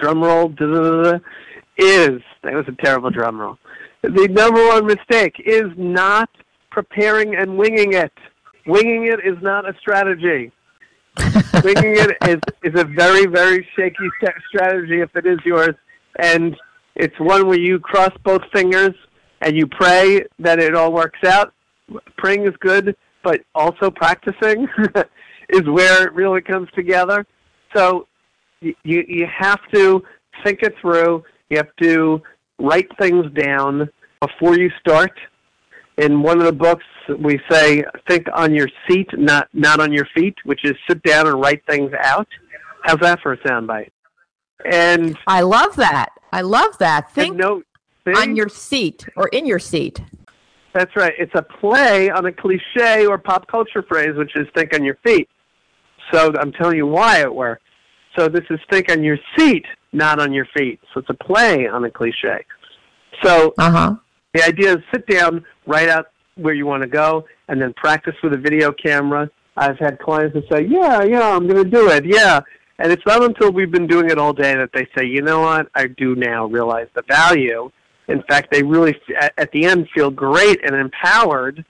drum 0.00 0.22
roll, 0.22 0.50
is 1.76 2.20
that 2.42 2.52
was 2.52 2.66
a 2.68 2.82
terrible 2.82 3.10
drum 3.10 3.40
roll. 3.40 3.58
The 4.02 4.28
number 4.28 4.66
one 4.68 4.86
mistake 4.86 5.34
is 5.44 5.66
not 5.76 6.30
preparing 6.70 7.34
and 7.34 7.58
winging 7.58 7.92
it. 7.92 8.12
Winging 8.66 9.06
it 9.06 9.20
is 9.26 9.42
not 9.42 9.68
a 9.68 9.74
strategy. 9.80 10.52
winging 11.64 11.96
it 11.96 12.16
is, 12.26 12.40
is 12.62 12.80
a 12.80 12.84
very, 12.84 13.26
very 13.26 13.66
shaky 13.76 14.08
strategy 14.48 15.00
if 15.00 15.14
it 15.16 15.26
is 15.26 15.38
yours. 15.44 15.74
And 16.18 16.56
it's 16.94 17.18
one 17.18 17.46
where 17.46 17.58
you 17.58 17.78
cross 17.78 18.12
both 18.24 18.42
fingers 18.52 18.94
and 19.40 19.56
you 19.56 19.66
pray 19.66 20.24
that 20.38 20.58
it 20.60 20.74
all 20.74 20.92
works 20.92 21.22
out. 21.24 21.52
Praying 22.16 22.46
is 22.46 22.54
good, 22.60 22.96
but 23.22 23.40
also 23.54 23.90
practicing 23.90 24.68
is 25.48 25.62
where 25.68 26.06
it 26.06 26.12
really 26.14 26.40
comes 26.40 26.68
together. 26.74 27.26
So 27.74 28.06
you 28.60 28.74
you 28.82 29.26
have 29.26 29.60
to 29.72 30.02
think 30.44 30.62
it 30.62 30.74
through. 30.80 31.24
You 31.48 31.56
have 31.58 31.74
to 31.82 32.22
write 32.58 32.88
things 32.98 33.26
down 33.32 33.88
before 34.20 34.58
you 34.58 34.70
start. 34.80 35.12
In 35.98 36.22
one 36.22 36.38
of 36.38 36.46
the 36.46 36.52
books, 36.52 36.84
we 37.18 37.40
say 37.50 37.84
think 38.08 38.26
on 38.32 38.54
your 38.54 38.68
seat, 38.88 39.08
not 39.12 39.48
not 39.52 39.80
on 39.80 39.92
your 39.92 40.06
feet, 40.14 40.34
which 40.44 40.64
is 40.64 40.74
sit 40.88 41.02
down 41.02 41.26
and 41.26 41.40
write 41.40 41.64
things 41.66 41.92
out. 42.02 42.28
How's 42.84 43.00
that 43.00 43.20
for 43.20 43.32
a 43.32 43.38
soundbite? 43.38 43.90
And 44.70 45.16
I 45.26 45.42
love 45.42 45.76
that. 45.76 46.10
I 46.32 46.42
love 46.42 46.78
that. 46.78 47.12
Think 47.12 47.36
note, 47.36 47.66
on 48.16 48.36
your 48.36 48.48
seat 48.48 49.06
or 49.16 49.28
in 49.28 49.46
your 49.46 49.58
seat. 49.58 50.00
That's 50.72 50.94
right. 50.96 51.12
It's 51.18 51.34
a 51.34 51.42
play 51.42 52.10
on 52.10 52.26
a 52.26 52.32
cliche 52.32 53.06
or 53.06 53.18
pop 53.18 53.46
culture 53.48 53.82
phrase, 53.82 54.16
which 54.16 54.36
is 54.36 54.46
think 54.54 54.74
on 54.74 54.84
your 54.84 54.96
feet. 55.04 55.28
So 56.12 56.32
I'm 56.38 56.52
telling 56.52 56.76
you 56.76 56.86
why 56.86 57.20
it 57.20 57.34
works. 57.34 57.62
So 58.16 58.28
this 58.28 58.44
is 58.50 58.58
think 58.70 58.90
on 58.90 59.02
your 59.02 59.18
seat, 59.36 59.64
not 59.92 60.20
on 60.20 60.32
your 60.32 60.46
feet. 60.56 60.80
So 60.92 61.00
it's 61.00 61.10
a 61.10 61.14
play 61.14 61.66
on 61.66 61.84
a 61.84 61.90
cliche. 61.90 62.44
So 63.22 63.54
uh-huh. 63.58 63.96
the 64.34 64.44
idea 64.44 64.72
is 64.74 64.78
sit 64.92 65.06
down, 65.06 65.44
write 65.66 65.88
out 65.88 66.06
where 66.36 66.54
you 66.54 66.66
want 66.66 66.82
to 66.82 66.88
go, 66.88 67.26
and 67.48 67.60
then 67.60 67.72
practice 67.74 68.14
with 68.22 68.32
a 68.32 68.38
video 68.38 68.72
camera. 68.72 69.30
I've 69.56 69.78
had 69.78 69.98
clients 69.98 70.34
that 70.34 70.44
say, 70.50 70.66
yeah, 70.66 71.02
yeah, 71.02 71.28
I'm 71.28 71.46
going 71.46 71.62
to 71.64 71.70
do 71.70 71.90
it. 71.90 72.04
Yeah. 72.06 72.40
And 72.78 72.90
it's 72.90 73.04
not 73.06 73.22
until 73.22 73.52
we've 73.52 73.70
been 73.70 73.86
doing 73.86 74.08
it 74.08 74.18
all 74.18 74.32
day 74.32 74.54
that 74.54 74.70
they 74.72 74.88
say, 74.96 75.04
you 75.04 75.20
know 75.20 75.40
what, 75.40 75.68
I 75.74 75.86
do 75.86 76.14
now 76.14 76.46
realize 76.46 76.88
the 76.94 77.02
value 77.02 77.70
in 78.10 78.22
fact, 78.24 78.50
they 78.50 78.62
really, 78.62 78.94
at 79.38 79.50
the 79.52 79.64
end, 79.64 79.88
feel 79.94 80.10
great 80.10 80.64
and 80.64 80.74
empowered 80.74 81.64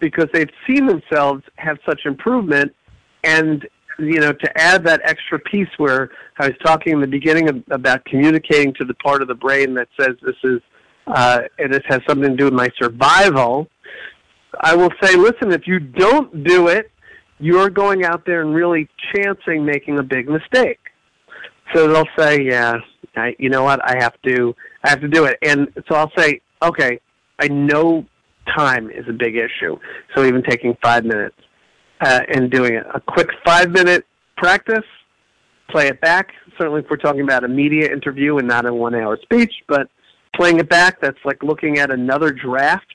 because 0.00 0.26
they've 0.32 0.50
seen 0.66 0.86
themselves 0.86 1.42
have 1.56 1.78
such 1.86 2.00
improvement. 2.04 2.74
And, 3.22 3.66
you 3.98 4.20
know, 4.20 4.32
to 4.32 4.60
add 4.60 4.84
that 4.84 5.00
extra 5.04 5.38
piece 5.38 5.68
where 5.76 6.10
I 6.38 6.48
was 6.48 6.56
talking 6.64 6.94
in 6.94 7.00
the 7.00 7.06
beginning 7.06 7.64
about 7.70 8.04
communicating 8.06 8.74
to 8.74 8.84
the 8.84 8.94
part 8.94 9.22
of 9.22 9.28
the 9.28 9.34
brain 9.34 9.74
that 9.74 9.88
says 9.98 10.16
this 10.22 10.36
is, 10.42 10.60
uh, 11.06 11.42
and 11.58 11.72
this 11.72 11.82
has 11.88 12.00
something 12.08 12.30
to 12.30 12.36
do 12.36 12.44
with 12.46 12.54
my 12.54 12.68
survival, 12.80 13.68
I 14.60 14.74
will 14.74 14.90
say, 15.02 15.16
listen, 15.16 15.52
if 15.52 15.66
you 15.66 15.78
don't 15.80 16.44
do 16.44 16.68
it, 16.68 16.90
you're 17.40 17.70
going 17.70 18.04
out 18.04 18.24
there 18.24 18.42
and 18.42 18.54
really 18.54 18.88
chancing 19.14 19.64
making 19.64 19.98
a 19.98 20.02
big 20.02 20.28
mistake. 20.28 20.80
So 21.74 21.88
they'll 21.88 22.04
say, 22.16 22.42
yeah, 22.42 22.74
I, 23.16 23.34
you 23.38 23.48
know 23.48 23.64
what, 23.64 23.80
I 23.84 23.96
have 23.98 24.14
to, 24.26 24.54
I 24.84 24.90
have 24.90 25.00
to 25.00 25.08
do 25.08 25.24
it. 25.24 25.38
And 25.42 25.68
so 25.88 25.96
I'll 25.96 26.12
say, 26.16 26.40
okay, 26.62 27.00
I 27.40 27.48
know 27.48 28.04
time 28.54 28.90
is 28.90 29.04
a 29.08 29.12
big 29.12 29.36
issue. 29.36 29.76
So 30.14 30.24
even 30.24 30.42
taking 30.42 30.76
five 30.82 31.04
minutes 31.04 31.36
uh, 32.00 32.20
and 32.28 32.50
doing 32.50 32.74
it, 32.74 32.84
a 32.94 33.00
quick 33.00 33.28
five 33.44 33.70
minute 33.70 34.06
practice, 34.36 34.84
play 35.70 35.88
it 35.88 36.00
back. 36.00 36.28
Certainly, 36.58 36.82
if 36.82 36.86
we're 36.90 36.96
talking 36.96 37.22
about 37.22 37.44
a 37.44 37.48
media 37.48 37.90
interview 37.90 38.38
and 38.38 38.46
not 38.46 38.66
a 38.66 38.72
one 38.72 38.94
hour 38.94 39.18
speech, 39.22 39.52
but 39.68 39.88
playing 40.36 40.58
it 40.58 40.68
back, 40.68 41.00
that's 41.00 41.18
like 41.24 41.42
looking 41.42 41.78
at 41.78 41.90
another 41.90 42.30
draft 42.30 42.86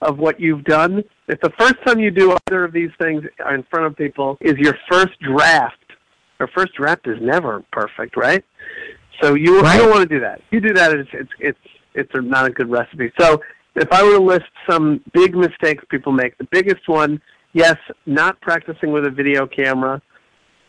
of 0.00 0.18
what 0.18 0.40
you've 0.40 0.64
done. 0.64 1.02
If 1.28 1.40
the 1.40 1.52
first 1.58 1.76
time 1.86 1.98
you 1.98 2.10
do 2.10 2.36
either 2.48 2.64
of 2.64 2.72
these 2.72 2.90
things 3.00 3.24
in 3.52 3.64
front 3.70 3.86
of 3.86 3.96
people 3.96 4.36
is 4.40 4.54
your 4.58 4.76
first 4.90 5.18
draft, 5.20 5.76
your 6.38 6.48
first 6.48 6.74
draft 6.74 7.06
is 7.06 7.18
never 7.20 7.64
perfect, 7.72 8.16
right? 8.16 8.44
So 9.20 9.34
you, 9.34 9.60
right. 9.60 9.74
you 9.74 9.82
don't 9.82 9.90
want 9.90 10.08
to 10.08 10.14
do 10.14 10.20
that. 10.20 10.38
If 10.38 10.44
you 10.52 10.60
do 10.60 10.74
that, 10.74 10.92
it's 10.94 11.10
it's 11.12 11.30
it's 11.38 11.58
it's 11.94 12.10
not 12.14 12.46
a 12.46 12.50
good 12.50 12.70
recipe. 12.70 13.12
So 13.18 13.40
if 13.74 13.90
I 13.92 14.02
were 14.02 14.18
to 14.18 14.22
list 14.22 14.50
some 14.68 15.02
big 15.12 15.34
mistakes 15.34 15.84
people 15.90 16.12
make, 16.12 16.36
the 16.38 16.48
biggest 16.50 16.88
one, 16.88 17.20
yes, 17.52 17.76
not 18.06 18.40
practicing 18.40 18.92
with 18.92 19.06
a 19.06 19.10
video 19.10 19.46
camera. 19.46 20.00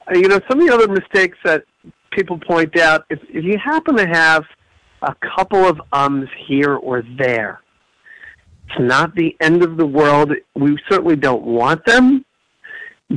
Uh, 0.07 0.17
you 0.17 0.27
know, 0.27 0.39
some 0.49 0.59
of 0.59 0.67
the 0.67 0.73
other 0.73 0.87
mistakes 0.87 1.37
that 1.43 1.63
people 2.11 2.37
point 2.39 2.77
out, 2.79 3.05
if, 3.09 3.19
if 3.29 3.43
you 3.43 3.57
happen 3.63 3.95
to 3.97 4.07
have 4.07 4.43
a 5.01 5.15
couple 5.35 5.65
of 5.65 5.81
ums 5.91 6.29
here 6.47 6.75
or 6.75 7.03
there, 7.17 7.61
it's 8.69 8.79
not 8.79 9.13
the 9.15 9.35
end 9.41 9.63
of 9.63 9.77
the 9.77 9.85
world. 9.85 10.31
We 10.55 10.77
certainly 10.89 11.15
don't 11.15 11.43
want 11.43 11.85
them, 11.85 12.25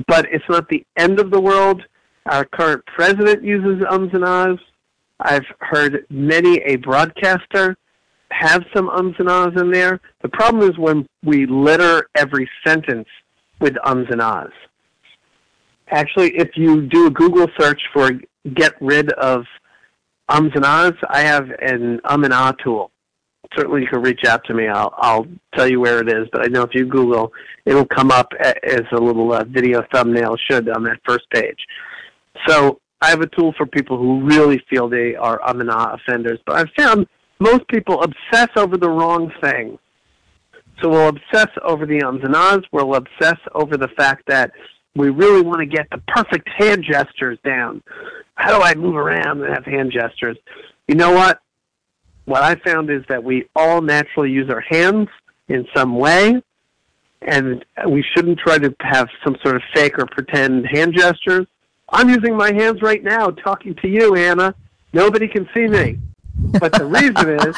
but 0.06 0.26
it's 0.32 0.44
not 0.48 0.68
the 0.68 0.84
end 0.96 1.20
of 1.20 1.30
the 1.30 1.40
world. 1.40 1.82
Our 2.26 2.44
current 2.44 2.84
president 2.86 3.44
uses 3.44 3.84
ums 3.88 4.10
and 4.12 4.24
ahs. 4.24 4.58
I've 5.20 5.46
heard 5.60 6.06
many 6.10 6.58
a 6.58 6.76
broadcaster 6.76 7.76
have 8.30 8.64
some 8.74 8.88
ums 8.88 9.14
and 9.18 9.28
ahs 9.28 9.52
in 9.56 9.70
there. 9.70 10.00
The 10.22 10.28
problem 10.28 10.68
is 10.68 10.76
when 10.78 11.06
we 11.24 11.46
litter 11.46 12.08
every 12.14 12.48
sentence 12.66 13.08
with 13.60 13.74
ums 13.84 14.08
and 14.10 14.20
ahs. 14.20 14.50
Actually, 15.88 16.36
if 16.36 16.50
you 16.56 16.82
do 16.82 17.06
a 17.06 17.10
Google 17.10 17.46
search 17.58 17.80
for 17.92 18.10
get 18.54 18.74
rid 18.80 19.12
of 19.12 19.44
ums 20.28 20.52
and 20.54 20.64
ahs, 20.64 20.94
I 21.08 21.20
have 21.20 21.48
an 21.60 22.00
um 22.04 22.24
and 22.24 22.32
ah 22.32 22.52
tool. 22.52 22.90
Certainly, 23.56 23.82
you 23.82 23.86
can 23.86 24.02
reach 24.02 24.24
out 24.26 24.44
to 24.46 24.54
me. 24.54 24.66
I'll 24.66 24.92
I'll 24.98 25.26
tell 25.54 25.68
you 25.68 25.80
where 25.80 26.00
it 26.00 26.08
is. 26.08 26.26
But 26.32 26.44
I 26.44 26.48
know 26.48 26.62
if 26.62 26.74
you 26.74 26.84
Google, 26.84 27.32
it'll 27.64 27.86
come 27.86 28.10
up 28.10 28.32
as 28.40 28.82
a 28.92 29.00
little 29.00 29.32
uh, 29.32 29.44
video 29.44 29.84
thumbnail 29.94 30.34
should 30.50 30.68
on 30.68 30.82
that 30.82 30.98
first 31.06 31.30
page. 31.30 31.58
So 32.48 32.80
I 33.00 33.10
have 33.10 33.20
a 33.20 33.26
tool 33.26 33.52
for 33.56 33.66
people 33.66 33.98
who 33.98 34.22
really 34.22 34.62
feel 34.70 34.88
they 34.88 35.14
are 35.14 35.40
um 35.46 35.60
and 35.60 35.70
ah 35.70 35.94
offenders. 35.94 36.38
But 36.46 36.56
I've 36.56 36.70
found 36.76 37.06
most 37.38 37.68
people 37.68 38.02
obsess 38.02 38.48
over 38.56 38.76
the 38.76 38.88
wrong 38.88 39.30
thing. 39.42 39.78
So 40.82 40.90
we'll 40.90 41.08
obsess 41.08 41.48
over 41.62 41.86
the 41.86 42.02
ahs. 42.02 42.62
We'll 42.72 42.94
obsess 42.94 43.38
over 43.54 43.76
the 43.76 43.88
fact 43.96 44.24
that 44.28 44.52
we 44.94 45.10
really 45.10 45.42
want 45.42 45.60
to 45.60 45.66
get 45.66 45.88
the 45.90 45.98
perfect 46.08 46.48
hand 46.56 46.84
gestures 46.84 47.38
down. 47.44 47.82
How 48.34 48.56
do 48.56 48.62
I 48.62 48.74
move 48.74 48.96
around 48.96 49.42
and 49.42 49.52
have 49.52 49.64
hand 49.64 49.92
gestures? 49.92 50.36
You 50.88 50.94
know 50.94 51.12
what? 51.12 51.40
What 52.26 52.42
I 52.42 52.56
found 52.56 52.90
is 52.90 53.02
that 53.08 53.22
we 53.22 53.48
all 53.54 53.80
naturally 53.80 54.30
use 54.30 54.50
our 54.50 54.64
hands 54.68 55.08
in 55.48 55.66
some 55.74 55.96
way, 55.96 56.42
and 57.22 57.64
we 57.88 58.04
shouldn't 58.14 58.38
try 58.38 58.58
to 58.58 58.74
have 58.80 59.08
some 59.24 59.36
sort 59.42 59.56
of 59.56 59.62
fake 59.74 59.98
or 59.98 60.06
pretend 60.06 60.66
hand 60.66 60.94
gestures. 60.94 61.46
I'm 61.90 62.08
using 62.08 62.36
my 62.36 62.52
hands 62.52 62.82
right 62.82 63.02
now 63.02 63.30
talking 63.30 63.74
to 63.76 63.88
you, 63.88 64.16
Anna. 64.16 64.54
Nobody 64.92 65.28
can 65.28 65.48
see 65.54 65.66
me. 65.66 65.98
But 66.58 66.72
the 66.72 66.84
reason 66.84 67.48
is, 67.48 67.56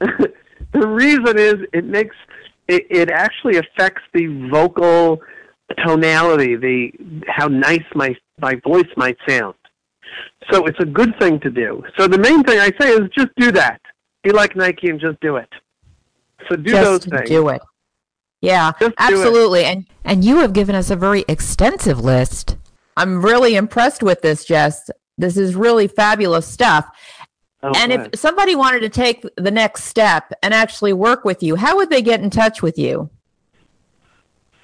the 0.72 0.86
reason 0.86 1.38
is 1.38 1.54
it 1.72 1.84
makes 1.84 2.16
it, 2.68 2.86
it 2.90 3.10
actually 3.10 3.56
affects 3.56 4.02
the 4.12 4.48
vocal 4.50 5.20
tonality, 5.84 6.56
the 6.56 6.92
how 7.26 7.48
nice 7.48 7.84
my 7.94 8.14
my 8.40 8.54
voice 8.66 8.88
might 8.96 9.16
sound. 9.28 9.54
So 10.50 10.66
it's 10.66 10.78
a 10.80 10.86
good 10.86 11.18
thing 11.18 11.40
to 11.40 11.50
do. 11.50 11.82
So 11.98 12.06
the 12.06 12.18
main 12.18 12.42
thing 12.44 12.58
I 12.58 12.70
say 12.80 12.90
is 12.92 13.08
just 13.16 13.28
do 13.36 13.52
that. 13.52 13.80
Be 14.22 14.30
like 14.30 14.56
Nike 14.56 14.88
and 14.88 15.00
just 15.00 15.20
do 15.20 15.36
it. 15.36 15.48
So 16.48 16.56
do 16.56 16.70
just 16.70 16.84
those 16.84 17.04
things. 17.04 17.28
Do 17.28 17.48
it. 17.48 17.60
Yeah, 18.40 18.72
just 18.80 18.94
absolutely. 18.98 19.64
And 19.64 19.86
and 20.04 20.24
you 20.24 20.38
have 20.38 20.52
given 20.52 20.74
us 20.74 20.90
a 20.90 20.96
very 20.96 21.24
extensive 21.28 22.00
list. 22.00 22.56
I'm 22.98 23.22
really 23.22 23.54
impressed 23.54 24.02
with 24.02 24.22
this, 24.22 24.44
Jess. 24.44 24.90
This 25.16 25.36
is 25.36 25.54
really 25.54 25.86
fabulous 25.86 26.48
stuff. 26.48 26.90
Oh, 27.62 27.72
and 27.76 27.92
if 27.92 28.08
somebody 28.18 28.56
wanted 28.56 28.80
to 28.80 28.88
take 28.88 29.24
the 29.36 29.52
next 29.52 29.84
step 29.84 30.32
and 30.42 30.52
actually 30.52 30.92
work 30.92 31.24
with 31.24 31.40
you, 31.42 31.54
how 31.54 31.76
would 31.76 31.90
they 31.90 32.02
get 32.02 32.20
in 32.20 32.30
touch 32.30 32.60
with 32.60 32.76
you? 32.76 33.08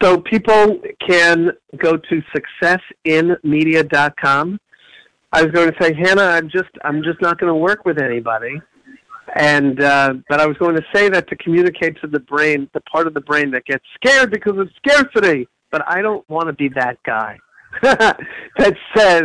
So 0.03 0.21
people 0.21 0.81
can 1.07 1.53
go 1.79 1.97
to 1.97 2.23
successinmedia.com. 3.07 4.61
I 5.33 5.43
was 5.43 5.53
going 5.53 5.71
to 5.71 5.77
say, 5.81 5.95
Hannah, 5.95 6.23
I'm 6.23 6.49
just 6.49 6.71
I'm 6.85 7.05
just 7.05 7.21
not 7.21 7.39
going 7.39 7.51
to 7.53 7.59
work 7.59 7.85
with 7.85 8.01
anybody, 8.01 8.61
and 9.35 9.81
uh, 9.81 10.15
but 10.29 10.41
I 10.41 10.47
was 10.47 10.57
going 10.59 10.75
to 10.77 10.85
say 10.93 11.09
that 11.09 11.29
to 11.29 11.37
communicate 11.37 12.01
to 12.01 12.09
the 12.09 12.21
brain, 12.21 12.69
the 12.75 12.81
part 12.83 13.07
of 13.07 13.15
the 13.15 13.21
brain 13.21 13.53
that 13.53 13.65
gets 13.65 13.85
scared 13.95 14.33
because 14.33 14.59
of 14.59 14.69
scarcity. 14.77 15.49
But 15.71 15.83
I 15.89 16.03
don't 16.03 16.29
want 16.29 16.49
to 16.49 16.53
be 16.53 16.69
that 16.71 16.99
guy 17.05 17.39
that 17.83 18.19
says 18.97 19.25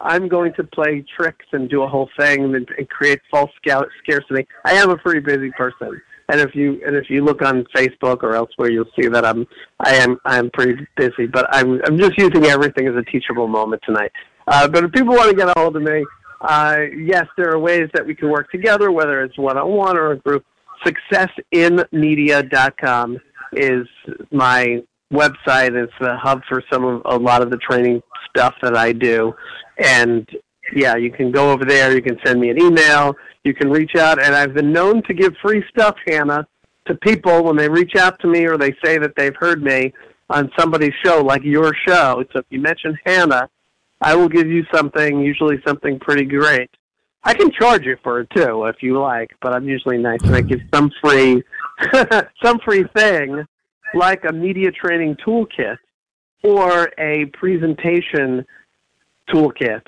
I'm 0.00 0.28
going 0.28 0.52
to 0.54 0.64
play 0.64 1.04
tricks 1.16 1.46
and 1.52 1.70
do 1.70 1.82
a 1.82 1.88
whole 1.88 2.08
thing 2.18 2.44
and, 2.44 2.54
and 2.54 2.88
create 2.88 3.20
false 3.30 3.50
scarcity. 3.60 4.46
I 4.64 4.72
am 4.72 4.90
a 4.90 4.98
pretty 4.98 5.20
busy 5.20 5.50
person, 5.52 6.00
and 6.28 6.40
if 6.40 6.54
you 6.54 6.80
and 6.84 6.96
if 6.96 7.08
you 7.08 7.24
look 7.24 7.42
on 7.42 7.64
Facebook 7.74 8.22
or 8.22 8.34
elsewhere, 8.34 8.70
you'll 8.70 8.90
see 9.00 9.08
that 9.08 9.24
I'm 9.24 9.46
I 9.80 9.94
am 9.96 10.18
I 10.24 10.38
am 10.38 10.50
pretty 10.50 10.86
busy. 10.96 11.26
But 11.26 11.46
I'm 11.54 11.80
I'm 11.84 11.98
just 11.98 12.18
using 12.18 12.46
everything 12.46 12.88
as 12.88 12.96
a 12.96 13.02
teachable 13.02 13.48
moment 13.48 13.82
tonight. 13.84 14.12
Uh, 14.48 14.66
but 14.68 14.84
if 14.84 14.92
people 14.92 15.14
want 15.14 15.30
to 15.30 15.36
get 15.36 15.48
a 15.48 15.54
hold 15.56 15.76
of 15.76 15.82
me, 15.82 16.04
uh, 16.40 16.78
yes, 16.96 17.26
there 17.36 17.52
are 17.52 17.58
ways 17.58 17.88
that 17.94 18.04
we 18.04 18.14
can 18.14 18.28
work 18.28 18.50
together, 18.50 18.90
whether 18.90 19.22
it's 19.22 19.38
one 19.38 19.56
on 19.56 19.70
one 19.70 19.96
or 19.96 20.10
a 20.12 20.18
group. 20.18 20.44
SuccessInMedia.com 20.84 23.18
is 23.52 23.86
my 24.32 24.82
website. 25.12 25.74
It's 25.74 25.92
the 26.00 26.16
hub 26.16 26.42
for 26.48 26.62
some 26.72 26.84
of 26.84 27.02
a 27.04 27.16
lot 27.16 27.42
of 27.42 27.50
the 27.50 27.58
training 27.58 28.02
stuff 28.30 28.54
that 28.62 28.76
I 28.76 28.92
do. 28.92 29.34
And 29.78 30.28
yeah, 30.74 30.96
you 30.96 31.10
can 31.10 31.30
go 31.30 31.50
over 31.52 31.64
there. 31.64 31.94
You 31.94 32.02
can 32.02 32.18
send 32.24 32.40
me 32.40 32.50
an 32.50 32.60
email. 32.60 33.14
You 33.44 33.54
can 33.54 33.70
reach 33.70 33.94
out. 33.96 34.20
And 34.20 34.34
I've 34.34 34.54
been 34.54 34.72
known 34.72 35.02
to 35.04 35.14
give 35.14 35.34
free 35.42 35.62
stuff, 35.70 35.96
Hannah, 36.06 36.46
to 36.86 36.94
people 36.96 37.44
when 37.44 37.56
they 37.56 37.68
reach 37.68 37.94
out 37.96 38.18
to 38.20 38.26
me 38.26 38.46
or 38.46 38.56
they 38.56 38.74
say 38.84 38.98
that 38.98 39.12
they've 39.16 39.36
heard 39.36 39.62
me 39.62 39.92
on 40.30 40.50
somebody's 40.58 40.94
show, 41.04 41.22
like 41.22 41.42
your 41.44 41.72
show. 41.86 42.24
So 42.32 42.40
if 42.40 42.46
you 42.50 42.60
mention 42.60 42.98
Hannah, 43.04 43.48
I 44.00 44.16
will 44.16 44.28
give 44.28 44.48
you 44.48 44.64
something, 44.74 45.20
usually 45.20 45.62
something 45.66 45.98
pretty 46.00 46.24
great. 46.24 46.70
I 47.24 47.34
can 47.34 47.52
charge 47.52 47.84
you 47.84 47.96
for 48.02 48.20
it 48.20 48.30
too 48.34 48.64
if 48.64 48.82
you 48.82 48.98
like, 49.00 49.30
but 49.40 49.52
I'm 49.54 49.68
usually 49.68 49.98
nice 49.98 50.22
and 50.22 50.34
I 50.34 50.40
give 50.40 50.60
some 50.74 50.90
free 51.00 51.42
some 52.42 52.58
free 52.64 52.84
thing 52.96 53.46
like 53.94 54.24
a 54.28 54.32
media 54.32 54.70
training 54.70 55.16
toolkit 55.26 55.76
or 56.42 56.90
a 56.98 57.26
presentation 57.32 58.44
toolkit. 59.28 59.82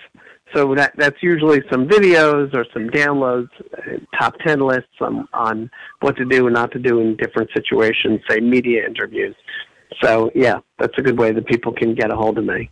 So 0.55 0.75
that 0.75 0.93
that's 0.97 1.21
usually 1.21 1.63
some 1.71 1.89
videos 1.89 2.55
or 2.55 2.65
some 2.73 2.89
downloads, 2.89 3.49
uh, 3.77 3.99
top 4.19 4.35
ten 4.47 4.61
lists 4.61 5.01
on, 5.01 5.27
on 5.33 5.71
what 6.01 6.17
to 6.17 6.25
do 6.25 6.47
and 6.47 6.55
not 6.55 6.71
to 6.73 6.79
do 6.79 7.01
in 7.01 7.17
different 7.17 7.51
situations, 7.55 8.21
say 8.29 8.39
media 8.39 8.87
interviews. 8.87 9.35
So 10.03 10.31
yeah, 10.35 10.61
that's 10.79 10.97
a 10.97 11.03
good 11.03 11.19
way 11.19 11.33
that 11.33 11.47
people 11.47 11.73
can 11.73 11.95
get 11.95 12.11
a 12.11 12.17
hold 12.17 12.39
of 12.39 12.45
me. 12.45 12.71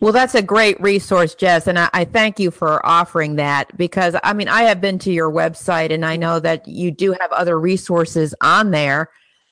Well, 0.00 0.12
that's 0.12 0.36
a 0.36 0.42
great 0.42 0.80
resource, 0.80 1.34
Jess, 1.34 1.66
and 1.66 1.76
I, 1.76 1.90
I, 1.92 2.04
thank 2.04 2.38
you 2.38 2.52
for 2.52 2.84
offering 2.86 3.34
that 3.34 3.76
because 3.76 4.14
I 4.22 4.32
mean 4.32 4.48
I 4.48 4.62
have 4.62 4.80
been 4.80 4.98
to 5.00 5.12
your 5.12 5.30
website 5.30 5.92
and 5.92 6.04
I 6.04 6.16
know 6.16 6.38
that 6.38 6.68
you 6.68 6.92
do 6.92 7.16
have 7.20 7.32
other 7.32 7.58
resources 7.58 8.32
on 8.40 8.70
there 8.70 9.10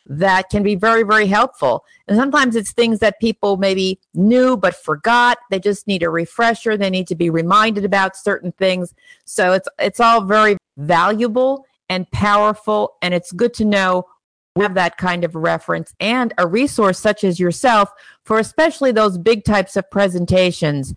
that 0.09 0.51
can 0.51 0.63
be 0.63 0.75
very, 0.75 1.03
very 1.03 1.27
helpful. 1.27 1.85
And 2.07 2.17
sometimes 2.17 2.55
it's 2.57 2.73
things 2.73 3.01
that 3.01 3.21
people 3.21 3.57
maybe 3.57 3.99
knew 4.15 4.57
but 4.57 4.75
forgot. 4.75 5.39
They 5.51 5.59
just 5.59 5.87
need 5.87 6.03
a 6.03 6.11
refresher. 6.11 6.77
They 6.77 6.91
need 6.91 7.09
to 7.09 7.15
be 7.15 7.31
reminded 7.31 7.85
about 7.85 8.17
certain 8.17 8.53
things. 8.53 8.95
So 9.25 9.53
it's 9.53 9.69
it's 9.79 10.01
all 10.01 10.23
very 10.23 10.57
valuable 10.77 11.67
and 11.89 12.11
powerful. 12.11 12.97
And 13.03 13.15
it's 13.15 13.33
good 13.33 13.55
to 13.55 13.65
know 13.65 14.07
we 14.55 14.63
have 14.63 14.75
that 14.75 14.97
kind 14.97 15.23
of 15.23 15.35
reference 15.35 15.95
and 16.01 16.33
a 16.39 16.47
resource 16.47 16.99
such 16.99 17.25
as 17.25 17.39
yourself 17.39 17.91
for 18.25 18.39
especially 18.39 18.91
those 18.91 19.19
big 19.19 19.45
types 19.45 19.77
of 19.77 19.91
presentations 19.91 20.95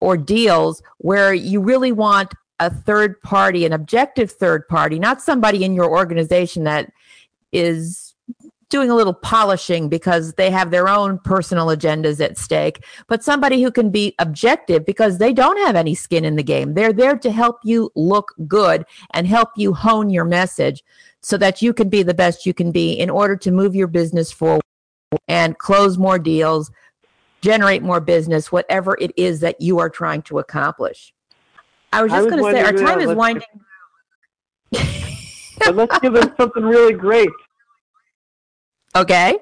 or 0.00 0.16
deals 0.16 0.82
where 0.98 1.34
you 1.34 1.60
really 1.60 1.90
want 1.90 2.32
a 2.60 2.70
third 2.70 3.20
party, 3.22 3.66
an 3.66 3.72
objective 3.72 4.30
third 4.30 4.68
party, 4.68 5.00
not 5.00 5.20
somebody 5.20 5.64
in 5.64 5.74
your 5.74 5.90
organization 5.90 6.62
that 6.62 6.92
is 7.50 8.11
doing 8.72 8.90
a 8.90 8.94
little 8.94 9.14
polishing 9.14 9.88
because 9.88 10.32
they 10.32 10.50
have 10.50 10.70
their 10.70 10.88
own 10.88 11.18
personal 11.18 11.66
agendas 11.66 12.20
at 12.20 12.38
stake, 12.38 12.84
but 13.06 13.22
somebody 13.22 13.62
who 13.62 13.70
can 13.70 13.90
be 13.90 14.14
objective 14.18 14.84
because 14.84 15.18
they 15.18 15.32
don't 15.32 15.58
have 15.58 15.76
any 15.76 15.94
skin 15.94 16.24
in 16.24 16.36
the 16.36 16.42
game. 16.42 16.74
They're 16.74 16.92
there 16.92 17.16
to 17.18 17.30
help 17.30 17.58
you 17.62 17.92
look 17.94 18.34
good 18.48 18.84
and 19.12 19.26
help 19.26 19.50
you 19.56 19.74
hone 19.74 20.10
your 20.10 20.24
message 20.24 20.82
so 21.20 21.36
that 21.36 21.62
you 21.62 21.72
can 21.72 21.88
be 21.88 22.02
the 22.02 22.14
best 22.14 22.46
you 22.46 22.54
can 22.54 22.72
be 22.72 22.94
in 22.94 23.10
order 23.10 23.36
to 23.36 23.52
move 23.52 23.76
your 23.76 23.86
business 23.86 24.32
forward 24.32 24.62
and 25.28 25.58
close 25.58 25.98
more 25.98 26.18
deals, 26.18 26.70
generate 27.42 27.82
more 27.82 28.00
business, 28.00 28.50
whatever 28.50 28.96
it 28.98 29.12
is 29.16 29.40
that 29.40 29.60
you 29.60 29.78
are 29.78 29.90
trying 29.90 30.22
to 30.22 30.38
accomplish. 30.38 31.12
I 31.92 32.02
was 32.02 32.10
just 32.10 32.28
going 32.30 32.42
to 32.42 32.50
say, 32.50 32.62
our 32.62 32.72
time 32.72 32.98
uh, 32.98 33.10
is 33.10 33.14
winding. 33.14 33.42
but 35.58 35.76
let's 35.76 35.98
give 35.98 36.14
them 36.14 36.32
something 36.38 36.64
really 36.64 36.94
great. 36.94 37.28
Okay. 38.94 39.38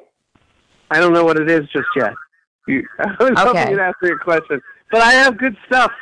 I 0.91 1.01
don't 1.01 1.13
know 1.13 1.25
what 1.25 1.37
it 1.39 1.51
is 1.51 1.69
just 1.73 1.89
yet. 1.97 2.13
You, 2.67 2.87
I 2.99 3.17
was 3.21 3.31
Okay. 3.31 3.41
hoping 3.41 3.71
you'd 3.71 3.81
ask 3.81 3.97
me 4.03 4.11
a 4.11 4.17
question, 4.17 4.61
but 4.91 5.01
I 5.03 5.13
have 5.13 5.39
good 5.39 5.57
stuff. 5.67 5.93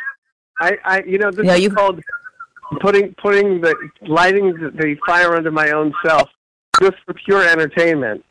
I, 0.60 0.76
I 0.84 1.02
you 1.04 1.18
know, 1.18 1.30
this 1.30 1.46
Yeah, 1.46 1.54
is 1.54 1.62
you- 1.62 1.70
called 1.70 2.00
putting 2.80 3.14
putting 3.14 3.60
the 3.62 3.74
lighting 4.02 4.52
the, 4.52 4.96
fire 5.06 5.34
under 5.34 5.50
my 5.50 5.70
own 5.70 5.94
self, 6.04 6.28
just 6.80 6.96
for 7.06 7.14
pure 7.14 7.48
entertainment. 7.48 8.22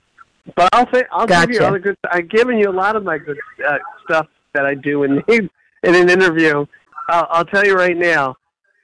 But 0.55 0.69
I'll 0.73 0.89
say 0.93 1.03
I'll 1.11 1.25
give 1.27 1.49
you 1.49 1.59
Gotcha. 1.59 1.67
other 1.67 1.79
good. 1.79 1.95
I've 2.11 2.29
given 2.29 2.57
you 2.59 2.69
a 2.69 2.71
lot 2.71 2.95
of 2.95 3.03
my 3.03 3.17
good 3.17 3.37
uh, 3.67 3.77
stuff 4.05 4.27
that 4.53 4.65
I 4.65 4.75
do 4.75 5.03
in 5.03 5.23
in 5.27 5.49
an 5.83 6.09
interview. 6.09 6.65
I'll, 7.09 7.27
I'll 7.31 7.45
tell 7.45 7.65
you 7.65 7.75
right 7.75 7.97
now. 7.97 8.35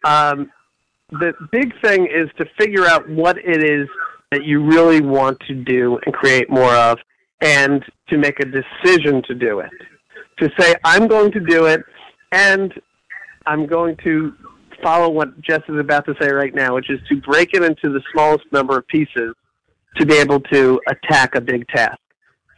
Um, 0.06 0.52
the 1.12 1.34
big 1.52 1.74
thing 1.82 2.08
is 2.08 2.30
to 2.38 2.46
figure 2.58 2.88
out 2.88 3.08
what 3.10 3.38
it 3.38 3.64
is 3.64 3.88
that 4.34 4.44
you 4.44 4.64
really 4.64 5.00
want 5.00 5.40
to 5.48 5.54
do 5.54 6.00
and 6.06 6.14
create 6.14 6.50
more 6.50 6.74
of, 6.74 6.98
and 7.42 7.84
to 8.10 8.18
make 8.18 8.40
a 8.40 8.46
decision 8.46 9.22
to 9.28 9.36
do 9.36 9.60
it. 9.60 9.70
To 10.40 10.50
say, 10.58 10.74
I'm 10.84 11.08
going 11.08 11.32
to 11.34 11.40
do 11.40 11.66
it, 11.66 11.82
and 12.32 12.74
I'm 13.46 13.68
going 13.68 13.96
to 14.04 14.34
follow 14.82 15.10
what 15.10 15.40
Jess 15.42 15.62
is 15.70 15.80
about 15.80 16.06
to 16.06 16.16
say 16.20 16.32
right 16.32 16.54
now, 16.54 16.74
which 16.76 16.90
is 16.90 17.00
to 17.10 17.22
break 17.22 17.54
it 17.54 17.64
into 17.64 17.94
the 17.94 18.02
smallest 18.12 18.46
number 18.52 18.78
of 18.78 18.88
pieces 18.88 19.36
to 19.98 20.06
be 20.06 20.16
able 20.16 20.40
to 20.40 20.82
attack 20.90 21.36
a 21.36 21.42
big 21.42 21.68
task. 21.68 22.00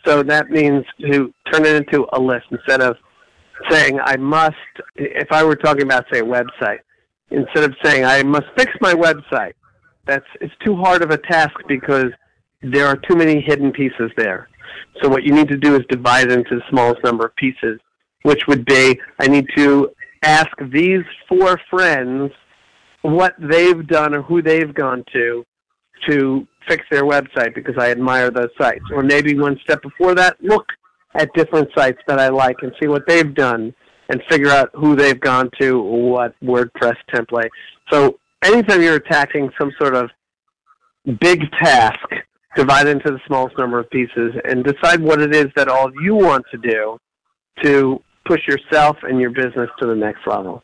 So 0.06 0.24
that 0.24 0.50
means 0.50 0.86
to 1.02 1.34
turn 1.52 1.66
it 1.66 1.76
into 1.76 2.08
a 2.14 2.20
list 2.20 2.46
instead 2.52 2.82
of 2.82 2.96
saying, 3.70 4.00
I 4.02 4.16
must, 4.18 4.56
if 4.96 5.32
I 5.32 5.44
were 5.44 5.56
talking 5.56 5.84
about, 5.84 6.06
say, 6.12 6.20
a 6.20 6.24
website, 6.24 6.80
instead 7.32 7.64
of 7.64 7.76
saying, 7.84 8.06
I 8.06 8.24
must 8.24 8.46
fix 8.56 8.72
my 8.80 8.94
website, 8.94 9.54
that's 10.06 10.26
it's 10.42 10.54
too 10.64 10.76
hard 10.76 11.02
of 11.02 11.12
a 11.12 11.18
task 11.18 11.56
because 11.68 12.12
there 12.62 12.88
are 12.88 12.96
too 12.96 13.16
many 13.16 13.42
hidden 13.42 13.72
pieces 13.72 14.12
there. 14.18 14.50
So 15.02 15.10
what 15.10 15.24
you 15.24 15.34
need 15.34 15.50
to 15.50 15.58
do 15.58 15.76
is 15.76 15.82
divide 15.90 16.32
it 16.32 16.32
into 16.32 16.56
the 16.56 16.64
smallest 16.70 17.04
number 17.04 17.26
of 17.26 17.36
pieces, 17.36 17.80
which 18.24 18.48
would 18.48 18.66
be 18.66 19.00
I 19.20 19.28
need 19.28 19.48
to 19.56 19.92
ask 20.24 20.50
these 20.72 21.04
four 21.28 21.60
friends 21.70 22.32
what 23.02 23.36
they've 23.40 23.86
done 23.88 24.16
or 24.16 24.22
who 24.24 24.42
they've 24.42 24.74
gone 24.74 25.04
to 25.14 25.46
to 26.10 26.48
fix 26.68 26.84
their 26.92 27.04
website 27.04 27.54
because 27.54 27.76
I 27.78 27.92
admire 27.92 28.32
those 28.32 28.50
sites. 28.58 28.84
Or 28.92 29.04
maybe 29.04 29.38
one 29.38 29.60
step 29.64 29.82
before 29.82 30.16
that, 30.16 30.38
look 30.42 30.66
at 31.16 31.34
different 31.34 31.70
sites 31.76 32.00
that 32.08 32.20
I 32.20 32.30
like 32.30 32.58
and 32.62 32.72
see 32.82 32.88
what 32.88 33.08
they've 33.08 33.34
done 33.34 33.74
and 34.10 34.22
figure 34.30 34.50
out 34.50 34.70
who 34.74 34.96
they've 34.96 35.20
gone 35.20 35.50
to, 35.60 35.80
what 35.80 36.36
WordPress 36.44 36.96
template. 37.14 37.50
So 37.92 38.20
anytime 38.46 38.82
you're 38.82 38.96
attacking 38.96 39.52
some 39.60 39.72
sort 39.80 39.96
of 39.96 40.10
big 41.20 41.42
task, 41.52 42.00
divide 42.56 42.88
into 42.88 43.12
the 43.12 43.20
smallest 43.28 43.58
number 43.58 43.80
of 43.80 43.90
pieces 43.90 44.34
and 44.46 44.64
decide 44.64 45.02
what 45.02 45.22
it 45.22 45.36
is 45.36 45.48
that 45.56 45.68
all 45.68 45.92
you 46.02 46.16
want 46.16 46.46
to 46.52 46.58
do 46.58 46.98
to 47.64 48.02
push 48.26 48.48
yourself 48.48 48.98
and 49.04 49.20
your 49.20 49.30
business 49.30 49.70
to 49.80 49.88
the 49.88 49.96
next 49.96 50.26
level. 50.26 50.64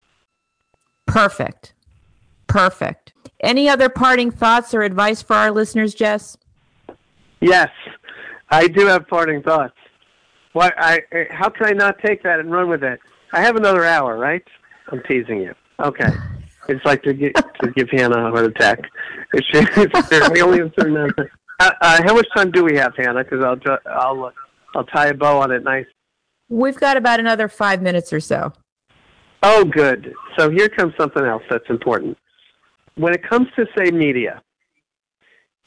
Perfect. 1.05 1.73
Perfect. 2.47 3.13
Any 3.41 3.67
other 3.69 3.89
parting 3.89 4.31
thoughts 4.31 4.73
or 4.73 4.81
advice 4.81 5.21
for 5.21 5.35
our 5.35 5.51
listeners, 5.51 5.93
Jess? 5.93 6.37
Yes, 7.39 7.69
I 8.49 8.67
do 8.67 8.85
have 8.85 9.07
parting 9.07 9.41
thoughts. 9.41 9.73
Why? 10.53 10.71
I 10.77 10.99
how 11.29 11.49
can 11.49 11.67
I 11.67 11.71
not 11.71 11.97
take 12.05 12.23
that 12.23 12.39
and 12.39 12.51
run 12.51 12.69
with 12.69 12.83
it? 12.83 12.99
I 13.33 13.41
have 13.41 13.55
another 13.55 13.83
hour, 13.83 14.17
right? 14.17 14.43
I'm 14.91 15.01
teasing 15.03 15.41
you. 15.41 15.53
Okay. 15.79 16.09
It's 16.69 16.83
like 16.85 17.03
to 17.03 17.13
give 17.13 17.33
to 17.33 17.71
give 17.75 17.89
Hannah 17.91 18.27
a 18.27 18.31
heart 18.31 18.45
attack. 18.45 18.79
It's, 19.33 19.47
it's, 19.53 20.29
we 20.31 20.41
only 20.41 20.59
have 20.59 20.73
certain 20.77 20.97
amount. 20.97 21.13
Uh, 21.17 21.71
uh, 21.79 22.01
how 22.03 22.13
much 22.13 22.27
time 22.35 22.51
do 22.51 22.65
we 22.65 22.75
have, 22.75 22.93
Hannah? 22.97 23.23
Because 23.23 23.41
I'll 23.41 23.55
ju- 23.55 23.77
I'll 23.85 24.25
uh, 24.25 24.31
I'll 24.75 24.83
tie 24.85 25.07
a 25.07 25.13
bow 25.13 25.39
on 25.39 25.51
it 25.51 25.63
nice. 25.63 25.85
We've 26.49 26.75
got 26.75 26.97
about 26.97 27.21
another 27.21 27.47
five 27.47 27.81
minutes 27.81 28.11
or 28.11 28.19
so. 28.19 28.51
Oh, 29.43 29.63
good. 29.63 30.13
So 30.37 30.49
here 30.49 30.69
comes 30.69 30.93
something 30.99 31.23
else 31.23 31.43
that's 31.49 31.69
important. 31.69 32.17
When 32.95 33.13
it 33.13 33.27
comes 33.27 33.47
to, 33.55 33.65
say, 33.77 33.89
media 33.89 34.41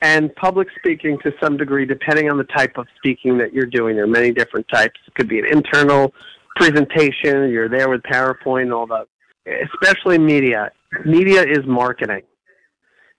and 0.02 0.34
public 0.36 0.68
speaking 0.78 1.18
to 1.24 1.32
some 1.42 1.56
degree, 1.56 1.86
depending 1.86 2.30
on 2.30 2.36
the 2.36 2.44
type 2.44 2.76
of 2.76 2.86
speaking 2.98 3.38
that 3.38 3.52
you're 3.52 3.66
doing, 3.66 3.96
there 3.96 4.04
are 4.04 4.08
many 4.08 4.30
different 4.30 4.66
types. 4.68 5.00
It 5.06 5.14
could 5.14 5.28
be 5.28 5.38
an 5.38 5.46
internal 5.46 6.12
presentation, 6.56 7.50
you're 7.50 7.68
there 7.68 7.88
with 7.88 8.02
PowerPoint, 8.02 8.72
all 8.74 8.86
that. 8.88 9.08
Especially 9.46 10.18
media. 10.18 10.70
Media 11.04 11.42
is 11.42 11.64
marketing. 11.66 12.22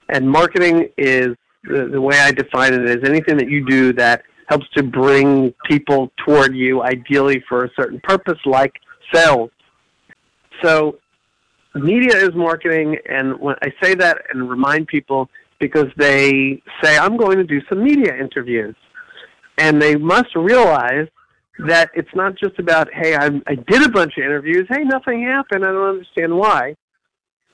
And 0.09 0.29
marketing 0.29 0.89
is, 0.97 1.29
the, 1.63 1.89
the 1.91 2.01
way 2.01 2.19
I 2.19 2.31
define 2.31 2.73
it, 2.73 2.89
is 2.89 3.03
anything 3.03 3.37
that 3.37 3.49
you 3.49 3.65
do 3.65 3.93
that 3.93 4.23
helps 4.47 4.67
to 4.75 4.83
bring 4.83 5.53
people 5.65 6.11
toward 6.25 6.55
you, 6.55 6.83
ideally 6.83 7.43
for 7.49 7.65
a 7.65 7.69
certain 7.75 7.99
purpose, 8.03 8.39
like 8.45 8.73
sales. 9.13 9.49
So, 10.63 10.99
media 11.73 12.15
is 12.15 12.33
marketing, 12.35 12.97
and 13.09 13.39
when 13.39 13.55
I 13.61 13.73
say 13.81 13.95
that 13.95 14.17
and 14.31 14.49
remind 14.49 14.87
people 14.87 15.29
because 15.59 15.87
they 15.97 16.61
say, 16.83 16.97
I'm 16.97 17.17
going 17.17 17.37
to 17.37 17.43
do 17.43 17.61
some 17.69 17.83
media 17.83 18.15
interviews. 18.15 18.75
And 19.57 19.81
they 19.81 19.95
must 19.95 20.35
realize 20.35 21.07
that 21.59 21.89
it's 21.93 22.13
not 22.13 22.37
just 22.37 22.59
about, 22.59 22.89
hey, 22.93 23.15
I, 23.15 23.29
I 23.47 23.55
did 23.55 23.83
a 23.83 23.89
bunch 23.89 24.13
of 24.17 24.23
interviews, 24.23 24.67
hey, 24.69 24.83
nothing 24.83 25.23
happened, 25.23 25.65
I 25.65 25.71
don't 25.71 25.89
understand 25.89 26.37
why. 26.37 26.75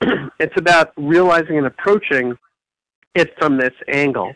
it's 0.40 0.54
about 0.56 0.92
realizing 0.96 1.58
and 1.58 1.66
approaching 1.66 2.36
it 3.14 3.34
from 3.38 3.58
this 3.58 3.74
angle 3.88 4.32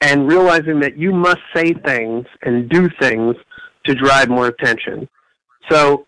and 0.00 0.28
realizing 0.28 0.80
that 0.80 0.96
you 0.96 1.12
must 1.12 1.40
say 1.54 1.72
things 1.72 2.26
and 2.42 2.68
do 2.68 2.88
things 3.00 3.34
to 3.86 3.94
drive 3.94 4.28
more 4.28 4.46
attention. 4.46 5.08
So, 5.70 6.06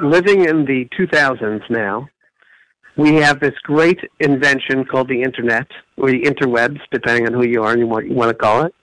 living 0.00 0.44
in 0.44 0.64
the 0.64 0.88
2000s 0.98 1.62
now, 1.70 2.08
we 2.96 3.14
have 3.14 3.40
this 3.40 3.54
great 3.62 4.00
invention 4.20 4.84
called 4.84 5.08
the 5.08 5.22
internet, 5.22 5.68
or 5.96 6.10
the 6.10 6.22
interwebs, 6.22 6.80
depending 6.90 7.26
on 7.26 7.32
who 7.32 7.46
you 7.46 7.62
are 7.62 7.72
and 7.72 7.88
what 7.88 8.06
you 8.06 8.14
want 8.14 8.30
to 8.30 8.34
call 8.34 8.66
it. 8.66 8.74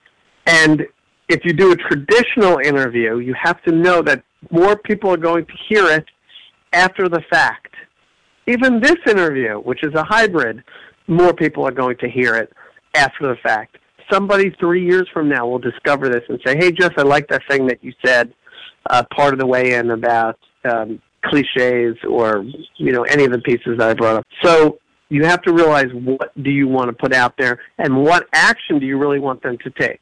And 0.45 0.85
if 1.27 1.43
you 1.43 1.53
do 1.53 1.71
a 1.71 1.75
traditional 1.75 2.59
interview, 2.59 3.17
you 3.19 3.35
have 3.41 3.61
to 3.63 3.71
know 3.71 4.01
that 4.01 4.23
more 4.51 4.75
people 4.77 5.11
are 5.11 5.17
going 5.17 5.45
to 5.45 5.53
hear 5.67 5.89
it 5.89 6.05
after 6.73 7.09
the 7.09 7.21
fact. 7.29 7.73
Even 8.47 8.79
this 8.79 8.97
interview, 9.07 9.55
which 9.59 9.83
is 9.83 9.93
a 9.95 10.03
hybrid, 10.03 10.63
more 11.07 11.33
people 11.33 11.65
are 11.67 11.71
going 11.71 11.97
to 11.97 12.09
hear 12.09 12.35
it 12.35 12.53
after 12.93 13.27
the 13.27 13.35
fact. 13.41 13.77
Somebody 14.11 14.51
three 14.59 14.85
years 14.85 15.07
from 15.11 15.29
now 15.29 15.47
will 15.47 15.59
discover 15.59 16.09
this 16.09 16.21
and 16.29 16.39
say, 16.45 16.55
"Hey, 16.55 16.71
Jess, 16.71 16.91
I 16.97 17.01
like 17.01 17.27
that 17.29 17.41
thing 17.49 17.65
that 17.67 17.83
you 17.83 17.91
said 18.05 18.33
uh, 18.89 19.03
part 19.15 19.33
of 19.33 19.39
the 19.39 19.47
way 19.47 19.73
in 19.73 19.89
about 19.89 20.37
um, 20.63 21.01
cliches 21.23 21.97
or 22.07 22.45
you 22.77 22.91
know 22.91 23.01
any 23.03 23.25
of 23.25 23.31
the 23.31 23.39
pieces 23.39 23.79
that 23.79 23.89
I 23.89 23.93
brought 23.95 24.17
up." 24.17 24.27
So 24.43 24.77
you 25.09 25.23
have 25.25 25.41
to 25.43 25.53
realize 25.53 25.87
what 25.93 26.31
do 26.43 26.51
you 26.51 26.67
want 26.67 26.89
to 26.89 26.93
put 26.93 27.13
out 27.13 27.35
there 27.37 27.59
and 27.79 28.03
what 28.03 28.27
action 28.33 28.79
do 28.79 28.85
you 28.85 28.97
really 28.97 29.19
want 29.19 29.41
them 29.41 29.57
to 29.63 29.69
take. 29.71 30.01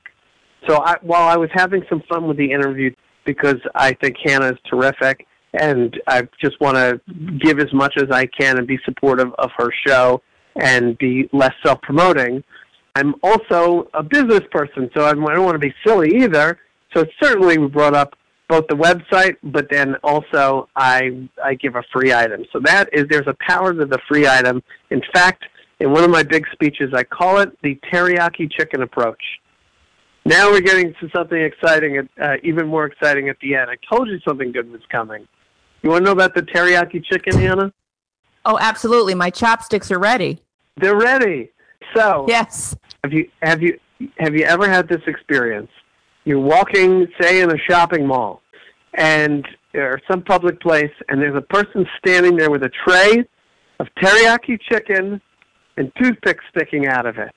So 0.68 0.82
I, 0.84 0.95
while 1.01 1.28
I 1.28 1.38
was 1.38 1.49
having 1.53 1.84
some 1.89 2.01
fun 2.09 2.28
with 2.28 2.38
the 2.38 2.51
interview 2.51 2.93
because 3.26 3.59
I 3.76 3.93
think 3.93 4.18
Hannah 4.24 4.47
is 4.47 4.57
terrific 4.70 5.26
and 5.53 5.99
I 6.07 6.28
just 6.41 6.59
want 6.59 6.78
to 6.78 6.99
give 7.39 7.59
as 7.59 7.72
much 7.74 7.93
as 7.97 8.09
I 8.11 8.26
can 8.26 8.57
and 8.57 8.68
be 8.68 8.80
supportive 8.86 9.32
of 9.38 9.51
her 9.57 9.70
show 9.86 10.22
and 10.55 10.97
be 10.97 11.30
less 11.32 11.53
self-promoting. 11.66 12.43
I'm 12.95 13.16
also 13.24 13.88
a 13.93 14.03
business 14.03 14.41
person, 14.51 14.89
so 14.95 15.05
I'm, 15.05 15.26
I 15.28 15.34
don't 15.34 15.45
want 15.45 15.55
to 15.55 15.59
be 15.59 15.74
silly 15.86 16.24
either. 16.24 16.59
So 16.95 17.05
certainly 17.22 17.57
we 17.57 17.68
brought 17.68 17.95
up 17.95 18.14
both 18.49 18.68
the 18.68 18.76
website, 18.76 19.36
but 19.43 19.68
then 19.72 19.95
also 20.03 20.70
I 20.76 21.28
I 21.43 21.55
give 21.55 21.76
a 21.76 21.84
free 21.91 22.14
item. 22.14 22.45
So 22.51 22.59
that 22.66 22.89
is 22.93 23.05
there's 23.09 23.28
a 23.28 23.36
power 23.47 23.74
to 23.74 23.86
the 23.86 23.97
free 24.07 24.28
item. 24.28 24.61
In 24.91 25.01
fact, 25.14 25.43
in 25.80 25.91
one 25.91 26.03
of 26.03 26.11
my 26.11 26.22
big 26.22 26.45
speeches, 26.51 26.93
I 26.93 27.03
call 27.03 27.39
it 27.39 27.57
the 27.64 27.80
teriyaki 27.91 28.51
chicken 28.51 28.84
approach. 28.84 29.22
Now 30.26 30.51
we're 30.51 30.61
getting 30.61 30.93
to 31.01 31.09
something 31.13 31.38
exciting, 31.41 32.07
uh, 32.21 32.36
even 32.43 32.67
more 32.67 32.86
exciting 32.86 33.28
at 33.30 33.38
the 33.41 33.55
end. 33.55 33.69
I 33.69 33.76
told 33.93 34.07
you 34.07 34.19
something 34.26 34.51
good 34.51 34.71
was 34.71 34.82
coming. 34.89 35.28
You 35.82 35.89
want 35.89 36.03
to 36.03 36.05
know 36.05 36.11
about 36.13 36.34
the 36.34 36.43
teriyaki 36.43 37.03
chicken, 37.03 37.38
Hannah? 37.38 37.74
Oh, 38.45 38.57
absolutely. 38.59 39.15
My 39.15 39.30
chopsticks 39.30 39.91
are 39.91 39.99
ready. 39.99 40.39
They're 40.78 40.97
ready. 40.97 41.49
So 41.95 42.26
Yes. 42.28 42.76
have 43.03 43.13
you 43.13 43.30
have 43.41 43.61
you 43.61 43.80
have 44.17 44.34
you 44.34 44.45
ever 44.45 44.69
had 44.69 44.88
this 44.88 45.01
experience? 45.07 45.69
You're 46.26 46.39
walking, 46.39 47.07
say, 47.19 47.41
in 47.41 47.51
a 47.51 47.57
shopping 47.57 48.07
mall, 48.07 48.41
and 48.93 49.45
or 49.76 49.99
some 50.09 50.21
public 50.21 50.61
place, 50.61 50.91
and 51.09 51.21
there's 51.21 51.36
a 51.36 51.41
person 51.41 51.86
standing 51.97 52.38
there 52.38 52.49
with 52.49 52.63
a 52.63 52.71
tray 52.88 53.26
of 53.80 53.88
teriyaki 54.01 54.59
chicken 54.61 55.21
and 55.78 55.91
toothpicks 56.01 56.43
sticking 56.55 56.88
out 56.88 57.05
of 57.05 57.17
it. 57.17 57.36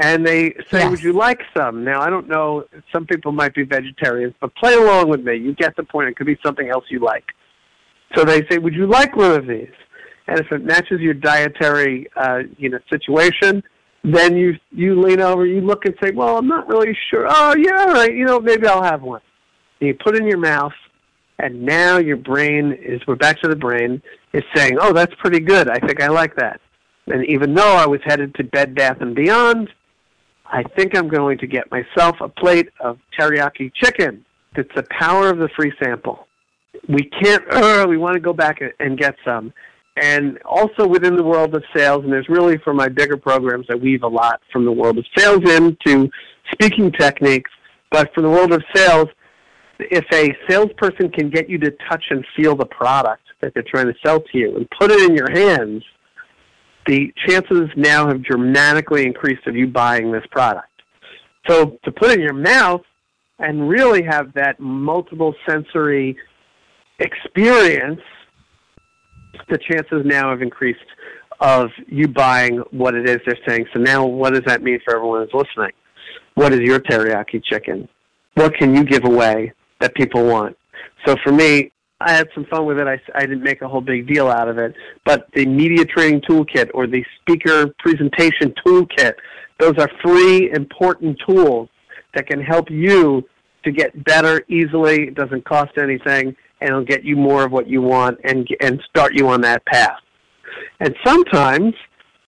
And 0.00 0.26
they 0.26 0.54
say, 0.70 0.80
Yes. 0.80 0.90
Would 0.90 1.02
you 1.02 1.12
like 1.12 1.40
some? 1.56 1.84
Now, 1.84 2.00
I 2.00 2.10
don't 2.10 2.28
know, 2.28 2.64
some 2.92 3.06
people 3.06 3.30
might 3.30 3.54
be 3.54 3.62
vegetarians, 3.62 4.34
but 4.40 4.54
play 4.56 4.74
along 4.74 5.08
with 5.08 5.20
me. 5.20 5.36
You 5.36 5.54
get 5.54 5.76
the 5.76 5.84
point. 5.84 6.08
It 6.08 6.16
could 6.16 6.26
be 6.26 6.36
something 6.44 6.68
else 6.68 6.84
you 6.90 6.98
like. 6.98 7.24
So 8.16 8.24
they 8.24 8.44
say, 8.50 8.58
Would 8.58 8.74
you 8.74 8.86
like 8.86 9.14
one 9.14 9.32
of 9.32 9.46
these? 9.46 9.72
And 10.26 10.40
if 10.40 10.50
it 10.50 10.64
matches 10.64 11.00
your 11.00 11.14
dietary 11.14 12.08
uh, 12.16 12.40
you 12.56 12.70
know, 12.70 12.78
situation, 12.90 13.62
then 14.02 14.36
you 14.36 14.54
you 14.72 15.00
lean 15.00 15.20
over, 15.20 15.46
you 15.46 15.60
look 15.60 15.84
and 15.84 15.94
say, 16.02 16.10
Well, 16.10 16.38
I'm 16.38 16.48
not 16.48 16.66
really 16.68 16.96
sure. 17.10 17.26
Oh, 17.28 17.54
yeah, 17.56 17.86
all 17.86 17.94
right, 17.94 18.12
you 18.12 18.24
know, 18.24 18.40
maybe 18.40 18.66
I'll 18.66 18.82
have 18.82 19.02
one. 19.02 19.20
And 19.80 19.88
you 19.88 19.94
put 19.94 20.16
it 20.16 20.22
in 20.22 20.28
your 20.28 20.38
mouth, 20.38 20.72
and 21.38 21.62
now 21.62 21.98
your 21.98 22.16
brain 22.16 22.72
is, 22.72 23.00
we're 23.06 23.14
back 23.14 23.40
to 23.42 23.48
the 23.48 23.56
brain, 23.56 24.02
is 24.32 24.42
saying, 24.56 24.76
Oh, 24.80 24.92
that's 24.92 25.14
pretty 25.20 25.40
good. 25.40 25.68
I 25.68 25.78
think 25.78 26.02
I 26.02 26.08
like 26.08 26.34
that. 26.36 26.60
And 27.06 27.24
even 27.26 27.54
though 27.54 27.76
I 27.76 27.86
was 27.86 28.00
headed 28.04 28.34
to 28.36 28.44
Bed 28.44 28.74
Bath 28.74 28.96
and 29.00 29.14
Beyond, 29.14 29.70
I 30.46 30.62
think 30.76 30.96
I'm 30.96 31.08
going 31.08 31.38
to 31.38 31.46
get 31.46 31.70
myself 31.70 32.16
a 32.20 32.28
plate 32.28 32.68
of 32.80 32.98
teriyaki 33.18 33.72
chicken. 33.74 34.24
It's 34.56 34.70
the 34.76 34.84
power 34.90 35.28
of 35.28 35.38
the 35.38 35.48
free 35.56 35.72
sample. 35.82 36.26
We 36.88 37.04
can't, 37.22 37.42
uh, 37.50 37.86
we 37.88 37.96
want 37.96 38.14
to 38.14 38.20
go 38.20 38.32
back 38.32 38.60
and- 38.78 38.98
get 38.98 39.16
some. 39.24 39.52
And 39.96 40.38
also 40.42 40.86
within 40.86 41.16
the 41.16 41.22
world 41.22 41.54
of 41.54 41.62
sales, 41.74 42.04
and 42.04 42.12
there's 42.12 42.28
really 42.28 42.58
for 42.58 42.74
my 42.74 42.88
bigger 42.88 43.16
programs, 43.16 43.66
I 43.70 43.76
weave 43.76 44.02
a 44.02 44.08
lot 44.08 44.40
from 44.52 44.64
the 44.64 44.72
world 44.72 44.98
of 44.98 45.06
sales 45.16 45.48
into 45.48 46.10
speaking 46.52 46.90
techniques. 46.90 47.50
But 47.90 48.12
for 48.12 48.20
the 48.20 48.28
world 48.28 48.52
of 48.52 48.62
sales, 48.74 49.06
if 49.78 50.04
a 50.12 50.36
salesperson 50.48 51.10
can 51.10 51.30
get 51.30 51.48
you 51.48 51.58
to 51.58 51.70
touch 51.88 52.04
and 52.10 52.24
feel 52.36 52.56
the 52.56 52.66
product 52.66 53.22
that 53.40 53.54
they're 53.54 53.62
trying 53.62 53.86
to 53.86 53.94
sell 54.04 54.20
to 54.20 54.38
you 54.38 54.56
and 54.56 54.68
put 54.78 54.90
it 54.90 55.08
in 55.08 55.16
your 55.16 55.30
hands, 55.30 55.84
the 56.86 57.12
chances 57.26 57.68
now 57.76 58.06
have 58.06 58.22
dramatically 58.22 59.04
increased 59.04 59.46
of 59.46 59.56
you 59.56 59.66
buying 59.66 60.12
this 60.12 60.24
product. 60.30 60.68
So 61.48 61.78
to 61.84 61.92
put 61.92 62.10
it 62.10 62.18
in 62.18 62.20
your 62.20 62.32
mouth 62.32 62.82
and 63.38 63.68
really 63.68 64.02
have 64.02 64.32
that 64.34 64.60
multiple 64.60 65.34
sensory 65.48 66.16
experience, 66.98 68.00
the 69.48 69.58
chances 69.58 70.02
now 70.04 70.30
have 70.30 70.42
increased 70.42 70.80
of 71.40 71.68
you 71.88 72.08
buying 72.08 72.58
what 72.70 72.94
it 72.94 73.08
is 73.08 73.18
they're 73.26 73.38
saying. 73.46 73.66
So 73.72 73.80
now 73.80 74.06
what 74.06 74.32
does 74.32 74.44
that 74.46 74.62
mean 74.62 74.78
for 74.84 74.94
everyone 74.94 75.22
who's 75.22 75.34
listening? 75.34 75.72
What 76.34 76.52
is 76.52 76.60
your 76.60 76.80
teriyaki 76.80 77.42
chicken? 77.44 77.88
What 78.34 78.54
can 78.56 78.74
you 78.74 78.84
give 78.84 79.04
away 79.04 79.52
that 79.80 79.94
people 79.94 80.24
want? 80.24 80.56
So 81.06 81.16
for 81.22 81.32
me, 81.32 81.70
I 82.04 82.12
had 82.12 82.28
some 82.34 82.44
fun 82.46 82.66
with 82.66 82.78
it. 82.78 82.86
I, 82.86 83.00
I 83.14 83.20
didn't 83.20 83.42
make 83.42 83.62
a 83.62 83.68
whole 83.68 83.80
big 83.80 84.06
deal 84.06 84.28
out 84.28 84.48
of 84.48 84.58
it. 84.58 84.74
But 85.06 85.26
the 85.34 85.46
media 85.46 85.86
training 85.86 86.20
toolkit 86.28 86.70
or 86.74 86.86
the 86.86 87.02
speaker 87.20 87.72
presentation 87.78 88.52
toolkit, 88.64 89.14
those 89.58 89.74
are 89.78 89.88
free, 90.02 90.50
important 90.52 91.18
tools 91.26 91.68
that 92.14 92.26
can 92.26 92.40
help 92.42 92.70
you 92.70 93.24
to 93.64 93.72
get 93.72 94.04
better 94.04 94.44
easily. 94.48 95.04
It 95.04 95.14
doesn't 95.14 95.46
cost 95.46 95.78
anything, 95.78 96.36
and 96.60 96.68
it'll 96.68 96.84
get 96.84 97.04
you 97.04 97.16
more 97.16 97.44
of 97.44 97.52
what 97.52 97.66
you 97.66 97.80
want 97.80 98.20
and 98.24 98.46
and 98.60 98.80
start 98.90 99.14
you 99.14 99.28
on 99.28 99.40
that 99.40 99.64
path. 99.64 99.98
And 100.80 100.94
sometimes 101.04 101.72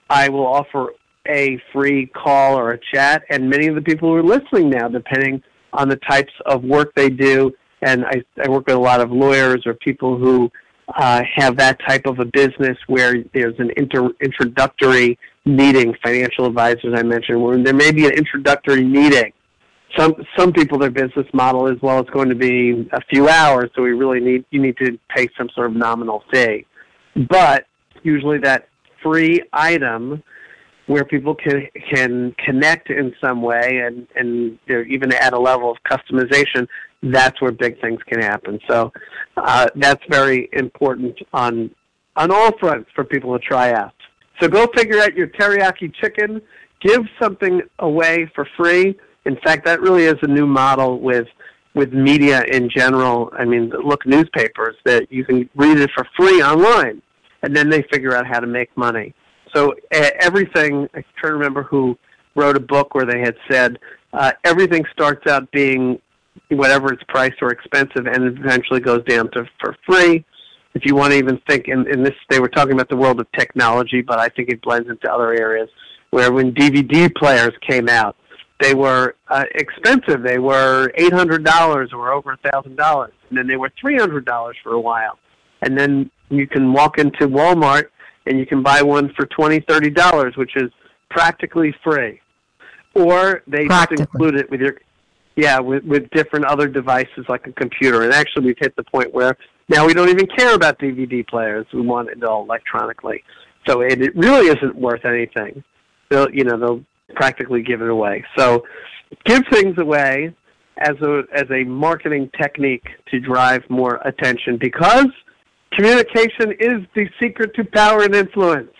I 0.10 0.30
will 0.30 0.48
offer 0.48 0.94
a 1.28 1.60
free 1.74 2.06
call 2.08 2.58
or 2.58 2.72
a 2.72 2.80
chat, 2.94 3.24
and 3.30 3.50
many 3.50 3.68
of 3.68 3.76
the 3.76 3.82
people 3.82 4.10
who 4.10 4.16
are 4.16 4.24
listening 4.24 4.70
now, 4.70 4.88
depending 4.88 5.44
on 5.74 5.90
the 5.90 5.98
types 5.98 6.32
of 6.46 6.64
work 6.64 6.94
they 6.96 7.10
do, 7.10 7.52
and 7.82 8.06
I, 8.06 8.24
I 8.44 8.50
work 8.50 8.68
with 8.68 8.76
a 8.76 8.80
lot 8.80 9.02
of 9.02 9.12
lawyers 9.12 9.64
or 9.66 9.74
people 9.74 10.18
who 10.18 10.52
uh, 10.96 11.24
have 11.36 11.58
that 11.58 11.80
type 11.88 12.06
of 12.06 12.20
a 12.20 12.26
business 12.26 12.78
where 12.88 13.24
there's 13.34 13.56
an 13.60 13.72
inter- 13.76 14.14
introductory 14.22 15.18
meeting, 15.46 15.96
financial 16.04 16.46
advisors 16.46 16.94
I 16.96 17.04
mentioned, 17.04 17.42
where 17.42 17.62
there 17.62 17.74
may 17.74 17.92
be 17.92 18.06
an 18.06 18.14
introductory 18.14 18.84
meeting. 18.84 19.32
Some 19.98 20.16
some 20.38 20.52
people 20.52 20.78
their 20.78 20.90
business 20.90 21.26
model 21.34 21.68
is 21.68 21.82
well 21.82 22.00
it's 22.00 22.10
going 22.10 22.30
to 22.30 22.36
be 22.36 22.88
a 22.92 23.02
few 23.10 23.30
hours, 23.30 23.70
so 23.76 23.82
we 23.82 23.92
really 23.92 24.20
need 24.20 24.46
you 24.50 24.62
need 24.62 24.78
to 24.78 24.98
pay 25.16 25.28
some 25.38 25.50
sort 25.56 25.70
of 25.70 25.76
nominal 25.76 26.24
fee. 26.32 26.66
But 27.30 27.66
usually 28.04 28.40
that 28.40 28.68
free 29.02 29.42
item 29.54 30.22
where 30.88 31.06
people 31.06 31.34
can 31.36 31.68
can 31.94 32.36
connect 32.46 32.90
in 32.90 33.14
some 33.22 33.42
way 33.42 33.82
and 33.86 34.08
and 34.16 34.60
know, 34.68 34.84
even 34.88 35.14
at 35.14 35.34
a 35.34 35.40
level 35.40 35.72
of 35.72 35.78
customization, 35.90 36.68
that's 37.12 37.40
where 37.42 37.52
big 37.52 37.80
things 37.82 38.00
can 38.08 38.22
happen. 38.22 38.60
So 38.70 38.92
uh, 39.38 39.68
that's 39.76 40.02
very 40.10 40.50
important 40.54 41.18
on 41.34 41.72
on 42.18 42.32
all 42.32 42.58
fronts 42.60 42.90
for 42.96 43.04
people 43.04 43.38
to 43.38 43.46
try 43.46 43.74
out. 43.74 43.94
So 44.40 44.48
go 44.48 44.68
figure 44.76 45.02
out 45.02 45.16
your 45.16 45.28
teriyaki 45.28 45.94
chicken. 46.02 46.42
Give 46.82 47.02
something 47.22 47.62
away 47.80 48.32
for 48.34 48.48
free. 48.58 48.98
In 49.26 49.38
fact, 49.44 49.66
that 49.66 49.82
really 49.82 50.06
is 50.06 50.16
a 50.22 50.28
new 50.28 50.46
model 50.46 51.00
with 51.00 51.28
with 51.74 51.94
media 51.94 52.44
in 52.52 52.70
general. 52.70 53.32
I 53.38 53.44
mean, 53.44 53.70
look 53.70 54.06
newspapers 54.06 54.76
that 54.86 55.12
you 55.12 55.26
can 55.26 55.50
read 55.56 55.78
it 55.78 55.90
for 55.96 56.08
free 56.18 56.42
online, 56.42 57.02
and 57.44 57.56
then 57.56 57.70
they 57.70 57.84
figure 57.92 58.16
out 58.16 58.26
how 58.26 58.40
to 58.40 58.48
make 58.48 58.76
money. 58.78 59.14
So 59.54 59.74
uh, 59.94 60.10
everything. 60.20 60.88
I 60.94 61.04
to 61.22 61.32
remember 61.34 61.64
who 61.64 61.98
wrote 62.36 62.56
a 62.56 62.62
book 62.62 62.94
where 62.94 63.06
they 63.06 63.20
had 63.20 63.36
said 63.50 63.80
uh, 64.14 64.32
everything 64.44 64.84
starts 64.92 65.26
out 65.28 65.50
being 65.52 66.00
whatever 66.50 66.94
its 66.94 67.04
price 67.08 67.34
or 67.42 67.52
expensive, 67.52 68.08
and 68.08 68.38
eventually 68.38 68.80
goes 68.80 69.04
down 69.06 69.32
to 69.32 69.46
for 69.60 69.76
free. 69.86 70.26
If 70.74 70.86
you 70.86 70.96
want 70.96 71.14
to 71.14 71.18
even 71.18 71.40
think 71.48 71.68
in, 71.68 71.88
in 71.92 72.04
this, 72.04 72.14
they 72.30 72.40
were 72.40 72.50
talking 72.50 72.74
about 72.74 72.90
the 72.90 72.98
world 72.98 73.20
of 73.20 73.32
technology, 73.32 74.02
but 74.02 74.20
I 74.20 74.28
think 74.30 74.50
it 74.50 74.62
blends 74.62 74.90
into 74.90 75.12
other 75.12 75.34
areas. 75.34 75.70
Where 76.12 76.32
when 76.32 76.54
DVD 76.54 77.14
players 77.16 77.54
came 77.68 77.90
out, 77.90 78.16
they 78.62 78.74
were 78.74 79.16
uh, 79.30 79.44
expensive. 79.56 80.24
They 80.24 80.40
were 80.40 80.92
eight 80.96 81.14
hundred 81.14 81.44
dollars 81.44 81.92
or 81.94 82.12
over 82.12 82.34
a 82.34 82.52
thousand 82.52 82.76
dollars, 82.78 83.14
and 83.30 83.38
then 83.38 83.48
they 83.48 83.58
were 83.58 83.72
three 83.80 83.98
hundred 83.98 84.26
dollars 84.26 84.56
for 84.64 84.74
a 84.74 84.80
while. 84.80 85.18
And 85.62 85.78
then 85.78 86.10
you 86.30 86.48
can 86.48 86.72
walk 86.72 86.98
into 87.00 87.28
Walmart 87.28 87.86
and 88.28 88.40
you 88.40 88.46
can 88.46 88.64
buy 88.64 88.82
one 88.82 89.14
for 89.16 89.26
twenty, 89.28 89.60
thirty 89.62 89.90
dollars, 89.90 90.36
which 90.38 90.56
is 90.56 90.72
practically 91.10 91.74
free. 91.84 92.22
Or 92.94 93.44
they 93.48 93.68
just 93.68 93.92
include 93.92 94.36
it 94.36 94.50
with 94.50 94.62
your 94.62 94.78
yeah, 95.36 95.60
with, 95.60 95.84
with 95.84 96.10
different 96.12 96.46
other 96.46 96.68
devices 96.68 97.26
like 97.28 97.46
a 97.48 97.52
computer. 97.52 98.04
And 98.04 98.14
actually, 98.14 98.46
we've 98.46 98.58
hit 98.60 98.76
the 98.76 98.84
point 98.84 99.14
where 99.14 99.38
now 99.68 99.86
we 99.86 99.94
don't 99.94 100.10
even 100.10 100.28
care 100.28 100.56
about 100.56 100.80
DVD 100.80 101.28
players. 101.28 101.66
We 101.74 101.82
want 101.82 102.10
it 102.10 102.24
all 102.24 102.44
electronically. 102.44 103.24
So 103.68 103.82
it, 103.82 104.02
it 104.02 104.16
really 104.16 104.48
isn't 104.48 104.76
worth 104.76 105.06
anything. 105.06 105.64
They'll, 106.10 106.30
you 106.30 106.44
know, 106.44 106.58
they'll 106.58 106.86
practically 107.16 107.64
give 107.64 107.82
it 107.82 107.90
away. 107.90 108.24
So 108.38 108.66
give 109.26 109.44
things 109.52 109.78
away 109.78 110.34
as 110.78 110.96
a 111.02 111.24
as 111.34 111.46
a 111.52 111.64
marketing 111.64 112.30
technique 112.40 112.86
to 113.10 113.20
drive 113.20 113.64
more 113.70 114.02
attention 114.06 114.58
because 114.58 115.08
communication 115.72 116.52
is 116.60 116.82
the 116.96 117.08
secret 117.22 117.56
to 117.56 117.64
power 117.64 118.04
and 118.04 118.16
influence. 118.16 118.72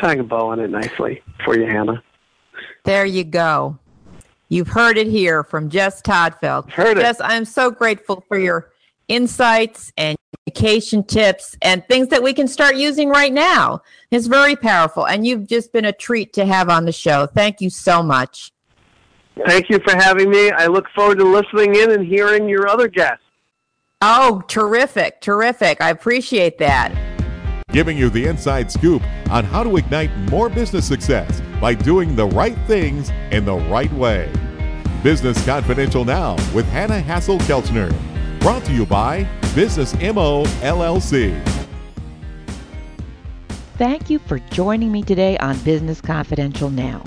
Tying 0.00 0.20
a 0.20 0.24
bow 0.24 0.48
on 0.48 0.60
it 0.60 0.70
nicely 0.70 1.20
for 1.44 1.58
you, 1.58 1.66
Hannah. 1.66 2.02
There 2.84 3.04
you 3.04 3.24
go. 3.24 3.78
You've 4.50 4.68
heard 4.68 4.98
it 4.98 5.06
here 5.06 5.44
from 5.44 5.70
Jess 5.70 6.02
Todtfeld. 6.02 6.70
Heard 6.70 6.98
it. 6.98 7.02
Jess, 7.02 7.20
I'm 7.22 7.44
so 7.44 7.70
grateful 7.70 8.24
for 8.28 8.36
your 8.36 8.72
insights 9.06 9.92
and 9.96 10.18
communication 10.34 11.04
tips 11.04 11.56
and 11.62 11.86
things 11.86 12.08
that 12.08 12.20
we 12.20 12.34
can 12.34 12.48
start 12.48 12.74
using 12.74 13.08
right 13.08 13.32
now. 13.32 13.80
It's 14.10 14.26
very 14.26 14.56
powerful, 14.56 15.06
and 15.06 15.24
you've 15.24 15.46
just 15.46 15.72
been 15.72 15.84
a 15.84 15.92
treat 15.92 16.32
to 16.32 16.44
have 16.44 16.68
on 16.68 16.84
the 16.84 16.92
show. 16.92 17.26
Thank 17.26 17.60
you 17.60 17.70
so 17.70 18.02
much. 18.02 18.50
Thank 19.46 19.70
you 19.70 19.78
for 19.78 19.94
having 19.94 20.28
me. 20.28 20.50
I 20.50 20.66
look 20.66 20.88
forward 20.96 21.18
to 21.18 21.24
listening 21.24 21.76
in 21.76 21.92
and 21.92 22.04
hearing 22.04 22.48
your 22.48 22.68
other 22.68 22.88
guests. 22.88 23.24
Oh, 24.02 24.42
terrific, 24.48 25.20
terrific. 25.20 25.80
I 25.80 25.90
appreciate 25.90 26.58
that. 26.58 27.09
Giving 27.72 27.96
you 27.96 28.10
the 28.10 28.26
inside 28.26 28.70
scoop 28.70 29.02
on 29.30 29.44
how 29.44 29.62
to 29.62 29.76
ignite 29.76 30.14
more 30.30 30.48
business 30.48 30.86
success 30.86 31.40
by 31.60 31.74
doing 31.74 32.16
the 32.16 32.26
right 32.26 32.58
things 32.66 33.10
in 33.30 33.44
the 33.44 33.54
right 33.54 33.92
way. 33.92 34.32
Business 35.02 35.44
Confidential 35.46 36.04
Now 36.04 36.34
with 36.54 36.66
Hannah 36.66 37.00
Hasl-Kelchner. 37.00 37.90
Brought 38.40 38.64
to 38.64 38.72
you 38.72 38.84
by 38.84 39.24
Business 39.54 39.94
MO 39.94 40.44
LLC. 40.62 41.40
Thank 43.78 44.10
you 44.10 44.18
for 44.18 44.38
joining 44.50 44.92
me 44.92 45.02
today 45.02 45.38
on 45.38 45.58
Business 45.60 46.00
Confidential 46.00 46.70
Now. 46.70 47.04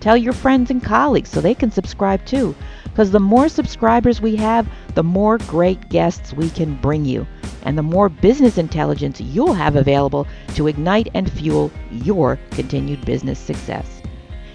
Tell 0.00 0.16
your 0.16 0.32
friends 0.32 0.70
and 0.70 0.82
colleagues 0.82 1.28
so 1.28 1.40
they 1.40 1.54
can 1.54 1.70
subscribe 1.70 2.24
too, 2.24 2.54
because 2.84 3.10
the 3.10 3.20
more 3.20 3.50
subscribers 3.50 4.20
we 4.20 4.34
have, 4.36 4.66
the 4.94 5.02
more 5.02 5.38
great 5.38 5.88
guests 5.90 6.32
we 6.32 6.48
can 6.50 6.76
bring 6.76 7.04
you, 7.04 7.26
and 7.62 7.76
the 7.76 7.82
more 7.82 8.08
business 8.08 8.56
intelligence 8.56 9.20
you'll 9.20 9.52
have 9.52 9.76
available 9.76 10.26
to 10.54 10.68
ignite 10.68 11.08
and 11.14 11.30
fuel 11.30 11.70
your 11.90 12.38
continued 12.50 13.04
business 13.04 13.38
success. 13.38 14.00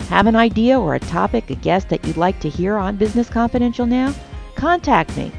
Have 0.09 0.27
an 0.27 0.35
idea 0.35 0.79
or 0.79 0.95
a 0.95 0.99
topic, 0.99 1.49
a 1.49 1.55
guest 1.55 1.89
that 1.89 2.05
you'd 2.05 2.17
like 2.17 2.39
to 2.39 2.49
hear 2.49 2.75
on 2.75 2.95
Business 2.95 3.29
Confidential 3.29 3.85
now? 3.85 4.13
Contact 4.55 5.15
me 5.15 5.31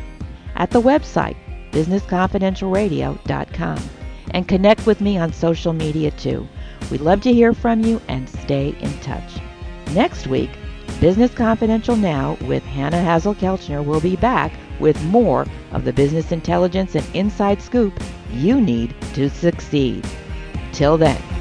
at 0.54 0.70
the 0.70 0.80
website 0.80 1.36
businessconfidentialradio.com 1.72 3.78
and 4.30 4.48
connect 4.48 4.86
with 4.86 5.00
me 5.00 5.18
on 5.18 5.32
social 5.32 5.72
media 5.72 6.12
too. 6.12 6.46
We'd 6.90 7.00
love 7.00 7.20
to 7.22 7.32
hear 7.32 7.52
from 7.52 7.82
you 7.82 8.00
and 8.09 8.28
stay 8.28 8.68
in 8.80 8.92
touch. 9.00 9.40
Next 9.93 10.26
week, 10.26 10.51
Business 11.01 11.32
Confidential 11.34 11.97
Now 11.97 12.39
with 12.43 12.64
Hannah 12.64 13.03
Hasl-Kelchner 13.03 13.84
will 13.84 14.01
be 14.01 14.16
back 14.16 14.53
with 14.80 15.03
more 15.05 15.47
of 15.72 15.84
the 15.84 15.93
business 15.93 16.32
intelligence 16.32 16.95
and 16.95 17.07
inside 17.14 17.61
scoop 17.61 17.93
you 18.32 18.61
need 18.61 18.95
to 19.14 19.28
succeed. 19.28 20.07
Till 20.72 20.97
then. 20.97 21.36